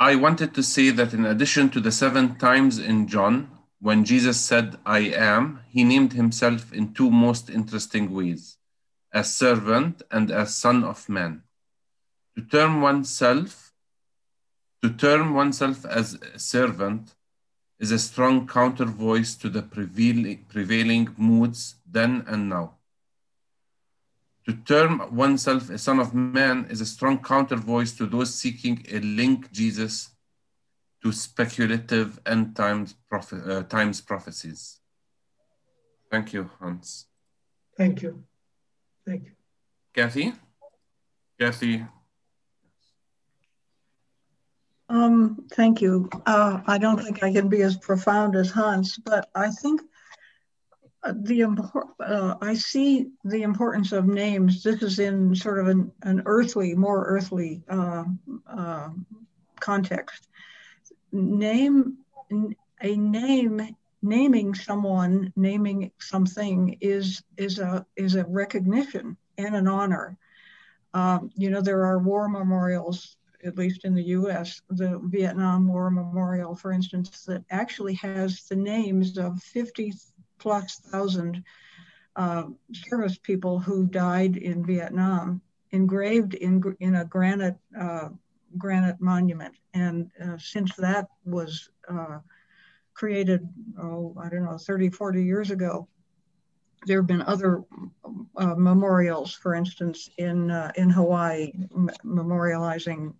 I 0.00 0.16
wanted 0.16 0.54
to 0.54 0.62
say 0.62 0.90
that 0.90 1.14
in 1.14 1.24
addition 1.24 1.68
to 1.70 1.80
the 1.80 1.92
seven 1.92 2.36
times 2.36 2.78
in 2.78 3.06
John, 3.06 3.48
when 3.80 4.04
Jesus 4.04 4.40
said, 4.40 4.76
I 4.86 5.00
am, 5.00 5.60
he 5.68 5.84
named 5.84 6.12
himself 6.12 6.72
in 6.72 6.94
two 6.94 7.10
most 7.10 7.50
interesting 7.50 8.12
ways 8.14 8.56
as 9.12 9.34
servant 9.34 10.02
and 10.10 10.30
as 10.30 10.56
son 10.56 10.84
of 10.84 11.08
man. 11.08 11.42
To 12.36 12.42
term 12.42 12.80
oneself, 12.80 13.72
to 14.82 14.90
term 14.90 15.34
oneself 15.34 15.84
as 15.84 16.14
a 16.14 16.38
servant 16.38 17.14
is 17.82 17.90
a 17.90 17.98
strong 17.98 18.46
counter 18.46 18.84
voice 18.84 19.34
to 19.34 19.48
the 19.50 19.60
prevailing, 19.60 20.44
prevailing 20.48 21.08
moods 21.18 21.74
then 21.84 22.24
and 22.28 22.48
now. 22.48 22.76
To 24.46 24.52
term 24.52 25.14
oneself 25.14 25.68
a 25.68 25.78
son 25.78 25.98
of 25.98 26.14
man 26.14 26.66
is 26.70 26.80
a 26.80 26.86
strong 26.86 27.18
counter 27.18 27.56
voice 27.56 27.92
to 27.96 28.06
those 28.06 28.32
seeking 28.32 28.86
a 28.88 29.00
link 29.00 29.50
Jesus 29.50 30.10
to 31.02 31.10
speculative 31.10 32.20
end 32.24 32.54
times, 32.54 32.94
prophet, 33.10 33.42
uh, 33.50 33.64
times 33.64 34.00
prophecies. 34.00 34.78
Thank 36.08 36.32
you, 36.32 36.48
Hans. 36.60 37.06
Thank 37.76 38.02
you. 38.02 38.22
Thank 39.04 39.24
you. 39.24 39.32
Kathy? 39.92 40.32
Kathy? 41.40 41.84
Um, 44.92 45.46
thank 45.54 45.80
you. 45.80 46.10
Uh, 46.26 46.60
I 46.66 46.76
don't 46.76 47.02
think 47.02 47.22
I 47.22 47.32
can 47.32 47.48
be 47.48 47.62
as 47.62 47.78
profound 47.78 48.36
as 48.36 48.50
Hans, 48.50 48.98
but 48.98 49.30
I 49.34 49.48
think 49.48 49.80
the 51.02 51.44
uh, 51.98 52.34
I 52.42 52.52
see 52.52 53.06
the 53.24 53.42
importance 53.42 53.92
of 53.92 54.06
names. 54.06 54.62
This 54.62 54.82
is 54.82 54.98
in 54.98 55.34
sort 55.34 55.60
of 55.60 55.68
an, 55.68 55.90
an 56.02 56.22
earthly, 56.26 56.74
more 56.74 57.06
earthly 57.06 57.62
uh, 57.70 58.04
uh, 58.46 58.90
context. 59.60 60.28
Name 61.10 61.96
a 62.82 62.94
name, 62.94 63.74
naming 64.02 64.54
someone, 64.54 65.32
naming 65.36 65.90
something 66.00 66.76
is 66.82 67.22
is 67.38 67.60
a 67.60 67.86
is 67.96 68.14
a 68.14 68.24
recognition 68.24 69.16
and 69.38 69.56
an 69.56 69.68
honor. 69.68 70.18
Um, 70.92 71.30
you 71.34 71.48
know, 71.48 71.62
there 71.62 71.86
are 71.86 71.98
war 71.98 72.28
memorials, 72.28 73.16
at 73.44 73.58
least 73.58 73.84
in 73.84 73.94
the 73.94 74.02
U.S., 74.02 74.62
the 74.70 75.00
Vietnam 75.04 75.68
War 75.68 75.90
Memorial, 75.90 76.54
for 76.54 76.72
instance, 76.72 77.24
that 77.26 77.44
actually 77.50 77.94
has 77.94 78.44
the 78.44 78.56
names 78.56 79.18
of 79.18 79.42
50 79.42 79.92
plus 80.38 80.76
thousand 80.76 81.44
uh, 82.16 82.44
service 82.72 83.18
people 83.18 83.58
who 83.58 83.86
died 83.86 84.36
in 84.36 84.64
Vietnam 84.64 85.40
engraved 85.70 86.34
in, 86.34 86.62
in 86.80 86.96
a 86.96 87.04
granite 87.04 87.56
uh, 87.78 88.08
granite 88.58 89.00
monument. 89.00 89.54
And 89.74 90.10
uh, 90.22 90.36
since 90.38 90.74
that 90.76 91.08
was 91.24 91.70
uh, 91.88 92.18
created, 92.94 93.48
oh, 93.80 94.14
I 94.20 94.28
don't 94.28 94.44
know, 94.44 94.58
30, 94.58 94.90
40 94.90 95.24
years 95.24 95.50
ago, 95.50 95.88
there 96.86 96.98
have 96.98 97.06
been 97.06 97.22
other 97.22 97.62
uh, 98.36 98.54
memorials, 98.56 99.34
for 99.34 99.54
instance, 99.54 100.10
in, 100.18 100.50
uh, 100.50 100.72
in 100.76 100.90
Hawaii, 100.90 101.52
memorializing 102.04 103.14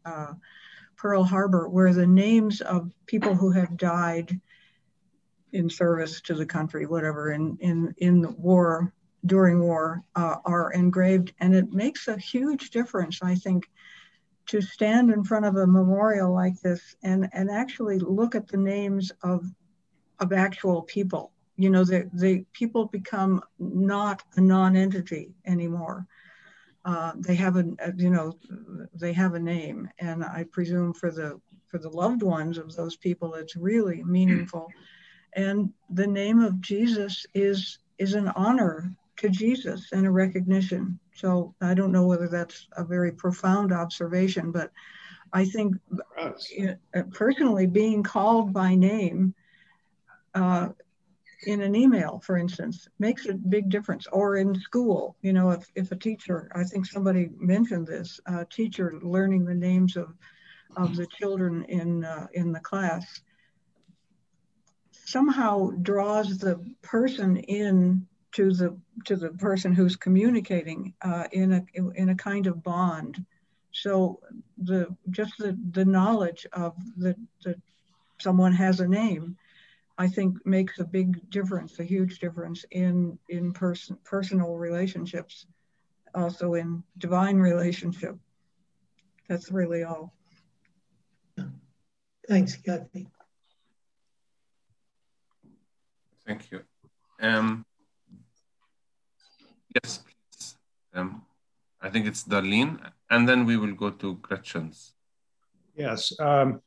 Pearl 1.03 1.25
Harbor, 1.25 1.69
where 1.69 1.93
the 1.93 2.07
names 2.07 2.61
of 2.61 2.93
people 3.07 3.35
who 3.35 3.51
have 3.51 3.77
died 3.77 4.41
in 5.53 5.69
service 5.69 6.21
to 6.23 6.35
the 6.35 6.47
country, 6.47 6.87
whatever, 6.87 7.33
in 7.33 7.59
in 7.61 7.93
in 7.99 8.21
the 8.21 8.31
war 8.31 8.93
during 9.27 9.61
war 9.61 10.05
uh, 10.15 10.37
are 10.45 10.73
engraved, 10.73 11.33
and 11.41 11.55
it 11.57 11.73
makes 11.73 12.07
a 12.07 12.17
huge 12.17 12.71
difference, 12.71 13.21
I 13.21 13.35
think, 13.35 13.69
to 14.47 14.61
stand 14.61 15.11
in 15.11 15.25
front 15.25 15.45
of 15.45 15.57
a 15.57 15.67
memorial 15.67 16.33
like 16.33 16.61
this 16.61 16.95
and 17.03 17.29
and 17.33 17.51
actually 17.51 17.99
look 17.99 18.37
at 18.37 18.47
the 18.47 18.57
names 18.57 19.11
of 19.23 19.45
of 20.21 20.33
actual 20.33 20.83
people. 20.83 21.33
You 21.57 21.71
know, 21.71 21.85
the 21.85 22.11
the 22.13 22.45
people 22.53 22.87
become 22.87 23.43
not 23.59 24.23
a 24.37 24.41
non-entity 24.41 25.35
anymore. 25.47 26.07
Uh, 26.85 27.13
they 27.17 27.37
have 27.37 27.57
a, 27.57 27.65
a, 27.79 27.93
you 27.97 28.11
know 28.11 28.37
they 28.95 29.13
have 29.13 29.35
a 29.35 29.41
name, 29.41 29.89
and 29.99 30.25
I 30.25 30.45
presume 30.51 30.93
for 30.95 31.11
the 31.11 31.41
for 31.69 31.79
the 31.79 31.89
loved 31.89 32.23
ones 32.23 32.59
of 32.59 32.75
those 32.77 32.97
people, 32.97 33.35
it's 33.35 33.57
really 33.57 34.03
meaningful. 34.05 34.69
And 35.35 35.73
the 35.91 36.07
name 36.07 36.41
of 36.41 36.61
Jesus 36.61 37.25
is 37.35 37.79
is 37.99 38.15
an 38.15 38.29
honor 38.29 38.93
to 39.17 39.29
Jesus 39.29 39.93
and 39.93 40.07
a 40.07 40.11
recognition. 40.11 40.99
So 41.15 41.55
I 41.61 41.75
don't 41.75 41.93
know 41.93 42.07
whether 42.07 42.29
that's 42.29 42.67
a 42.77 42.85
very 42.85 43.13
profound 43.13 43.73
observation, 43.73 44.51
but 44.53 44.71
I 45.33 45.45
think 45.45 45.77
personally 47.13 47.67
being 47.67 48.03
called 48.03 48.53
by 48.53 48.75
name 48.75 49.35
uh, 50.35 50.69
in 51.47 51.61
an 51.61 51.75
email, 51.75 52.21
for 52.25 52.37
instance, 52.37 52.89
makes 52.99 53.27
a 53.27 53.35
big 53.35 53.69
difference. 53.69 54.07
Or 54.13 54.37
in 54.37 54.55
school, 54.61 55.17
you 55.23 55.33
know, 55.33 55.51
if, 55.51 55.65
if 55.75 55.93
a 55.93 55.97
teacher, 55.97 56.51
I 56.55 56.65
think 56.65 56.87
somebody 56.87 57.31
mentioned 57.39 57.87
this, 57.87 58.21
a 58.27 58.45
teacher 58.45 58.99
learning 59.03 59.45
the 59.45 59.55
names 59.55 59.97
of, 59.97 60.15
of 60.77 60.97
the 60.97 61.07
children 61.07 61.65
in, 61.65 62.05
uh, 62.05 62.27
in 62.33 62.53
the 62.53 62.61
class 62.61 63.21
somehow 65.05 65.71
draws 65.83 66.39
the 66.39 66.59
person 66.83 67.37
in 67.37 68.07
to 68.33 68.53
the 68.53 68.77
to 69.05 69.17
the 69.17 69.31
person 69.31 69.73
who's 69.73 69.97
communicating 69.97 70.95
uh, 71.03 71.25
in 71.33 71.53
a 71.53 71.63
in 71.95 72.09
a 72.09 72.15
kind 72.15 72.47
of 72.47 72.63
bond. 72.63 73.25
So 73.73 74.21
the 74.59 74.95
just 75.11 75.35
the, 75.39 75.59
the 75.73 75.85
knowledge 75.85 76.47
of 76.53 76.75
that 76.99 77.17
that 77.45 77.61
someone 78.21 78.53
has 78.53 78.81
a 78.81 78.89
name 78.89 79.37
I 79.99 80.09
think 80.09 80.45
makes 80.47 80.79
a 80.79 80.85
big 80.85 81.29
difference, 81.31 81.79
a 81.79 81.85
huge 81.85 82.19
difference 82.19 82.65
in 82.71 83.19
in 83.29 83.53
person 83.53 83.99
personal 84.05 84.57
relationships, 84.57 85.47
also 86.15 86.55
in 86.55 86.83
divine 86.99 87.39
relationship. 87.39 88.17
That's 89.29 89.51
really 89.51 89.85
all. 89.85 90.13
Thanks, 92.29 92.57
Kathy. 92.57 93.09
Thank 96.27 96.51
you. 96.51 96.63
Um, 97.21 97.67
yes, 99.75 99.99
please. 99.99 100.57
Um, 100.95 101.23
I 101.81 101.91
think 101.91 102.07
it's 102.07 102.25
Darlene, 102.25 102.79
and 103.11 103.29
then 103.29 103.45
we 103.45 103.57
will 103.57 103.75
go 103.75 103.91
to 103.91 104.15
Gretchen's. 104.17 104.95
Yes. 105.75 106.13
Um, 106.21 106.61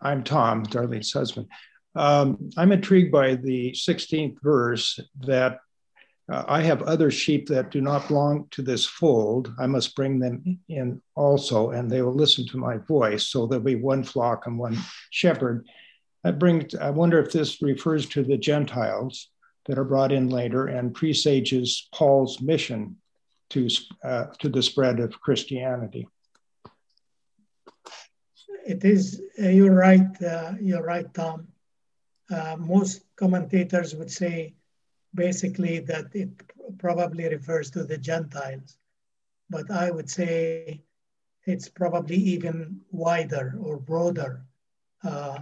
I'm 0.00 0.24
Tom, 0.24 0.64
Darlene's 0.66 1.12
husband. 1.12 1.48
Um, 1.94 2.50
I'm 2.56 2.72
intrigued 2.72 3.10
by 3.10 3.34
the 3.34 3.72
16th 3.72 4.36
verse 4.42 5.00
that 5.26 5.60
uh, 6.30 6.44
I 6.46 6.62
have 6.62 6.82
other 6.82 7.10
sheep 7.10 7.48
that 7.48 7.70
do 7.70 7.80
not 7.80 8.08
belong 8.08 8.46
to 8.52 8.62
this 8.62 8.84
fold. 8.84 9.52
I 9.58 9.66
must 9.66 9.96
bring 9.96 10.18
them 10.18 10.58
in 10.68 11.00
also, 11.14 11.70
and 11.70 11.90
they 11.90 12.02
will 12.02 12.14
listen 12.14 12.46
to 12.48 12.58
my 12.58 12.76
voice. 12.76 13.28
So 13.28 13.46
there'll 13.46 13.64
be 13.64 13.76
one 13.76 14.04
flock 14.04 14.46
and 14.46 14.58
one 14.58 14.78
shepherd. 15.10 15.66
I 16.24 16.32
bring. 16.32 16.68
I 16.80 16.90
wonder 16.90 17.18
if 17.18 17.32
this 17.32 17.62
refers 17.62 18.06
to 18.10 18.22
the 18.22 18.36
Gentiles 18.36 19.30
that 19.66 19.78
are 19.78 19.84
brought 19.84 20.12
in 20.12 20.28
later 20.28 20.66
and 20.66 20.94
presages 20.94 21.88
Paul's 21.94 22.40
mission 22.40 22.96
to 23.50 23.68
uh, 24.04 24.26
to 24.40 24.48
the 24.48 24.62
spread 24.62 25.00
of 25.00 25.18
Christianity 25.20 26.06
it 28.68 28.84
is, 28.84 29.22
uh, 29.42 29.48
you're 29.48 29.74
right, 29.74 30.22
uh, 30.22 30.52
you're 30.60 30.82
right, 30.82 31.12
Tom. 31.14 31.48
Uh, 32.30 32.54
most 32.58 33.02
commentators 33.16 33.94
would 33.96 34.10
say 34.10 34.54
basically 35.14 35.78
that 35.78 36.06
it 36.12 36.28
probably 36.78 37.26
refers 37.26 37.70
to 37.70 37.82
the 37.84 37.96
Gentiles, 37.96 38.76
but 39.48 39.70
I 39.70 39.90
would 39.90 40.10
say 40.10 40.82
it's 41.46 41.68
probably 41.70 42.16
even 42.16 42.82
wider 42.90 43.56
or 43.62 43.78
broader. 43.78 44.42
Uh, 45.02 45.38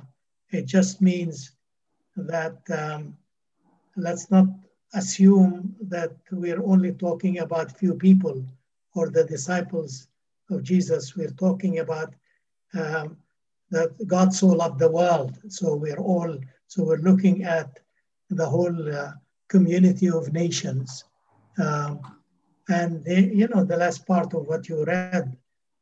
it 0.53 0.67
just 0.67 1.03
means 1.03 1.51
that 2.17 2.59
um, 2.71 3.17
let's 3.97 4.31
not 4.31 4.47
assume 4.95 5.75
that 5.81 6.13
we're 6.31 6.63
only 6.63 6.93
talking 6.93 7.41
about 7.41 7.77
few 7.77 7.95
people 7.95 8.47
or 8.95 9.11
the 9.11 9.25
disciples 9.25 10.07
of 10.49 10.63
Jesus. 10.63 11.17
We're 11.17 11.39
talking 11.47 11.81
about 11.81 12.15
um, 12.75 13.17
that 13.71 13.91
God 14.07 14.33
so 14.33 14.49
loved 14.49 14.79
the 14.79 14.91
world. 14.91 15.39
So 15.49 15.75
we're 15.75 15.99
all, 15.99 16.39
so 16.67 16.85
we're 16.85 16.99
looking 16.99 17.45
at 17.45 17.81
the 18.31 18.47
whole 18.47 18.93
uh, 18.93 19.13
community 19.49 20.11
of 20.11 20.33
nations. 20.33 21.05
Um, 21.59 22.01
and, 22.69 23.05
they, 23.05 23.25
you 23.25 23.49
know, 23.49 23.65
the 23.65 23.77
last 23.77 24.07
part 24.07 24.35
of 24.35 24.47
what 24.47 24.69
you 24.69 24.85
read, 24.85 25.37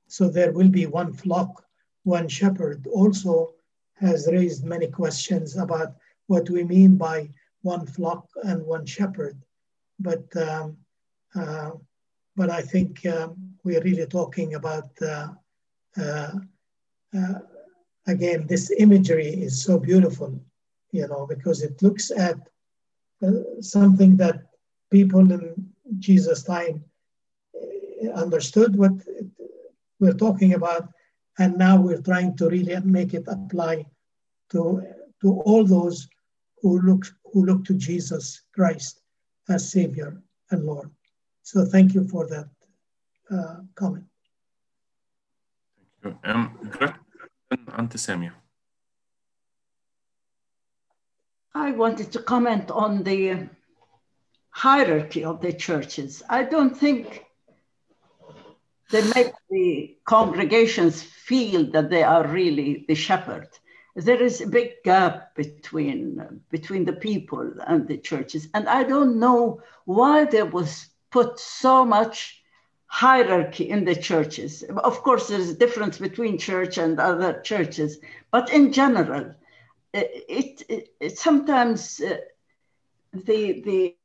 so 0.06 0.28
there 0.28 0.52
will 0.52 0.68
be 0.68 0.86
one 0.86 1.12
flock, 1.12 1.64
one 2.02 2.28
shepherd, 2.28 2.86
also 2.86 3.54
has 3.94 4.28
raised 4.30 4.64
many 4.64 4.86
questions 4.86 5.56
about 5.56 5.94
what 6.26 6.48
we 6.50 6.64
mean 6.64 6.96
by 6.96 7.28
one 7.62 7.86
flock 7.86 8.28
and 8.42 8.64
one 8.64 8.84
shepherd. 8.84 9.40
But 9.98 10.24
um, 10.36 10.76
uh, 11.34 11.70
but 12.36 12.50
I 12.50 12.62
think 12.62 13.04
um, 13.06 13.54
we're 13.64 13.82
really 13.82 14.06
talking 14.06 14.54
about 14.54 14.90
uh, 15.00 15.28
uh, 17.16 17.38
again, 18.06 18.46
this 18.46 18.70
imagery 18.78 19.28
is 19.28 19.62
so 19.62 19.78
beautiful, 19.78 20.38
you 20.92 21.06
know, 21.06 21.26
because 21.26 21.62
it 21.62 21.80
looks 21.82 22.10
at 22.10 22.36
uh, 23.22 23.60
something 23.60 24.16
that 24.16 24.46
people 24.90 25.30
in 25.32 25.72
Jesus' 25.98 26.42
time 26.42 26.84
uh, 27.54 28.10
understood 28.10 28.76
what 28.76 28.92
we're 30.00 30.12
talking 30.12 30.54
about, 30.54 30.88
and 31.38 31.56
now 31.56 31.80
we're 31.80 32.02
trying 32.02 32.36
to 32.36 32.48
really 32.48 32.78
make 32.84 33.14
it 33.14 33.24
apply 33.28 33.86
to 34.50 34.82
to 35.22 35.40
all 35.46 35.64
those 35.64 36.08
who 36.60 36.80
look 36.80 37.06
who 37.32 37.44
look 37.44 37.64
to 37.64 37.74
Jesus 37.74 38.42
Christ 38.54 39.00
as 39.48 39.70
Savior 39.70 40.22
and 40.50 40.64
Lord. 40.64 40.90
So 41.42 41.64
thank 41.64 41.94
you 41.94 42.06
for 42.08 42.26
that 42.28 42.48
uh, 43.30 43.56
comment. 43.74 44.04
Thank 46.02 46.16
you. 46.24 46.30
Um, 46.30 46.94
Antisemia. 47.76 48.32
I 51.54 51.70
wanted 51.70 52.12
to 52.12 52.22
comment 52.22 52.70
on 52.70 53.04
the 53.04 53.48
hierarchy 54.50 55.24
of 55.24 55.40
the 55.40 55.52
churches. 55.52 56.22
I 56.28 56.44
don't 56.44 56.76
think 56.76 57.24
they 58.90 59.02
make 59.14 59.32
the 59.50 59.96
congregations 60.04 61.02
feel 61.02 61.70
that 61.72 61.90
they 61.90 62.02
are 62.02 62.26
really 62.26 62.84
the 62.88 62.94
shepherd. 62.94 63.48
There 63.96 64.22
is 64.22 64.40
a 64.40 64.48
big 64.48 64.82
gap 64.84 65.34
between, 65.36 66.40
between 66.50 66.84
the 66.84 66.92
people 66.92 67.52
and 67.66 67.86
the 67.86 67.98
churches. 67.98 68.48
And 68.54 68.68
I 68.68 68.82
don't 68.82 69.18
know 69.18 69.62
why 69.84 70.24
there 70.24 70.46
was 70.46 70.88
put 71.10 71.38
so 71.38 71.84
much 71.84 72.42
hierarchy 72.94 73.68
in 73.68 73.84
the 73.84 73.96
churches. 73.96 74.62
Of 74.62 75.02
course, 75.02 75.26
there's 75.26 75.50
a 75.50 75.54
difference 75.54 75.98
between 75.98 76.38
church 76.38 76.78
and 76.78 77.00
other 77.00 77.40
churches, 77.40 77.98
but 78.30 78.52
in 78.52 78.72
general, 78.72 79.34
it, 79.92 80.62
it, 80.68 80.88
it 81.00 81.18
sometimes 81.18 82.00
uh, 82.00 82.18
the 83.12 83.62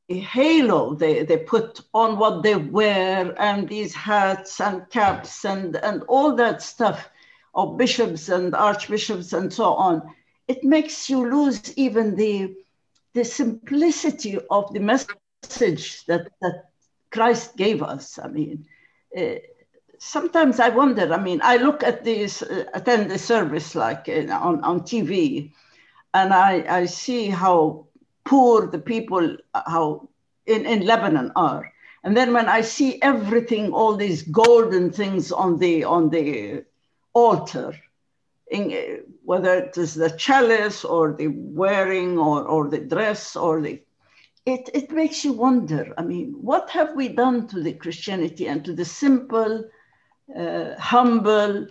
the 0.07 0.15
halo 0.15 0.95
they, 0.95 1.23
they 1.23 1.37
put 1.37 1.81
on 1.93 2.17
what 2.17 2.41
they 2.41 2.55
wear 2.55 3.35
and 3.39 3.69
these 3.69 3.93
hats 3.93 4.59
and 4.59 4.89
caps 4.89 5.45
and 5.45 5.75
and 5.75 6.01
all 6.07 6.35
that 6.35 6.63
stuff 6.63 7.09
of 7.53 7.77
bishops 7.77 8.29
and 8.29 8.55
archbishops 8.55 9.33
and 9.33 9.53
so 9.53 9.73
on 9.73 10.01
it 10.47 10.63
makes 10.63 11.09
you 11.11 11.29
lose 11.29 11.73
even 11.77 12.15
the 12.15 12.55
the 13.13 13.23
simplicity 13.23 14.39
of 14.49 14.73
the 14.73 14.79
message 14.79 16.05
that 16.05 16.27
that 16.41 16.69
christ 17.11 17.55
gave 17.55 17.83
us 17.83 18.17
i 18.17 18.27
mean 18.27 18.65
sometimes 19.99 20.59
I 20.59 20.69
wonder. 20.69 21.13
I 21.13 21.21
mean, 21.21 21.41
I 21.43 21.57
look 21.57 21.83
at 21.83 22.03
this, 22.03 22.41
uh, 22.41 22.65
attend 22.73 23.11
the 23.11 23.17
service 23.17 23.75
like 23.75 24.09
uh, 24.09 24.31
on, 24.31 24.63
on 24.63 24.81
TV, 24.81 25.51
and 26.13 26.33
I, 26.33 26.65
I 26.67 26.85
see 26.85 27.29
how 27.29 27.87
poor 28.25 28.67
the 28.67 28.79
people, 28.79 29.37
how 29.53 30.09
in, 30.45 30.65
in 30.65 30.85
Lebanon 30.85 31.31
are. 31.35 31.71
And 32.03 32.15
then 32.15 32.33
when 32.33 32.47
I 32.47 32.61
see 32.61 33.01
everything, 33.01 33.73
all 33.73 33.95
these 33.95 34.23
golden 34.23 34.91
things 34.91 35.31
on 35.31 35.59
the 35.59 35.83
on 35.83 36.09
the 36.09 36.63
altar, 37.13 37.75
in, 38.49 39.03
whether 39.23 39.55
it 39.55 39.77
is 39.77 39.95
the 39.95 40.09
chalice 40.11 40.85
or 40.85 41.13
the 41.13 41.27
wearing 41.27 42.17
or, 42.17 42.43
or 42.43 42.69
the 42.69 42.79
dress 42.79 43.35
or 43.35 43.61
the 43.61 43.81
it, 44.45 44.69
it 44.73 44.91
makes 44.91 45.23
you 45.23 45.33
wonder. 45.33 45.93
I 45.97 46.03
mean, 46.03 46.33
what 46.41 46.69
have 46.71 46.95
we 46.95 47.09
done 47.09 47.47
to 47.47 47.61
the 47.61 47.73
Christianity 47.73 48.47
and 48.47 48.63
to 48.65 48.73
the 48.73 48.85
simple, 48.85 49.69
uh, 50.35 50.75
humble 50.77 51.67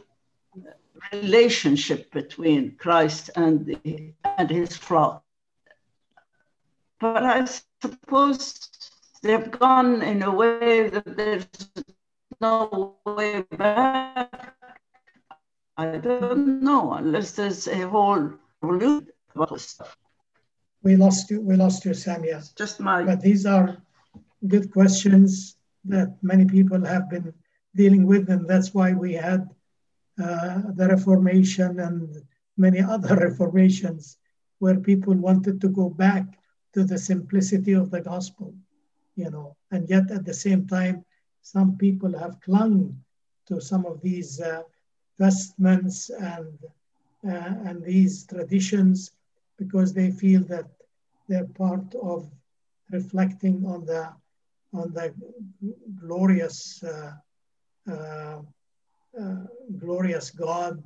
relationship 1.13 2.11
between 2.13 2.77
Christ 2.77 3.31
and, 3.37 3.67
the, 3.67 4.13
and 4.25 4.51
his 4.51 4.77
flock? 4.77 5.25
But 7.01 7.23
I 7.25 7.45
suppose 7.81 8.69
they've 9.23 9.51
gone 9.51 10.03
in 10.03 10.23
a 10.23 10.35
way 10.35 10.89
that 10.89 11.17
there's 11.17 11.47
no 12.41 12.97
way 13.07 13.43
back. 13.43 14.55
I 15.77 15.97
don't 15.99 16.61
know, 16.61 16.93
unless 16.95 17.33
there's 17.33 17.69
a 17.69 17.89
whole 17.89 18.33
revolution 18.63 19.13
about 19.35 19.61
stuff 19.61 19.97
we 20.83 20.97
lost 20.97 21.31
you. 21.31 21.41
We 21.41 21.57
lost 21.57 21.85
you, 21.85 21.93
Samia. 21.93 22.55
Just 22.57 22.81
my. 22.81 23.05
But 23.05 23.21
these 23.21 23.47
are 23.47 23.77
good 24.47 24.71
questions 24.73 25.57
that 25.85 26.17
many 26.23 26.45
people 26.45 26.85
have 26.85 27.11
been 27.11 27.33
dealing 27.75 28.07
with, 28.07 28.29
and 28.31 28.49
that's 28.49 28.75
why 28.75 28.93
we 28.93 29.13
had 29.15 29.49
uh, 30.23 30.63
the 30.75 30.89
Reformation 30.89 31.81
and 31.81 32.23
many 32.57 32.81
other 32.81 33.17
reformations 33.29 34.19
where 34.59 34.79
people 34.79 35.15
wanted 35.15 35.61
to 35.61 35.69
go 35.69 35.89
back 35.89 36.25
to 36.75 36.85
the 36.85 36.99
simplicity 36.99 37.73
of 37.73 37.91
the 37.91 38.01
gospel, 38.01 38.55
you 39.17 39.31
know, 39.31 39.57
and 39.71 39.89
yet 39.89 40.11
at 40.11 40.25
the 40.25 40.35
same 40.35 40.67
time, 40.67 41.05
some 41.43 41.77
people 41.77 42.19
have 42.19 42.41
clung 42.41 42.99
to 43.47 43.61
some 43.61 43.87
of 43.87 44.01
these 44.03 44.41
uh, 44.41 44.63
vestments 45.19 46.11
and 46.11 46.59
uh, 47.27 47.55
and 47.67 47.83
these 47.83 48.25
traditions 48.27 49.11
because 49.59 49.93
they 49.93 50.11
feel 50.11 50.43
that 50.45 50.67
they're 51.29 51.53
part 51.65 51.95
of 52.03 52.31
reflecting 52.91 53.65
on 53.67 53.85
the 53.85 54.09
on 54.75 54.93
the 54.93 55.15
glorious 56.01 56.83
uh, 56.83 57.13
uh, 57.91 58.39
uh, 59.19 59.45
glorious 59.79 60.31
God 60.31 60.83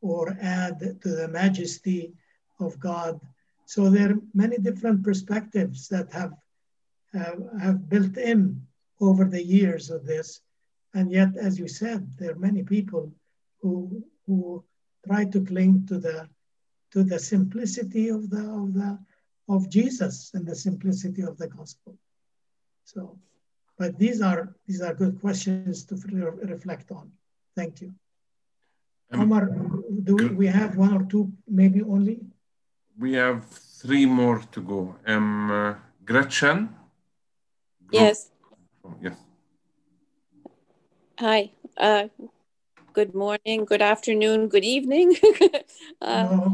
or 0.00 0.36
add 0.40 0.78
to 1.02 1.08
the 1.08 1.28
majesty 1.28 2.12
of 2.60 2.78
God. 2.78 3.20
So 3.66 3.90
there 3.90 4.12
are 4.12 4.20
many 4.34 4.56
different 4.58 5.02
perspectives 5.02 5.88
that 5.88 6.12
have 6.12 6.32
have, 7.12 7.42
have 7.60 7.88
built 7.88 8.16
in 8.16 8.62
over 9.00 9.24
the 9.24 9.42
years 9.42 9.90
of 9.90 10.04
this. 10.04 10.40
And 10.94 11.10
yet, 11.10 11.36
as 11.36 11.58
you 11.58 11.68
said, 11.68 12.06
there 12.18 12.32
are 12.32 12.46
many 12.48 12.62
people 12.62 13.12
who 13.60 14.02
who 14.26 14.64
try 15.06 15.24
to 15.24 15.44
cling 15.44 15.86
to 15.86 15.98
the 15.98 16.28
to 16.92 17.04
the 17.04 17.18
simplicity 17.18 18.08
of 18.08 18.30
the 18.30 18.40
of 18.40 18.74
the 18.74 18.98
of 19.48 19.68
Jesus 19.68 20.30
and 20.34 20.46
the 20.46 20.54
simplicity 20.54 21.22
of 21.22 21.36
the 21.38 21.48
gospel. 21.48 21.96
So, 22.84 23.18
but 23.78 23.98
these 23.98 24.20
are 24.20 24.54
these 24.66 24.80
are 24.80 24.94
good 24.94 25.20
questions 25.20 25.84
to 25.86 25.94
reflect 26.42 26.90
on. 26.90 27.10
Thank 27.56 27.80
you. 27.80 27.92
Um, 29.10 29.22
Omar, 29.22 29.46
do 30.04 30.16
we, 30.16 30.28
we 30.28 30.46
have 30.46 30.76
one 30.76 30.92
or 30.94 31.04
two, 31.04 31.32
maybe 31.46 31.82
only? 31.82 32.20
We 32.98 33.14
have 33.14 33.46
three 33.46 34.04
more 34.04 34.40
to 34.52 34.60
go. 34.60 34.96
Um, 35.06 35.50
uh, 35.50 35.74
Gretchen. 36.04 36.74
Yes. 37.90 38.30
Oh, 38.84 38.94
yes. 39.00 39.16
Hi. 41.18 41.50
Uh, 41.76 42.08
good 42.92 43.14
morning, 43.14 43.64
good 43.64 43.80
afternoon, 43.80 44.48
good 44.48 44.64
evening. 44.64 45.16
uh, 46.02 46.28
Yeah. 46.30 46.48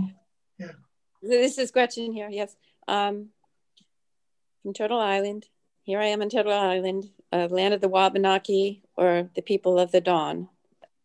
This 1.26 1.56
is 1.56 1.70
Gretchen 1.70 2.12
here. 2.12 2.28
Yes. 2.30 2.54
Um, 2.86 3.30
from 4.62 4.74
Turtle 4.74 5.00
Island. 5.00 5.46
Here 5.82 5.98
I 5.98 6.06
am 6.06 6.20
in 6.20 6.28
Turtle 6.28 6.52
Island, 6.52 7.10
uh, 7.32 7.48
land 7.50 7.72
of 7.72 7.80
the 7.80 7.88
Wabanaki 7.88 8.82
or 8.94 9.30
the 9.34 9.40
people 9.40 9.78
of 9.78 9.90
the 9.90 10.02
dawn. 10.02 10.48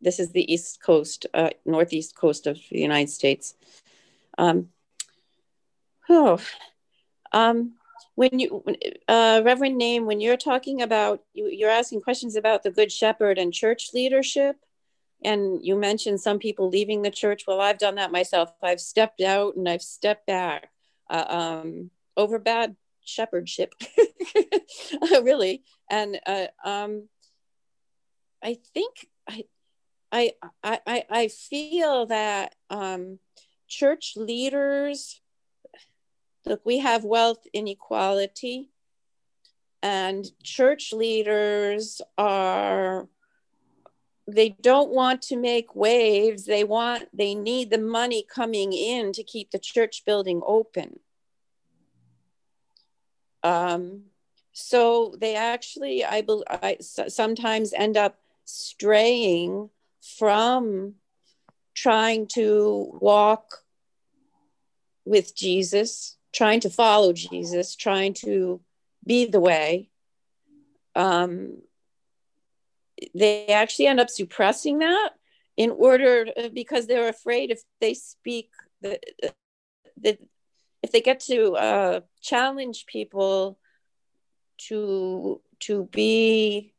This 0.01 0.20
is 0.20 0.32
the 0.32 0.51
east 0.51 0.82
coast, 0.82 1.26
uh, 1.34 1.51
northeast 1.65 2.17
coast 2.17 2.47
of 2.47 2.59
the 2.70 2.80
United 2.80 3.09
States. 3.09 3.55
Um, 4.38 4.70
oh, 6.09 6.39
um, 7.32 7.76
when 8.15 8.39
you, 8.39 8.63
uh, 9.07 9.41
Reverend 9.45 9.78
Name, 9.78 10.05
when 10.05 10.20
you're 10.20 10.38
talking 10.38 10.82
about, 10.82 11.24
you, 11.34 11.47
you're 11.47 11.70
asking 11.70 12.01
questions 12.01 12.36
about 12.36 12.63
the 12.63 12.72
Good 12.72 12.91
Shepherd 12.91 13.38
and 13.38 13.53
church 13.53 13.93
leadership, 13.93 14.57
and 15.24 15.63
you 15.65 15.76
mentioned 15.76 16.22
some 16.22 16.39
people 16.39 16.70
leaving 16.70 17.01
the 17.01 17.11
church. 17.11 17.43
Well, 17.45 17.59
I've 17.59 17.78
done 17.78 17.95
that 17.95 18.11
myself. 18.11 18.53
I've 18.63 18.80
stepped 18.80 19.22
out 19.22 19.55
and 19.55 19.67
I've 19.67 19.82
stepped 19.82 20.26
back 20.26 20.70
uh, 21.09 21.26
um, 21.28 21.91
over 22.15 22.39
bad 22.39 22.76
shepherdship, 23.03 23.74
really. 25.01 25.63
And 25.89 26.20
uh, 26.26 26.47
um, 26.63 27.09
I 28.43 28.57
think 28.74 29.07
I, 29.28 29.43
I, 30.11 30.34
I, 30.63 31.03
I 31.09 31.28
feel 31.28 32.05
that 32.07 32.55
um, 32.70 33.20
church 33.67 34.13
leaders, 34.15 35.22
look, 36.45 36.61
we 36.65 36.80
have 36.80 37.03
wealth 37.03 37.45
inequality, 37.53 38.70
and 39.82 40.26
church 40.43 40.91
leaders 40.93 42.01
are 42.17 43.07
they 44.36 44.50
don't 44.62 44.92
want 44.92 45.22
to 45.22 45.36
make 45.36 45.76
waves 45.76 46.46
they 46.46 46.64
want 46.64 47.08
they 47.14 47.36
need 47.36 47.70
the 47.70 47.78
money 47.78 48.26
coming 48.34 48.74
in 48.74 49.12
to 49.12 49.24
keep 49.24 49.52
the 49.52 49.60
church 49.60 50.04
building 50.06 50.42
open 50.46 51.00
um, 53.42 54.04
so 54.52 55.16
they 55.20 55.36
actually 55.36 56.04
I, 56.04 56.24
I 56.50 56.78
sometimes 56.80 57.74
end 57.74 57.96
up 57.96 58.20
straying 58.46 59.70
from 60.02 60.96
trying 61.74 62.28
to 62.28 62.98
walk 63.00 63.64
with 65.06 65.36
Jesus, 65.36 66.18
trying 66.34 66.60
to 66.62 66.70
follow 66.70 67.14
Jesus, 67.14 67.76
trying 67.76 68.14
to 68.16 68.60
be 69.06 69.26
the 69.26 69.40
way. 69.40 69.90
Um, 70.96 71.62
they 73.16 73.47
actually 73.47 73.88
end 73.88 74.00
up 74.00 74.10
suppressing 74.10 74.80
that 74.80 75.12
in 75.58 75.72
order 75.72 76.28
because 76.54 76.88
they're 76.88 77.10
afraid 77.10 77.52
if 77.52 77.62
they 77.82 77.93
speak 77.93 78.50
the, 78.82 79.00
the 80.02 80.18
if 80.82 80.91
they 80.91 81.02
get 81.02 81.20
to 81.20 81.56
uh, 81.56 82.00
challenge 82.22 82.86
people 82.86 83.60
to 84.58 85.41
to 85.60 85.86
be 85.91 86.74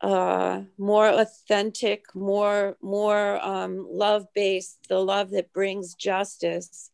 uh, 0.00 0.62
more 0.76 1.08
authentic, 1.08 2.14
more 2.14 2.76
more 2.82 3.44
um, 3.44 3.86
love 3.90 4.26
based, 4.34 4.86
the 4.88 4.98
love 4.98 5.30
that 5.30 5.52
brings 5.52 5.94
justice, 5.94 6.90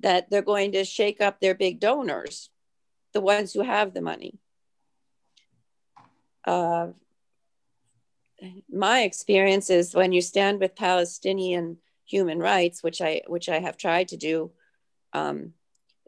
that 0.00 0.30
they're 0.30 0.42
going 0.42 0.72
to 0.72 0.84
shake 0.84 1.20
up 1.20 1.40
their 1.40 1.54
big 1.54 1.80
donors, 1.80 2.50
the 3.12 3.20
ones 3.20 3.52
who 3.52 3.62
have 3.62 3.94
the 3.94 4.00
money. 4.00 4.38
Uh, 6.44 6.88
my 8.70 9.02
experience 9.02 9.70
is 9.70 9.94
when 9.94 10.12
you 10.12 10.20
stand 10.20 10.60
with 10.60 10.76
Palestinian 10.76 11.78
human 12.04 12.38
rights, 12.38 12.82
which 12.82 13.00
I 13.00 13.22
which 13.26 13.48
I 13.48 13.60
have 13.60 13.76
tried 13.76 14.08
to 14.08 14.16
do, 14.16 14.52
um, 15.12 15.52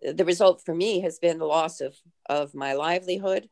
the 0.03 0.25
result 0.25 0.63
for 0.65 0.75
me 0.75 1.01
has 1.01 1.19
been 1.19 1.39
the 1.39 1.47
loss 1.47 1.81
of 1.81 1.97
of 2.29 2.55
my 2.55 2.75
livelihood, 2.75 3.49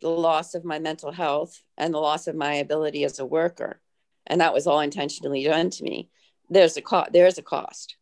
the 0.00 0.08
loss 0.08 0.54
of 0.54 0.64
my 0.64 0.78
mental 0.78 1.12
health 1.12 1.62
and 1.76 1.94
the 1.94 1.98
loss 1.98 2.26
of 2.26 2.34
my 2.34 2.54
ability 2.54 3.04
as 3.04 3.18
a 3.18 3.26
worker. 3.26 3.80
And 4.26 4.40
that 4.40 4.54
was 4.54 4.66
all 4.66 4.80
intentionally 4.80 5.44
done 5.44 5.70
to 5.70 5.84
me. 5.84 6.10
There's 6.50 6.76
a 6.76 6.82
cost 6.82 7.12
there's 7.12 7.38
a 7.38 7.42
cost. 7.42 7.96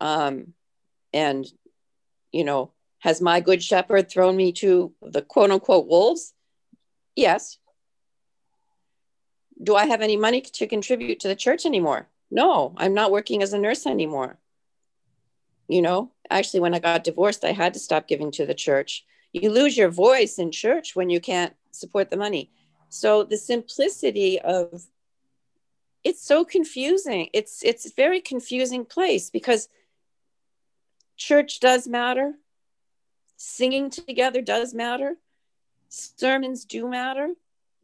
Um 0.00 0.54
and 1.12 1.46
you 2.32 2.44
know 2.44 2.72
has 2.98 3.20
my 3.20 3.40
good 3.40 3.62
shepherd 3.62 4.08
thrown 4.08 4.36
me 4.36 4.52
to 4.52 4.92
the 5.02 5.22
quote 5.22 5.50
unquote 5.50 5.86
wolves? 5.86 6.34
Yes 7.14 7.58
do 9.62 9.76
i 9.76 9.86
have 9.86 10.00
any 10.00 10.16
money 10.16 10.40
to 10.40 10.66
contribute 10.66 11.20
to 11.20 11.28
the 11.28 11.36
church 11.36 11.66
anymore? 11.66 12.08
No 12.30 12.74
i'm 12.76 12.94
not 12.94 13.12
working 13.12 13.42
as 13.42 13.52
a 13.52 13.58
nurse 13.58 13.86
anymore. 13.86 14.38
You 15.68 15.82
know 15.82 16.12
actually 16.30 16.60
when 16.60 16.74
i 16.74 16.78
got 16.78 17.04
divorced 17.04 17.44
i 17.44 17.52
had 17.52 17.74
to 17.74 17.80
stop 17.80 18.08
giving 18.08 18.30
to 18.32 18.46
the 18.46 18.54
church. 18.54 19.04
You 19.32 19.50
lose 19.50 19.76
your 19.76 19.88
voice 19.88 20.38
in 20.38 20.50
church 20.50 20.94
when 20.94 21.08
you 21.08 21.20
can't 21.20 21.54
support 21.70 22.10
the 22.10 22.16
money. 22.16 22.50
So 22.88 23.24
the 23.24 23.38
simplicity 23.38 24.38
of 24.40 24.84
it's 26.04 26.22
so 26.22 26.44
confusing. 26.44 27.28
It's 27.32 27.62
it's 27.62 27.86
a 27.86 27.94
very 27.94 28.20
confusing 28.20 28.84
place 28.84 29.30
because 29.30 29.68
church 31.16 31.60
does 31.60 31.86
matter. 31.86 32.34
Singing 33.36 33.90
together 33.90 34.42
does 34.42 34.74
matter. 34.74 35.16
Sermons 35.88 36.64
do 36.64 36.88
matter. 36.88 37.34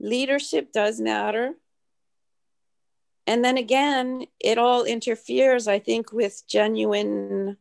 Leadership 0.00 0.72
does 0.72 1.00
matter 1.00 1.54
and 3.28 3.44
then 3.44 3.56
again 3.56 4.24
it 4.40 4.58
all 4.58 4.84
interferes 4.84 5.68
i 5.68 5.78
think 5.78 6.12
with 6.12 6.42
genuine 6.48 7.56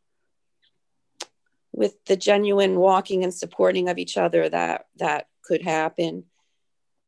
with 1.71 2.03
the 2.05 2.17
genuine 2.17 2.79
walking 2.79 3.23
and 3.23 3.33
supporting 3.33 3.87
of 3.87 3.99
each 3.99 4.17
other 4.17 4.49
that 4.49 4.87
that 4.95 5.27
could 5.43 5.61
happen 5.61 6.23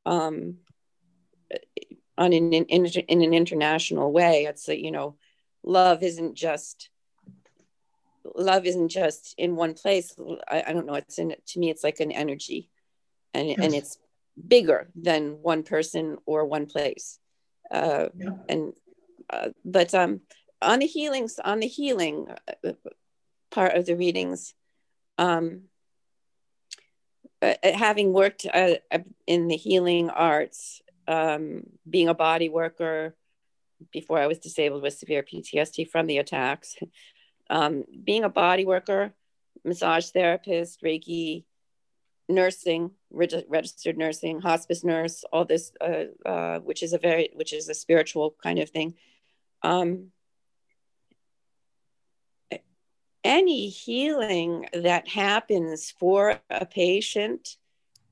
um, 0.06 0.58
on 2.18 2.34
an, 2.34 2.54
in, 2.54 2.66
in, 2.66 2.86
in 2.86 3.22
an 3.22 3.34
international 3.34 4.12
way. 4.12 4.46
It's 4.46 4.66
that 4.66 4.80
you 4.80 4.92
know, 4.92 5.16
love 5.64 6.04
isn't 6.04 6.36
just 6.36 6.90
love 8.36 8.66
isn't 8.66 8.90
just 8.90 9.34
in 9.38 9.56
one 9.56 9.74
place. 9.74 10.16
I, 10.48 10.64
I 10.68 10.74
don't 10.74 10.86
know. 10.86 10.96
It's 10.96 11.18
in 11.18 11.34
to 11.48 11.60
me. 11.60 11.70
It's 11.70 11.84
like 11.84 12.00
an 12.00 12.12
energy, 12.12 12.70
and 13.34 13.50
yes. 13.50 13.60
and 13.60 13.74
it's 13.74 13.98
bigger 14.48 14.90
than 14.96 15.42
one 15.42 15.64
person 15.64 16.18
or 16.26 16.46
one 16.46 16.66
place. 16.66 17.20
Uh, 17.72 18.10
yeah. 18.16 18.30
And 18.48 18.74
uh, 19.30 19.50
but 19.64 19.94
um, 19.94 20.22
on 20.62 20.80
the 20.80 20.88
healings, 20.88 21.40
on 21.44 21.60
the 21.60 21.68
healing 21.68 22.28
uh, 22.64 22.72
part 23.52 23.76
of 23.76 23.86
the 23.86 23.96
readings, 23.96 24.54
um, 25.18 25.64
uh, 27.42 27.54
uh, 27.64 27.72
having 27.72 28.12
worked 28.12 28.46
uh, 28.54 28.76
uh, 28.92 29.00
in 29.26 29.48
the 29.48 29.56
healing 29.56 30.10
arts, 30.10 30.82
um, 31.08 31.64
being 31.90 32.10
a 32.10 32.14
body 32.14 32.50
worker 32.50 33.16
before 33.92 34.20
I 34.20 34.28
was 34.28 34.40
disabled 34.40 34.84
with 34.84 34.98
severe 34.98 35.24
PTSD 35.24 35.90
from 35.90 36.08
the 36.08 36.18
attacks, 36.18 36.76
um, 37.50 37.86
being 38.04 38.24
a 38.24 38.30
body 38.30 38.66
worker, 38.66 39.14
massage 39.64 40.10
therapist, 40.10 40.82
Reiki, 40.84 41.46
nursing, 42.30 42.92
reg- 43.12 43.46
registered 43.48 43.98
nursing, 43.98 44.42
hospice 44.42 44.84
nurse, 44.84 45.24
all 45.34 45.46
this, 45.46 45.72
uh, 45.82 46.06
uh, 46.26 46.60
which 46.60 46.84
is 46.84 46.94
a 46.94 46.98
very, 46.98 47.30
which 47.34 47.54
is 47.54 47.68
a 47.70 47.74
spiritual 47.74 48.36
kind 48.42 48.60
of 48.60 48.70
thing. 48.70 48.96
Um, 49.64 50.12
any 53.24 53.68
healing 53.68 54.68
that 54.74 55.08
happens 55.10 55.92
for 55.92 56.40
a 56.50 56.66
patient 56.66 57.58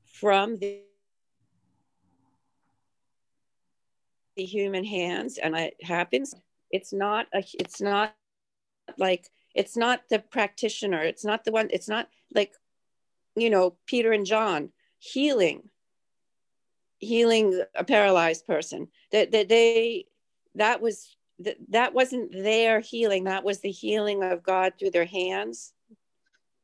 from 0.06 0.58
the, 0.58 0.82
the 4.36 4.44
human 4.44 4.84
hands 4.84 5.38
and 5.38 5.56
it 5.56 5.82
happens 5.82 6.36
it's 6.72 6.92
not 6.92 7.28
a 7.34 7.42
it's 7.58 7.80
not 7.80 8.14
like 8.98 9.30
It's 9.58 9.76
not 9.76 10.02
the 10.10 10.20
practitioner. 10.20 11.02
It's 11.02 11.26
not 11.26 11.44
the 11.44 11.52
one, 11.52 11.70
it's 11.72 11.90
not 11.90 12.08
like, 12.34 12.54
you 13.38 13.50
know, 13.50 13.78
Peter 13.86 14.12
and 14.12 14.26
John 14.26 14.70
healing, 15.00 15.70
healing 17.00 17.62
a 17.76 17.84
paralyzed 17.84 18.46
person. 18.46 18.88
That, 19.12 19.32
that 19.32 19.48
they, 19.48 20.06
that 20.56 20.82
was, 20.82 21.16
that, 21.40 21.58
that 21.70 21.94
wasn't 21.94 22.32
their 22.32 22.80
healing. 22.80 23.26
That 23.26 23.44
was 23.44 23.60
the 23.60 23.72
healing 23.72 24.24
of 24.24 24.44
God 24.44 24.74
through 24.78 24.92
their 24.92 25.06
hands. 25.06 25.74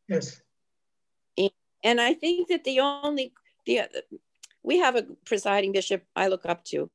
Yes. 0.08 0.42
And 1.84 2.00
I 2.00 2.14
think 2.14 2.48
that 2.48 2.64
the 2.64 2.80
only, 2.80 3.34
the, 3.66 3.82
we 4.64 4.80
have 4.80 4.96
a 4.96 5.04
presiding 5.26 5.74
bishop 5.74 6.04
I 6.16 6.30
look 6.30 6.46
up 6.46 6.64
to. 6.66 6.90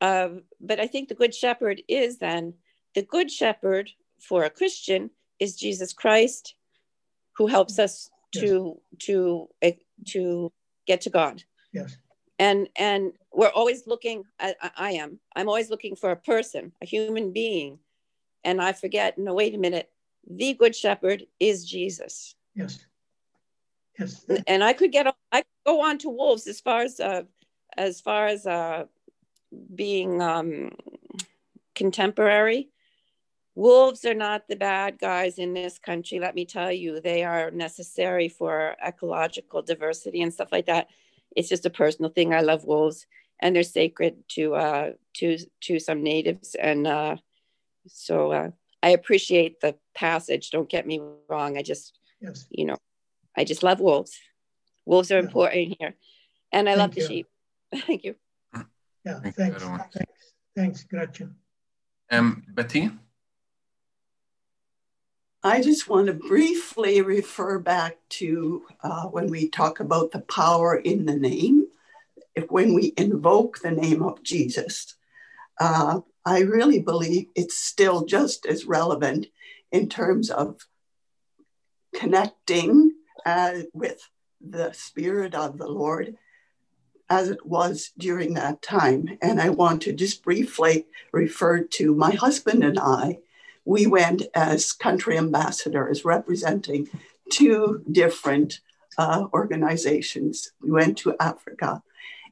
Uh, 0.00 0.28
but 0.60 0.80
I 0.80 0.86
think 0.86 1.08
the 1.08 1.14
Good 1.14 1.34
Shepherd 1.34 1.82
is 1.88 2.18
then 2.18 2.54
the 2.94 3.02
Good 3.02 3.30
Shepherd 3.30 3.90
for 4.20 4.44
a 4.44 4.50
Christian 4.50 5.10
is 5.38 5.56
Jesus 5.56 5.92
Christ, 5.92 6.54
who 7.36 7.48
helps 7.48 7.78
us 7.78 8.08
yes. 8.32 8.44
to 8.44 8.80
to 8.98 9.48
eh, 9.62 9.72
to 10.08 10.52
get 10.86 11.02
to 11.02 11.10
God. 11.10 11.42
Yes. 11.72 11.96
And 12.38 12.68
and 12.76 13.12
we're 13.32 13.48
always 13.48 13.86
looking. 13.86 14.24
I, 14.38 14.54
I 14.76 14.92
am. 14.92 15.20
I'm 15.36 15.48
always 15.48 15.70
looking 15.70 15.94
for 15.94 16.10
a 16.10 16.16
person, 16.16 16.72
a 16.82 16.86
human 16.86 17.32
being, 17.32 17.78
and 18.44 18.60
I 18.60 18.72
forget. 18.72 19.18
No, 19.18 19.34
wait 19.34 19.54
a 19.54 19.58
minute. 19.58 19.90
The 20.28 20.54
Good 20.54 20.74
Shepherd 20.74 21.26
is 21.38 21.68
Jesus. 21.68 22.34
Yes. 22.54 22.84
Yes. 23.98 24.24
And 24.46 24.64
I 24.64 24.72
could 24.72 24.92
get. 24.92 25.06
I 25.32 25.40
could 25.42 25.66
go 25.66 25.82
on 25.82 25.98
to 25.98 26.08
wolves 26.08 26.46
as 26.46 26.60
far 26.60 26.80
as 26.82 26.98
uh, 26.98 27.22
as 27.76 28.00
far 28.00 28.26
as 28.26 28.46
uh, 28.46 28.84
being 29.74 30.22
um, 30.22 30.72
contemporary. 31.74 32.70
Wolves 33.60 34.06
are 34.06 34.14
not 34.14 34.48
the 34.48 34.56
bad 34.56 34.98
guys 34.98 35.36
in 35.36 35.52
this 35.52 35.78
country, 35.78 36.18
let 36.18 36.34
me 36.34 36.46
tell 36.46 36.72
you. 36.72 36.98
They 36.98 37.24
are 37.24 37.50
necessary 37.50 38.30
for 38.30 38.74
ecological 38.82 39.60
diversity 39.60 40.22
and 40.22 40.32
stuff 40.32 40.48
like 40.50 40.64
that. 40.64 40.88
It's 41.36 41.50
just 41.50 41.66
a 41.66 41.76
personal 41.82 42.10
thing. 42.10 42.32
I 42.32 42.40
love 42.40 42.64
wolves 42.64 43.06
and 43.38 43.54
they're 43.54 43.62
sacred 43.62 44.14
to 44.28 44.54
uh, 44.54 44.90
to 45.16 45.36
to 45.64 45.78
some 45.78 46.02
natives. 46.02 46.54
And 46.54 46.86
uh, 46.86 47.16
so 47.86 48.32
uh, 48.32 48.50
I 48.82 48.88
appreciate 48.90 49.60
the 49.60 49.76
passage. 49.94 50.48
Don't 50.48 50.70
get 50.70 50.86
me 50.86 51.02
wrong. 51.28 51.58
I 51.58 51.62
just, 51.62 51.98
yes. 52.18 52.46
you 52.48 52.64
know, 52.64 52.78
I 53.36 53.44
just 53.44 53.62
love 53.62 53.78
wolves. 53.78 54.18
Wolves 54.86 55.12
are 55.12 55.20
yeah. 55.20 55.26
important 55.26 55.76
here. 55.78 55.96
And 56.50 56.66
I 56.66 56.76
Thank 56.76 56.78
love 56.78 56.94
the 56.94 57.06
sheep. 57.06 57.26
Thank 57.86 58.04
you. 58.04 58.14
Yeah, 59.04 59.20
thanks. 59.20 59.36
thanks. 59.36 60.34
Thanks, 60.56 60.84
Gretchen. 60.84 61.34
Um, 62.10 62.42
Betty? 62.54 62.90
I 65.42 65.62
just 65.62 65.88
want 65.88 66.08
to 66.08 66.12
briefly 66.12 67.00
refer 67.00 67.58
back 67.58 67.96
to 68.10 68.66
uh, 68.82 69.04
when 69.04 69.30
we 69.30 69.48
talk 69.48 69.80
about 69.80 70.10
the 70.10 70.20
power 70.20 70.76
in 70.76 71.06
the 71.06 71.16
name. 71.16 71.68
If, 72.34 72.50
when 72.50 72.74
we 72.74 72.92
invoke 72.98 73.60
the 73.60 73.70
name 73.70 74.02
of 74.02 74.22
Jesus, 74.22 74.96
uh, 75.58 76.00
I 76.26 76.40
really 76.40 76.78
believe 76.78 77.28
it's 77.34 77.56
still 77.56 78.04
just 78.04 78.44
as 78.44 78.66
relevant 78.66 79.28
in 79.72 79.88
terms 79.88 80.28
of 80.30 80.60
connecting 81.94 82.92
uh, 83.24 83.60
with 83.72 84.06
the 84.42 84.72
Spirit 84.72 85.34
of 85.34 85.56
the 85.56 85.68
Lord 85.68 86.16
as 87.08 87.30
it 87.30 87.46
was 87.46 87.92
during 87.96 88.34
that 88.34 88.60
time. 88.60 89.18
And 89.22 89.40
I 89.40 89.48
want 89.48 89.80
to 89.82 89.94
just 89.94 90.22
briefly 90.22 90.86
refer 91.12 91.64
to 91.64 91.94
my 91.94 92.10
husband 92.10 92.62
and 92.62 92.78
I. 92.78 93.20
We 93.64 93.86
went 93.86 94.22
as 94.34 94.72
country 94.72 95.18
ambassadors 95.18 96.04
representing 96.04 96.88
two 97.30 97.84
different 97.90 98.60
uh, 98.98 99.26
organizations. 99.32 100.52
We 100.60 100.70
went 100.70 100.98
to 100.98 101.14
Africa. 101.20 101.82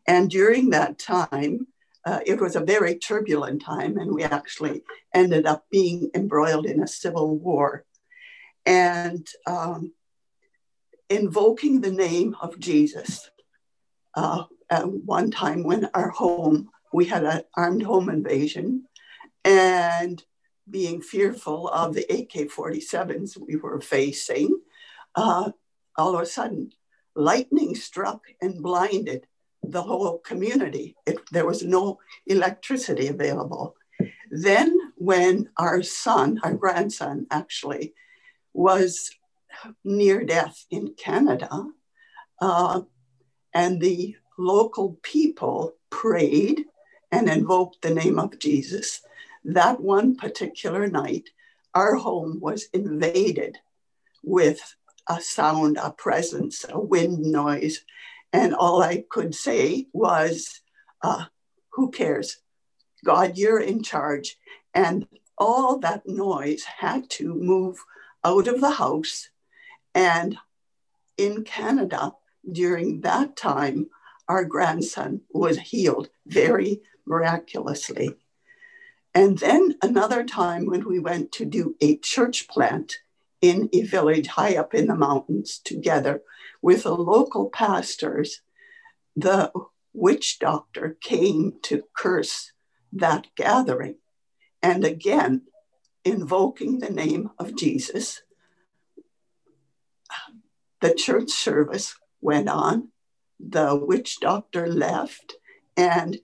And 0.06 0.30
during 0.30 0.70
that 0.70 0.98
time, 0.98 1.68
uh, 2.04 2.20
it 2.24 2.40
was 2.40 2.56
a 2.56 2.60
very 2.60 2.94
turbulent 2.94 3.62
time, 3.62 3.98
and 3.98 4.14
we 4.14 4.22
actually 4.22 4.82
ended 5.14 5.46
up 5.46 5.66
being 5.70 6.10
embroiled 6.14 6.64
in 6.64 6.82
a 6.82 6.88
civil 6.88 7.36
war. 7.36 7.84
And 8.64 9.26
um, 9.46 9.92
invoking 11.08 11.80
the 11.80 11.90
name 11.90 12.36
of 12.40 12.58
Jesus 12.58 13.30
uh, 14.14 14.44
one 14.82 15.30
time 15.30 15.62
when 15.62 15.88
our 15.94 16.10
home, 16.10 16.70
we 16.92 17.06
had 17.06 17.24
an 17.24 17.42
armed 17.54 17.82
home 17.82 18.08
invasion 18.08 18.84
and 19.44 20.22
being 20.70 21.00
fearful 21.00 21.68
of 21.68 21.94
the 21.94 22.04
AK 22.12 22.50
47s 22.50 23.38
we 23.38 23.56
were 23.56 23.80
facing, 23.80 24.60
uh, 25.14 25.50
all 25.96 26.14
of 26.14 26.22
a 26.22 26.26
sudden, 26.26 26.70
lightning 27.14 27.74
struck 27.74 28.22
and 28.40 28.62
blinded 28.62 29.26
the 29.62 29.82
whole 29.82 30.18
community. 30.18 30.96
It, 31.06 31.18
there 31.30 31.46
was 31.46 31.62
no 31.62 31.98
electricity 32.26 33.08
available. 33.08 33.74
Then, 34.30 34.76
when 34.96 35.48
our 35.56 35.82
son, 35.82 36.40
our 36.42 36.54
grandson 36.54 37.26
actually, 37.30 37.94
was 38.52 39.10
near 39.84 40.24
death 40.24 40.66
in 40.70 40.94
Canada, 40.94 41.66
uh, 42.40 42.82
and 43.54 43.80
the 43.80 44.16
local 44.38 44.98
people 45.02 45.74
prayed 45.90 46.66
and 47.10 47.28
invoked 47.28 47.82
the 47.82 47.90
name 47.90 48.18
of 48.18 48.38
Jesus. 48.38 49.00
That 49.48 49.80
one 49.80 50.14
particular 50.14 50.88
night, 50.88 51.30
our 51.74 51.94
home 51.94 52.38
was 52.38 52.68
invaded 52.74 53.56
with 54.22 54.76
a 55.08 55.22
sound, 55.22 55.78
a 55.78 55.90
presence, 55.90 56.66
a 56.68 56.78
wind 56.78 57.20
noise. 57.20 57.82
And 58.30 58.54
all 58.54 58.82
I 58.82 59.06
could 59.08 59.34
say 59.34 59.86
was, 59.94 60.60
uh, 61.00 61.24
Who 61.70 61.90
cares? 61.90 62.40
God, 63.06 63.38
you're 63.38 63.58
in 63.58 63.82
charge. 63.82 64.36
And 64.74 65.08
all 65.38 65.78
that 65.78 66.06
noise 66.06 66.64
had 66.64 67.08
to 67.12 67.34
move 67.34 67.78
out 68.22 68.48
of 68.48 68.60
the 68.60 68.72
house. 68.72 69.30
And 69.94 70.36
in 71.16 71.44
Canada, 71.44 72.12
during 72.52 73.00
that 73.00 73.34
time, 73.34 73.88
our 74.28 74.44
grandson 74.44 75.22
was 75.30 75.58
healed 75.58 76.10
very 76.26 76.82
miraculously. 77.06 78.14
And 79.18 79.36
then 79.38 79.74
another 79.82 80.22
time 80.22 80.66
when 80.66 80.86
we 80.86 81.00
went 81.00 81.32
to 81.32 81.44
do 81.44 81.74
a 81.80 81.96
church 81.96 82.46
plant 82.46 82.98
in 83.40 83.68
a 83.72 83.82
village 83.82 84.28
high 84.28 84.56
up 84.56 84.74
in 84.74 84.86
the 84.86 84.94
mountains 84.94 85.58
together 85.58 86.22
with 86.62 86.84
the 86.84 86.94
local 86.94 87.50
pastors, 87.50 88.42
the 89.16 89.50
witch 89.92 90.38
doctor 90.38 90.96
came 91.00 91.54
to 91.62 91.82
curse 91.94 92.52
that 92.92 93.26
gathering. 93.34 93.96
And 94.62 94.84
again, 94.84 95.48
invoking 96.04 96.78
the 96.78 96.90
name 96.90 97.30
of 97.40 97.56
Jesus, 97.56 98.22
the 100.80 100.94
church 100.94 101.30
service 101.30 101.96
went 102.20 102.48
on 102.48 102.90
the 103.40 103.74
witch 103.74 104.20
doctor 104.20 104.68
left, 104.68 105.34
and 105.76 106.18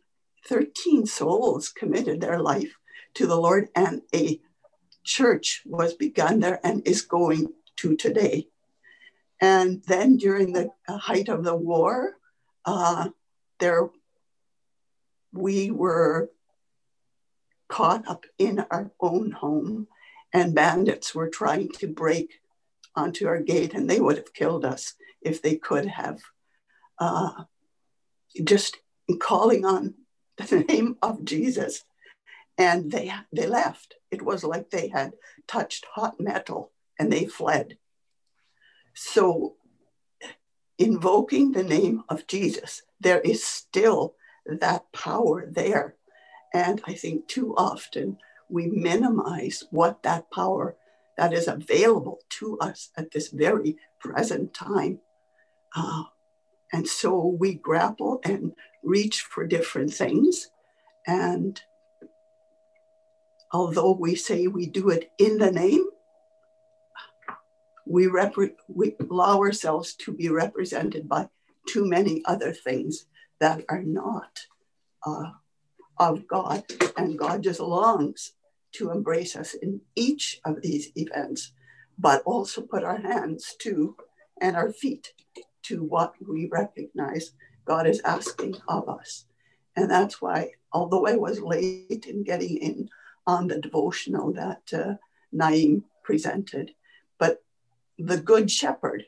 13 0.47 1.07
souls 1.07 1.71
committed 1.71 2.21
their 2.21 2.39
life 2.39 2.77
to 3.15 3.27
the 3.27 3.37
Lord, 3.37 3.69
and 3.75 4.03
a 4.15 4.41
church 5.05 5.63
was 5.65 5.95
begun 5.95 6.41
there 6.41 6.61
and 6.65 6.87
is 6.87 7.03
going 7.03 7.53
to 7.77 7.97
today. 7.97 8.49
And 9.41 9.83
then 9.87 10.17
during 10.17 10.53
the 10.53 10.71
height 10.89 11.29
of 11.29 11.45
the 11.45 11.57
war, 11.57 12.15
uh, 12.65 13.11
there 13.59 13.91
we 15.33 15.71
were 15.71 16.31
caught 17.69 18.07
up 18.09 18.25
in 18.39 18.65
our 18.71 18.91
own 19.01 19.33
home, 19.33 19.89
and 20.33 20.55
bandits 20.55 21.15
were 21.15 21.29
trying 21.29 21.69
to 21.71 21.87
break 21.87 22.41
onto 22.95 23.27
our 23.27 23.41
gate, 23.41 23.75
and 23.75 23.91
they 23.91 24.01
would 24.01 24.17
have 24.17 24.33
killed 24.33 24.65
us 24.65 24.95
if 25.21 25.43
they 25.43 25.57
could 25.57 25.87
have 25.87 26.21
uh, 26.99 27.45
just 28.43 28.79
calling 29.21 29.65
on 29.65 29.95
the 30.37 30.61
name 30.61 30.97
of 31.03 31.25
Jesus. 31.25 31.85
And 32.57 32.91
they, 32.91 33.13
they 33.33 33.47
left. 33.47 33.97
It 34.11 34.23
was 34.23 34.45
like 34.45 34.71
they 34.71 34.89
had 34.89 35.15
touched 35.49 35.87
hot 35.95 36.21
metal 36.21 36.71
and 36.99 37.13
they 37.13 37.27
fled. 37.27 37.79
So, 38.95 39.57
invoking 40.79 41.53
the 41.53 41.65
name 41.65 42.05
of 42.09 42.27
Jesus, 42.27 42.83
there 43.01 43.21
is 43.21 43.43
still 43.43 44.15
that 44.47 44.93
power 44.93 45.49
there. 45.51 45.97
And 46.53 46.81
I 46.87 46.95
think 46.95 47.27
too 47.27 47.55
often 47.57 48.19
we 48.49 48.67
minimize 48.67 49.65
what 49.71 50.03
that 50.05 50.31
power 50.31 50.77
that 51.17 51.33
is 51.33 51.49
available 51.49 52.19
to 52.29 52.59
us 52.59 52.91
at 52.97 53.11
this 53.11 53.29
very 53.29 53.77
present 54.01 54.55
time. 54.55 55.01
Uh, 55.75 56.05
and 56.73 56.87
so 56.87 57.37
we 57.39 57.55
grapple 57.55 58.21
and 58.25 58.53
reach 58.83 59.23
for 59.23 59.47
different 59.47 59.93
things. 59.93 60.51
And 61.07 61.61
although 63.55 63.93
we 63.93 64.17
say 64.17 64.49
we 64.49 64.67
do 64.67 64.91
it 64.91 65.13
in 65.17 65.39
the 65.39 65.51
name, 65.51 65.87
we, 67.87 68.09
we 68.69 68.97
allow 69.09 69.39
ourselves 69.39 69.95
to 69.95 70.13
be 70.13 70.29
represented 70.29 71.09
by 71.09 71.29
too 71.69 71.87
many 71.87 72.21
other 72.25 72.53
things 72.53 73.07
that 73.39 73.65
are 73.69 73.83
not 73.83 74.41
uh, 75.07 75.31
of 75.99 76.27
God. 76.27 76.65
And 76.97 77.17
God 77.17 77.45
just 77.45 77.61
longs 77.61 78.33
to 78.73 78.91
embrace 78.91 79.37
us 79.37 79.55
in 79.55 79.81
each 79.95 80.41
of 80.45 80.61
these 80.61 80.91
events, 80.97 81.53
but 81.97 82.23
also 82.25 82.61
put 82.61 82.83
our 82.83 83.01
hands 83.01 83.55
to 83.61 83.97
and 84.41 84.57
our 84.57 84.73
feet 84.73 85.13
to 85.63 85.85
what 85.85 86.15
we 86.27 86.49
recognize 86.51 87.33
God 87.65 87.87
is 87.87 88.01
asking 88.05 88.57
of 88.67 88.89
us. 88.89 89.27
And 89.77 89.89
that's 89.89 90.21
why, 90.21 90.51
although 90.73 91.07
I 91.07 91.15
was 91.15 91.41
late 91.41 92.07
in 92.09 92.25
getting 92.25 92.57
in 92.57 92.89
on 93.27 93.49
the 93.49 93.61
devotional 93.61 94.33
that 94.33 94.63
uh, 94.73 94.95
Naeem 95.35 95.85
presented, 96.03 96.73
but 97.19 97.43
the 97.99 98.19
Good 98.19 98.51
Shepherd 98.51 99.07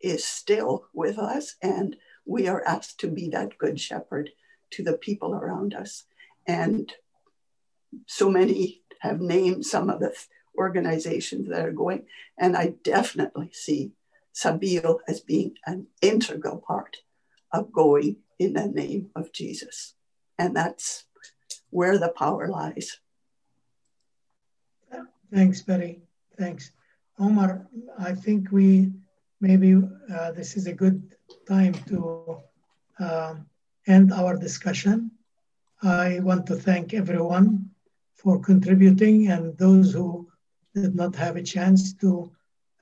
is 0.00 0.24
still 0.24 0.86
with 0.94 1.18
us, 1.18 1.56
and 1.62 1.96
we 2.24 2.48
are 2.48 2.64
asked 2.64 3.00
to 3.00 3.08
be 3.08 3.28
that 3.30 3.58
Good 3.58 3.78
Shepherd 3.80 4.30
to 4.70 4.82
the 4.82 4.94
people 4.94 5.34
around 5.34 5.74
us. 5.74 6.04
And 6.46 6.92
so 8.06 8.30
many 8.30 8.82
have 9.00 9.20
named 9.20 9.66
some 9.66 9.90
of 9.90 10.00
the 10.00 10.14
organizations 10.56 11.48
that 11.48 11.64
are 11.64 11.72
going, 11.72 12.06
and 12.38 12.56
I 12.56 12.74
definitely 12.82 13.50
see 13.52 13.92
Sabeel 14.34 14.98
as 15.08 15.20
being 15.20 15.56
an 15.66 15.86
integral 16.00 16.58
part 16.58 16.98
of 17.52 17.72
going 17.72 18.16
in 18.38 18.54
the 18.54 18.66
name 18.66 19.10
of 19.14 19.32
Jesus. 19.32 19.94
And 20.38 20.56
that's 20.56 21.04
where 21.70 21.98
the 21.98 22.08
power 22.08 22.48
lies. 22.48 23.00
Thanks, 25.32 25.62
Betty. 25.62 26.02
Thanks. 26.36 26.72
Omar, 27.18 27.68
I 27.98 28.14
think 28.14 28.50
we 28.50 28.90
maybe 29.40 29.74
uh, 30.12 30.32
this 30.32 30.56
is 30.56 30.66
a 30.66 30.72
good 30.72 31.16
time 31.46 31.74
to 31.86 32.40
um, 32.98 33.46
end 33.86 34.12
our 34.12 34.36
discussion. 34.36 35.10
I 35.82 36.20
want 36.20 36.46
to 36.46 36.56
thank 36.56 36.94
everyone 36.94 37.70
for 38.16 38.38
contributing 38.38 39.28
and 39.28 39.56
those 39.56 39.92
who 39.92 40.28
did 40.74 40.94
not 40.94 41.14
have 41.16 41.36
a 41.36 41.42
chance 41.42 41.94
to 41.94 42.30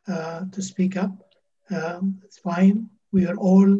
uh, 0.08 0.44
to 0.52 0.62
speak 0.62 0.96
up. 0.96 1.12
Um, 1.70 2.20
it's 2.24 2.38
fine. 2.38 2.88
We 3.12 3.26
are 3.26 3.36
all 3.36 3.78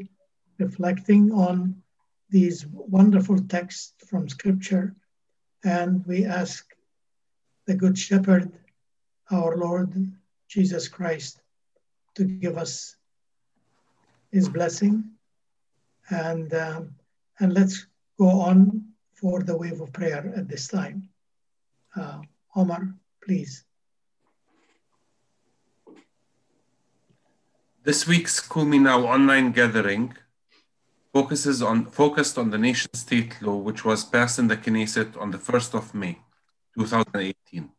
reflecting 0.59 1.33
on 1.33 1.83
these 2.29 2.67
wonderful 2.67 3.39
texts 3.49 3.95
from 4.07 4.29
Scripture, 4.29 4.95
and 5.65 6.05
we 6.07 6.27
ask 6.27 6.67
the 7.69 7.75
Good 7.75 7.99
Shepherd, 7.99 8.51
our 9.31 9.55
Lord 9.57 9.93
Jesus 10.49 10.89
Christ, 10.89 11.43
to 12.15 12.25
give 12.25 12.57
us 12.57 12.97
His 14.33 14.49
blessing, 14.49 15.05
and 16.09 16.53
um, 16.55 16.95
and 17.39 17.53
let's 17.53 17.87
go 18.19 18.29
on 18.49 18.89
for 19.13 19.43
the 19.43 19.57
wave 19.57 19.81
of 19.83 19.93
prayer 19.93 20.33
at 20.35 20.49
this 20.49 20.67
time. 20.67 21.11
Uh, 21.95 22.23
Omar, 22.57 22.95
please. 23.23 23.65
This 27.85 28.09
week's 28.09 28.41
Kumi 28.41 28.79
Now 28.79 29.01
online 29.07 29.53
gathering 29.53 30.17
focuses 31.13 31.61
on 31.61 31.85
focused 31.85 32.39
on 32.39 32.49
the 32.51 32.59
nation 32.59 32.93
state 32.95 33.43
law 33.43 33.57
which 33.57 33.85
was 33.85 34.05
passed 34.05 34.39
in 34.39 34.49
the 34.49 34.57
Knesset 34.57 35.21
on 35.21 35.31
the 35.33 35.39
1st 35.39 35.75
of 35.75 35.95
May 35.95 36.19
2018. 36.79 37.71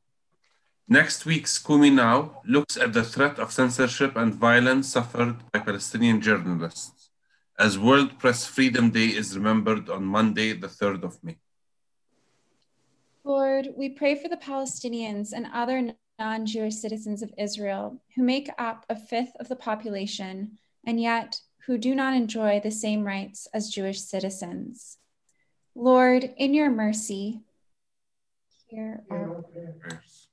Next 0.89 1.25
week's 1.25 1.57
Kumi 1.57 1.89
Now 1.89 2.41
looks 2.45 2.75
at 2.75 2.91
the 2.91 3.03
threat 3.03 3.39
of 3.39 3.53
censorship 3.53 4.17
and 4.17 4.33
violence 4.33 4.89
suffered 4.89 5.37
by 5.51 5.59
Palestinian 5.59 6.19
journalists 6.19 7.09
as 7.57 7.79
World 7.79 8.19
Press 8.19 8.45
Freedom 8.45 8.89
Day 8.89 9.07
is 9.07 9.37
remembered 9.37 9.89
on 9.89 10.03
Monday, 10.03 10.51
the 10.53 10.67
3rd 10.67 11.03
of 11.03 11.23
May. 11.23 11.37
Lord, 13.23 13.69
we 13.77 13.89
pray 13.89 14.15
for 14.15 14.27
the 14.27 14.37
Palestinians 14.37 15.31
and 15.33 15.47
other 15.53 15.93
non 16.17 16.45
Jewish 16.45 16.75
citizens 16.75 17.21
of 17.21 17.33
Israel 17.37 18.01
who 18.15 18.23
make 18.23 18.49
up 18.57 18.85
a 18.89 18.95
fifth 18.95 19.35
of 19.39 19.47
the 19.47 19.55
population 19.55 20.57
and 20.85 20.99
yet 20.99 21.39
who 21.65 21.77
do 21.77 21.95
not 21.95 22.15
enjoy 22.15 22.59
the 22.59 22.71
same 22.71 23.03
rights 23.03 23.47
as 23.53 23.69
Jewish 23.69 24.01
citizens. 24.01 24.97
Lord, 25.75 26.33
in 26.37 26.53
your 26.53 26.69
mercy, 26.69 27.41
hear 28.69 29.01
our 29.09 29.43
prayers. 29.81 30.27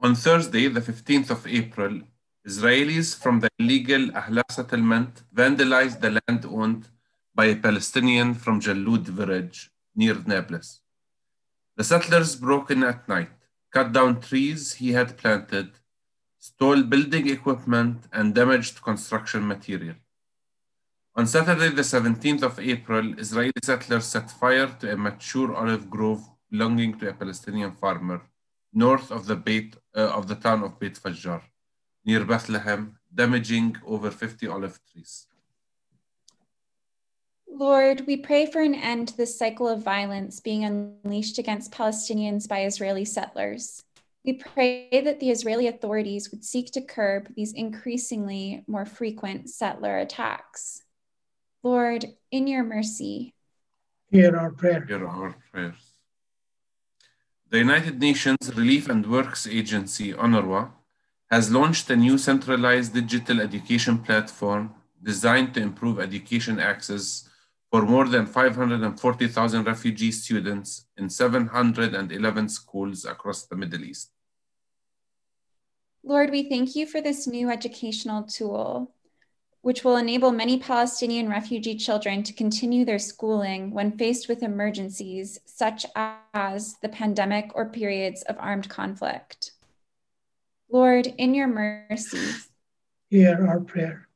On 0.00 0.14
Thursday, 0.14 0.68
the 0.68 0.80
15th 0.80 1.30
of 1.30 1.46
April, 1.46 2.02
Israelis 2.46 3.08
from 3.22 3.40
the 3.40 3.50
illegal 3.58 4.04
Ahla 4.20 4.44
settlement 4.50 5.22
vandalized 5.34 6.00
the 6.00 6.12
land 6.20 6.46
owned 6.46 6.88
by 7.34 7.46
a 7.46 7.56
Palestinian 7.56 8.34
from 8.34 8.60
Jalud 8.60 9.06
village 9.20 9.70
near 9.96 10.14
Nablus. 10.14 10.80
The 11.76 11.84
settlers 11.84 12.36
broke 12.36 12.70
in 12.70 12.84
at 12.84 13.08
night, 13.08 13.36
cut 13.72 13.92
down 13.92 14.20
trees 14.20 14.74
he 14.74 14.92
had 14.92 15.16
planted, 15.16 15.70
stole 16.38 16.82
building 16.84 17.28
equipment, 17.28 18.04
and 18.12 18.34
damaged 18.34 18.82
construction 18.82 19.46
material. 19.46 19.96
On 21.18 21.26
Saturday, 21.26 21.70
the 21.70 21.82
17th 21.82 22.44
of 22.44 22.60
April, 22.60 23.18
Israeli 23.18 23.50
settlers 23.60 24.04
set 24.04 24.30
fire 24.30 24.68
to 24.78 24.92
a 24.92 24.96
mature 24.96 25.52
olive 25.52 25.90
grove 25.90 26.22
belonging 26.48 26.96
to 27.00 27.08
a 27.08 27.12
Palestinian 27.12 27.72
farmer 27.72 28.22
north 28.72 29.10
of 29.10 29.26
the, 29.26 29.34
Beit, 29.34 29.74
uh, 29.96 30.12
of 30.18 30.28
the 30.28 30.36
town 30.36 30.62
of 30.62 30.78
Beit 30.78 30.94
Fajjar 30.94 31.42
near 32.04 32.24
Bethlehem, 32.24 32.96
damaging 33.12 33.76
over 33.84 34.12
50 34.12 34.46
olive 34.46 34.78
trees. 34.92 35.26
Lord, 37.50 38.06
we 38.06 38.16
pray 38.16 38.46
for 38.46 38.62
an 38.62 38.76
end 38.76 39.08
to 39.08 39.16
this 39.16 39.36
cycle 39.36 39.66
of 39.66 39.82
violence 39.82 40.38
being 40.38 40.62
unleashed 40.62 41.38
against 41.38 41.72
Palestinians 41.72 42.46
by 42.46 42.62
Israeli 42.62 43.04
settlers. 43.04 43.82
We 44.24 44.34
pray 44.34 44.88
that 44.92 45.18
the 45.18 45.30
Israeli 45.30 45.66
authorities 45.66 46.30
would 46.30 46.44
seek 46.44 46.70
to 46.74 46.80
curb 46.80 47.34
these 47.34 47.54
increasingly 47.54 48.62
more 48.68 48.86
frequent 48.86 49.50
settler 49.50 49.98
attacks. 49.98 50.84
Lord, 51.62 52.06
in 52.30 52.46
your 52.46 52.64
mercy, 52.64 53.34
hear 54.10 54.36
our 54.36 54.50
prayer. 54.50 54.84
Hear 54.84 55.06
our 55.06 55.36
prayers. 55.50 55.74
The 57.50 57.58
United 57.58 57.98
Nations 58.00 58.54
Relief 58.54 58.88
and 58.88 59.06
Works 59.06 59.46
Agency, 59.46 60.12
UNRWA, 60.12 60.70
has 61.30 61.50
launched 61.50 61.90
a 61.90 61.96
new 61.96 62.18
centralized 62.18 62.94
digital 62.94 63.40
education 63.40 63.98
platform 63.98 64.74
designed 65.02 65.54
to 65.54 65.60
improve 65.60 65.98
education 66.00 66.60
access 66.60 67.28
for 67.70 67.82
more 67.82 68.06
than 68.06 68.26
540,000 68.26 69.64
refugee 69.64 70.12
students 70.12 70.86
in 70.96 71.10
711 71.10 72.48
schools 72.48 73.04
across 73.04 73.44
the 73.44 73.56
Middle 73.56 73.84
East. 73.84 74.10
Lord, 76.02 76.30
we 76.30 76.48
thank 76.48 76.74
you 76.76 76.86
for 76.86 77.00
this 77.00 77.26
new 77.26 77.50
educational 77.50 78.22
tool, 78.22 78.94
which 79.62 79.84
will 79.84 79.96
enable 79.96 80.30
many 80.30 80.58
Palestinian 80.58 81.28
refugee 81.28 81.76
children 81.76 82.22
to 82.22 82.32
continue 82.32 82.84
their 82.84 82.98
schooling 82.98 83.70
when 83.72 83.98
faced 83.98 84.28
with 84.28 84.42
emergencies 84.42 85.38
such 85.44 85.84
as 86.34 86.76
the 86.82 86.88
pandemic 86.88 87.50
or 87.54 87.68
periods 87.68 88.22
of 88.22 88.36
armed 88.38 88.68
conflict. 88.68 89.52
Lord, 90.70 91.06
in 91.18 91.34
your 91.34 91.48
mercy, 91.48 92.34
hear 93.10 93.46
our 93.46 93.60
prayer. 93.60 94.07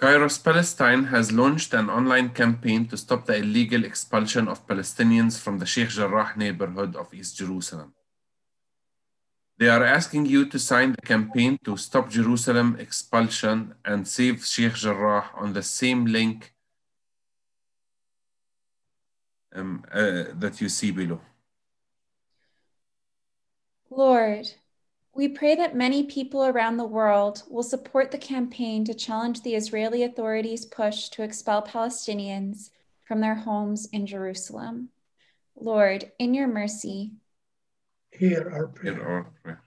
Kairos 0.00 0.40
Palestine 0.42 1.04
has 1.06 1.32
launched 1.32 1.74
an 1.74 1.90
online 1.90 2.28
campaign 2.28 2.86
to 2.86 2.96
stop 2.96 3.26
the 3.26 3.36
illegal 3.36 3.84
expulsion 3.84 4.46
of 4.46 4.64
Palestinians 4.64 5.40
from 5.40 5.58
the 5.58 5.66
Sheikh 5.66 5.88
Jarrah 5.88 6.34
neighborhood 6.36 6.94
of 6.94 7.12
East 7.12 7.36
Jerusalem. 7.36 7.92
They 9.58 9.68
are 9.68 9.82
asking 9.82 10.26
you 10.26 10.46
to 10.50 10.58
sign 10.60 10.92
the 10.92 11.02
campaign 11.02 11.58
to 11.64 11.76
stop 11.76 12.10
Jerusalem 12.10 12.76
expulsion 12.78 13.74
and 13.84 14.06
save 14.06 14.46
Sheikh 14.46 14.74
Jarrah 14.74 15.30
on 15.34 15.52
the 15.52 15.64
same 15.64 16.06
link 16.06 16.54
um, 19.52 19.84
uh, 19.92 20.26
that 20.32 20.60
you 20.60 20.68
see 20.68 20.92
below. 20.92 21.20
Lord, 23.90 24.46
we 25.18 25.26
pray 25.26 25.56
that 25.56 25.74
many 25.74 26.04
people 26.04 26.44
around 26.44 26.76
the 26.76 26.84
world 26.84 27.42
will 27.50 27.64
support 27.64 28.12
the 28.12 28.18
campaign 28.18 28.84
to 28.84 28.94
challenge 28.94 29.42
the 29.42 29.56
Israeli 29.56 30.04
authorities' 30.04 30.64
push 30.64 31.08
to 31.08 31.24
expel 31.24 31.60
Palestinians 31.60 32.70
from 33.04 33.20
their 33.20 33.34
homes 33.34 33.88
in 33.92 34.06
Jerusalem. 34.06 34.90
Lord, 35.56 36.12
in 36.20 36.34
your 36.34 36.46
mercy, 36.46 37.10
Hear 38.12 38.48
our 38.48 38.68
prayer. 38.68 38.94
Hear 38.94 39.02
our 39.02 39.32
prayers. 39.42 39.58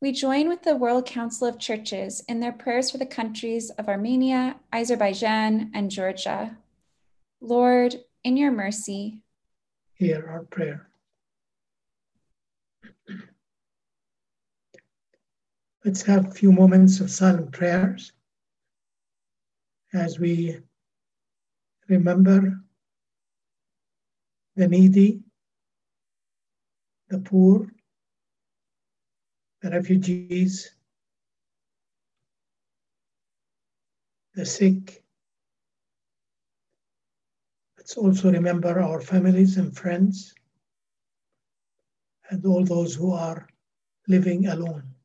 We 0.00 0.12
join 0.12 0.48
with 0.48 0.62
the 0.62 0.76
World 0.76 1.04
Council 1.04 1.46
of 1.46 1.58
Churches 1.58 2.24
in 2.26 2.40
their 2.40 2.52
prayers 2.52 2.90
for 2.90 2.96
the 2.96 3.04
countries 3.04 3.68
of 3.68 3.86
Armenia, 3.86 4.56
Azerbaijan, 4.72 5.70
and 5.74 5.90
Georgia. 5.90 6.56
Lord, 7.42 7.96
in 8.24 8.38
your 8.38 8.50
mercy, 8.50 9.20
hear 9.92 10.26
our 10.26 10.44
prayer. 10.44 10.88
Let's 15.86 16.02
have 16.02 16.26
a 16.26 16.30
few 16.32 16.50
moments 16.50 16.98
of 16.98 17.12
silent 17.12 17.52
prayers 17.52 18.10
as 19.94 20.18
we 20.18 20.58
remember 21.86 22.60
the 24.56 24.66
needy, 24.66 25.20
the 27.08 27.20
poor, 27.20 27.72
the 29.62 29.70
refugees, 29.70 30.74
the 34.34 34.44
sick. 34.44 35.04
Let's 37.78 37.96
also 37.96 38.32
remember 38.32 38.80
our 38.80 39.00
families 39.00 39.56
and 39.56 39.72
friends 39.76 40.34
and 42.30 42.44
all 42.44 42.64
those 42.64 42.96
who 42.96 43.12
are 43.12 43.48
living 44.08 44.48
alone. 44.48 44.95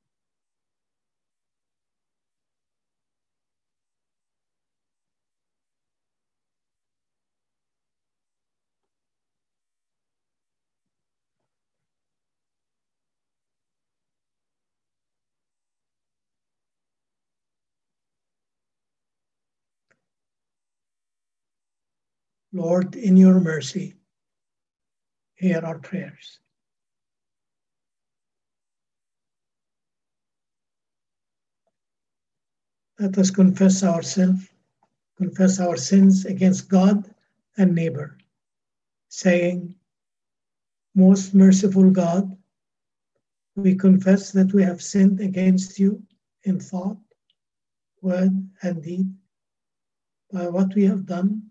Lord, 22.54 22.96
in 22.96 23.16
your 23.16 23.40
mercy, 23.40 23.96
hear 25.36 25.60
our 25.64 25.80
prayers. 25.80 26.40
Let 33.00 33.18
us 33.18 33.32
confess 33.32 33.84
ourselves, 33.84 34.50
confess 35.18 35.60
our 35.60 35.78
sins 35.78 36.26
against 36.26 36.70
God 36.70 37.10
and 37.58 37.74
neighbor, 37.74 38.18
saying, 39.08 39.76
Most 40.94 41.34
merciful 41.34 41.90
God, 41.90 42.38
we 43.56 43.76
confess 43.76 44.32
that 44.34 44.54
we 44.54 44.62
have 44.64 44.82
sinned 44.82 45.22
against 45.22 45.80
you 45.80 46.04
in 46.44 46.60
thought, 46.60 46.98
word, 48.02 48.32
and 48.62 48.84
deed 48.84 49.12
by 50.32 50.48
what 50.48 50.76
we 50.76 50.86
have 50.86 51.06
done 51.06 51.51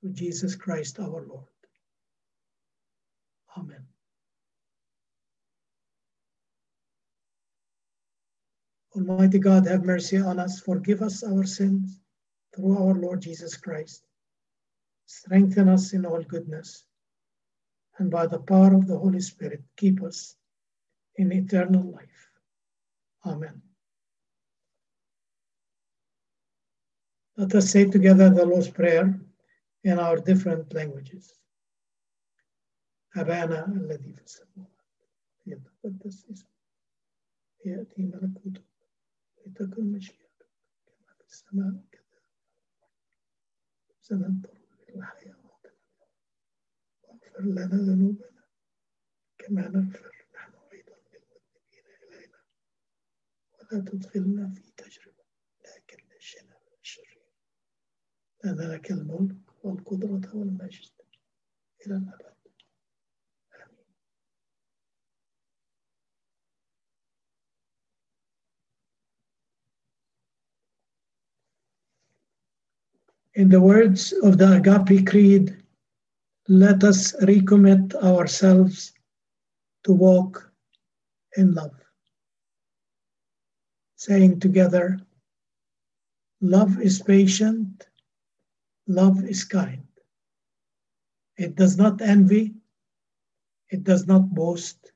through 0.00 0.12
Jesus 0.12 0.54
Christ 0.54 0.98
our 0.98 1.24
Lord. 1.26 1.46
Amen. 3.56 3.84
Almighty 8.96 9.38
God, 9.38 9.66
have 9.66 9.84
mercy 9.84 10.18
on 10.18 10.38
us, 10.38 10.60
forgive 10.60 11.02
us 11.02 11.22
our 11.22 11.44
sins 11.44 12.00
through 12.54 12.76
our 12.76 12.94
Lord 12.94 13.22
Jesus 13.22 13.56
Christ. 13.56 14.02
Strengthen 15.06 15.68
us 15.68 15.92
in 15.92 16.06
all 16.06 16.22
goodness, 16.22 16.84
and 17.98 18.10
by 18.10 18.26
the 18.26 18.38
power 18.38 18.74
of 18.74 18.86
the 18.86 18.98
Holy 18.98 19.20
Spirit, 19.20 19.62
keep 19.76 20.02
us 20.02 20.36
in 21.16 21.32
eternal 21.32 21.82
life. 21.92 22.30
Amen. 23.26 23.60
Let 27.36 27.54
us 27.54 27.70
say 27.70 27.84
together 27.84 28.30
the 28.30 28.44
Lord's 28.44 28.68
Prayer 28.68 29.18
in 29.84 29.98
our 29.98 30.16
different 30.16 30.72
languages. 30.74 31.40
أبانا 33.16 33.66
الذي 33.66 34.12
في 34.12 34.22
السماوات 34.22 34.70
يتقدس 35.46 36.30
اسمك 36.30 36.50
يأتي 37.64 38.02
ملكوتك 38.02 38.64
لتكن 39.46 39.92
مشيئتك 39.92 40.46
كما 40.86 41.14
في 41.18 41.24
السماء 41.24 41.82
كذلك 41.92 42.22
سننظر 44.00 44.58
إلى 44.88 45.06
حياتنا 45.06 45.50
واغفر 47.02 47.40
لنا 47.42 47.76
ذنوبنا 47.76 48.44
كما 49.38 49.68
نغفر 49.68 50.26
نحن 50.34 50.52
أيضا 50.72 50.96
للمذنبين 51.12 51.84
إلينا. 52.02 52.38
ولا 53.58 53.84
تدخلنا 53.84 54.48
في 54.54 54.70
تجربة 54.76 55.24
لكن 55.64 55.96
نجنا 56.04 56.56
من 56.58 56.78
الشرير 56.80 57.22
لأن 58.44 58.70
لك 58.72 58.90
الملك. 58.90 59.49
والقدرة 59.63 60.35
والمجد 60.35 60.91
إلى 61.85 61.95
الأبد 61.95 62.35
In 73.37 73.49
the 73.49 73.59
words 73.59 74.13
of 74.23 74.37
the 74.37 74.53
Agape 74.53 75.05
Creed, 75.05 75.61
let 76.47 76.85
us 76.85 77.11
recommit 77.21 77.93
ourselves 77.95 78.93
to 79.83 79.91
walk 79.91 80.53
in 81.35 81.53
love. 81.53 81.75
Saying 83.97 84.39
together, 84.39 84.99
love 86.39 86.79
is 86.79 87.01
patient, 87.01 87.88
love 88.90 89.24
is 89.24 89.44
kind. 89.44 89.86
It 91.36 91.54
does 91.54 91.76
not 91.76 92.02
envy, 92.02 92.54
it 93.68 93.84
does 93.84 94.06
not 94.06 94.34
boast, 94.34 94.92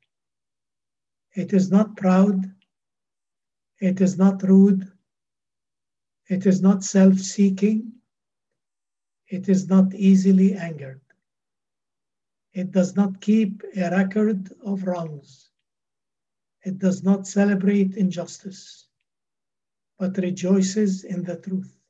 it 1.34 1.52
is 1.52 1.70
not 1.70 1.96
proud, 1.96 2.52
it 3.80 4.00
is 4.00 4.18
not 4.18 4.42
rude, 4.42 4.90
it 6.28 6.46
is 6.46 6.60
not 6.60 6.82
self 6.82 7.18
seeking, 7.18 7.92
it 9.28 9.48
is 9.48 9.68
not 9.68 9.94
easily 9.94 10.54
angered. 10.54 11.00
It 12.52 12.70
does 12.70 12.94
not 12.96 13.20
keep 13.20 13.62
a 13.76 13.90
record 13.90 14.52
of 14.64 14.84
wrongs. 14.84 15.50
It 16.62 16.78
does 16.78 17.02
not 17.02 17.26
celebrate 17.26 17.96
injustice, 17.96 18.88
but 19.98 20.16
rejoices 20.18 21.04
in 21.04 21.24
the 21.24 21.36
truth. 21.36 21.83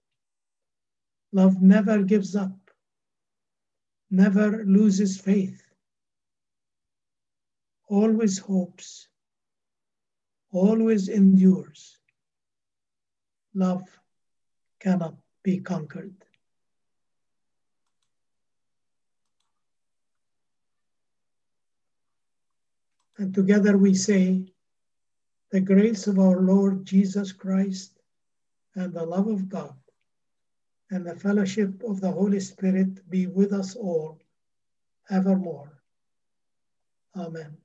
Love 1.34 1.60
never 1.60 2.00
gives 2.04 2.36
up, 2.36 2.56
never 4.08 4.64
loses 4.64 5.20
faith, 5.20 5.60
always 7.88 8.38
hopes, 8.38 9.08
always 10.52 11.08
endures. 11.08 11.98
Love 13.52 13.82
cannot 14.78 15.16
be 15.42 15.58
conquered. 15.58 16.14
And 23.18 23.34
together 23.34 23.76
we 23.76 23.94
say, 23.94 24.46
the 25.50 25.60
grace 25.60 26.06
of 26.06 26.20
our 26.20 26.40
Lord 26.40 26.84
Jesus 26.84 27.32
Christ 27.32 27.98
and 28.76 28.92
the 28.92 29.04
love 29.04 29.26
of 29.26 29.48
God 29.48 29.74
and 30.90 31.06
the 31.06 31.16
fellowship 31.16 31.82
of 31.82 32.00
the 32.00 32.10
Holy 32.10 32.40
Spirit 32.40 33.08
be 33.10 33.26
with 33.26 33.52
us 33.52 33.76
all 33.76 34.18
evermore. 35.10 35.70
Amen. 37.16 37.56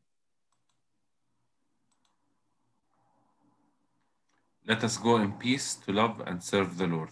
Let 4.68 4.84
us 4.84 4.98
go 4.98 5.18
in 5.18 5.32
peace 5.34 5.76
to 5.86 5.92
love 5.92 6.22
and 6.28 6.44
serve 6.44 6.78
the 6.78 6.88
Lord. 6.88 7.10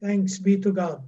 Thanks 0.00 0.38
be 0.38 0.56
to 0.58 0.72
God. 0.72 1.02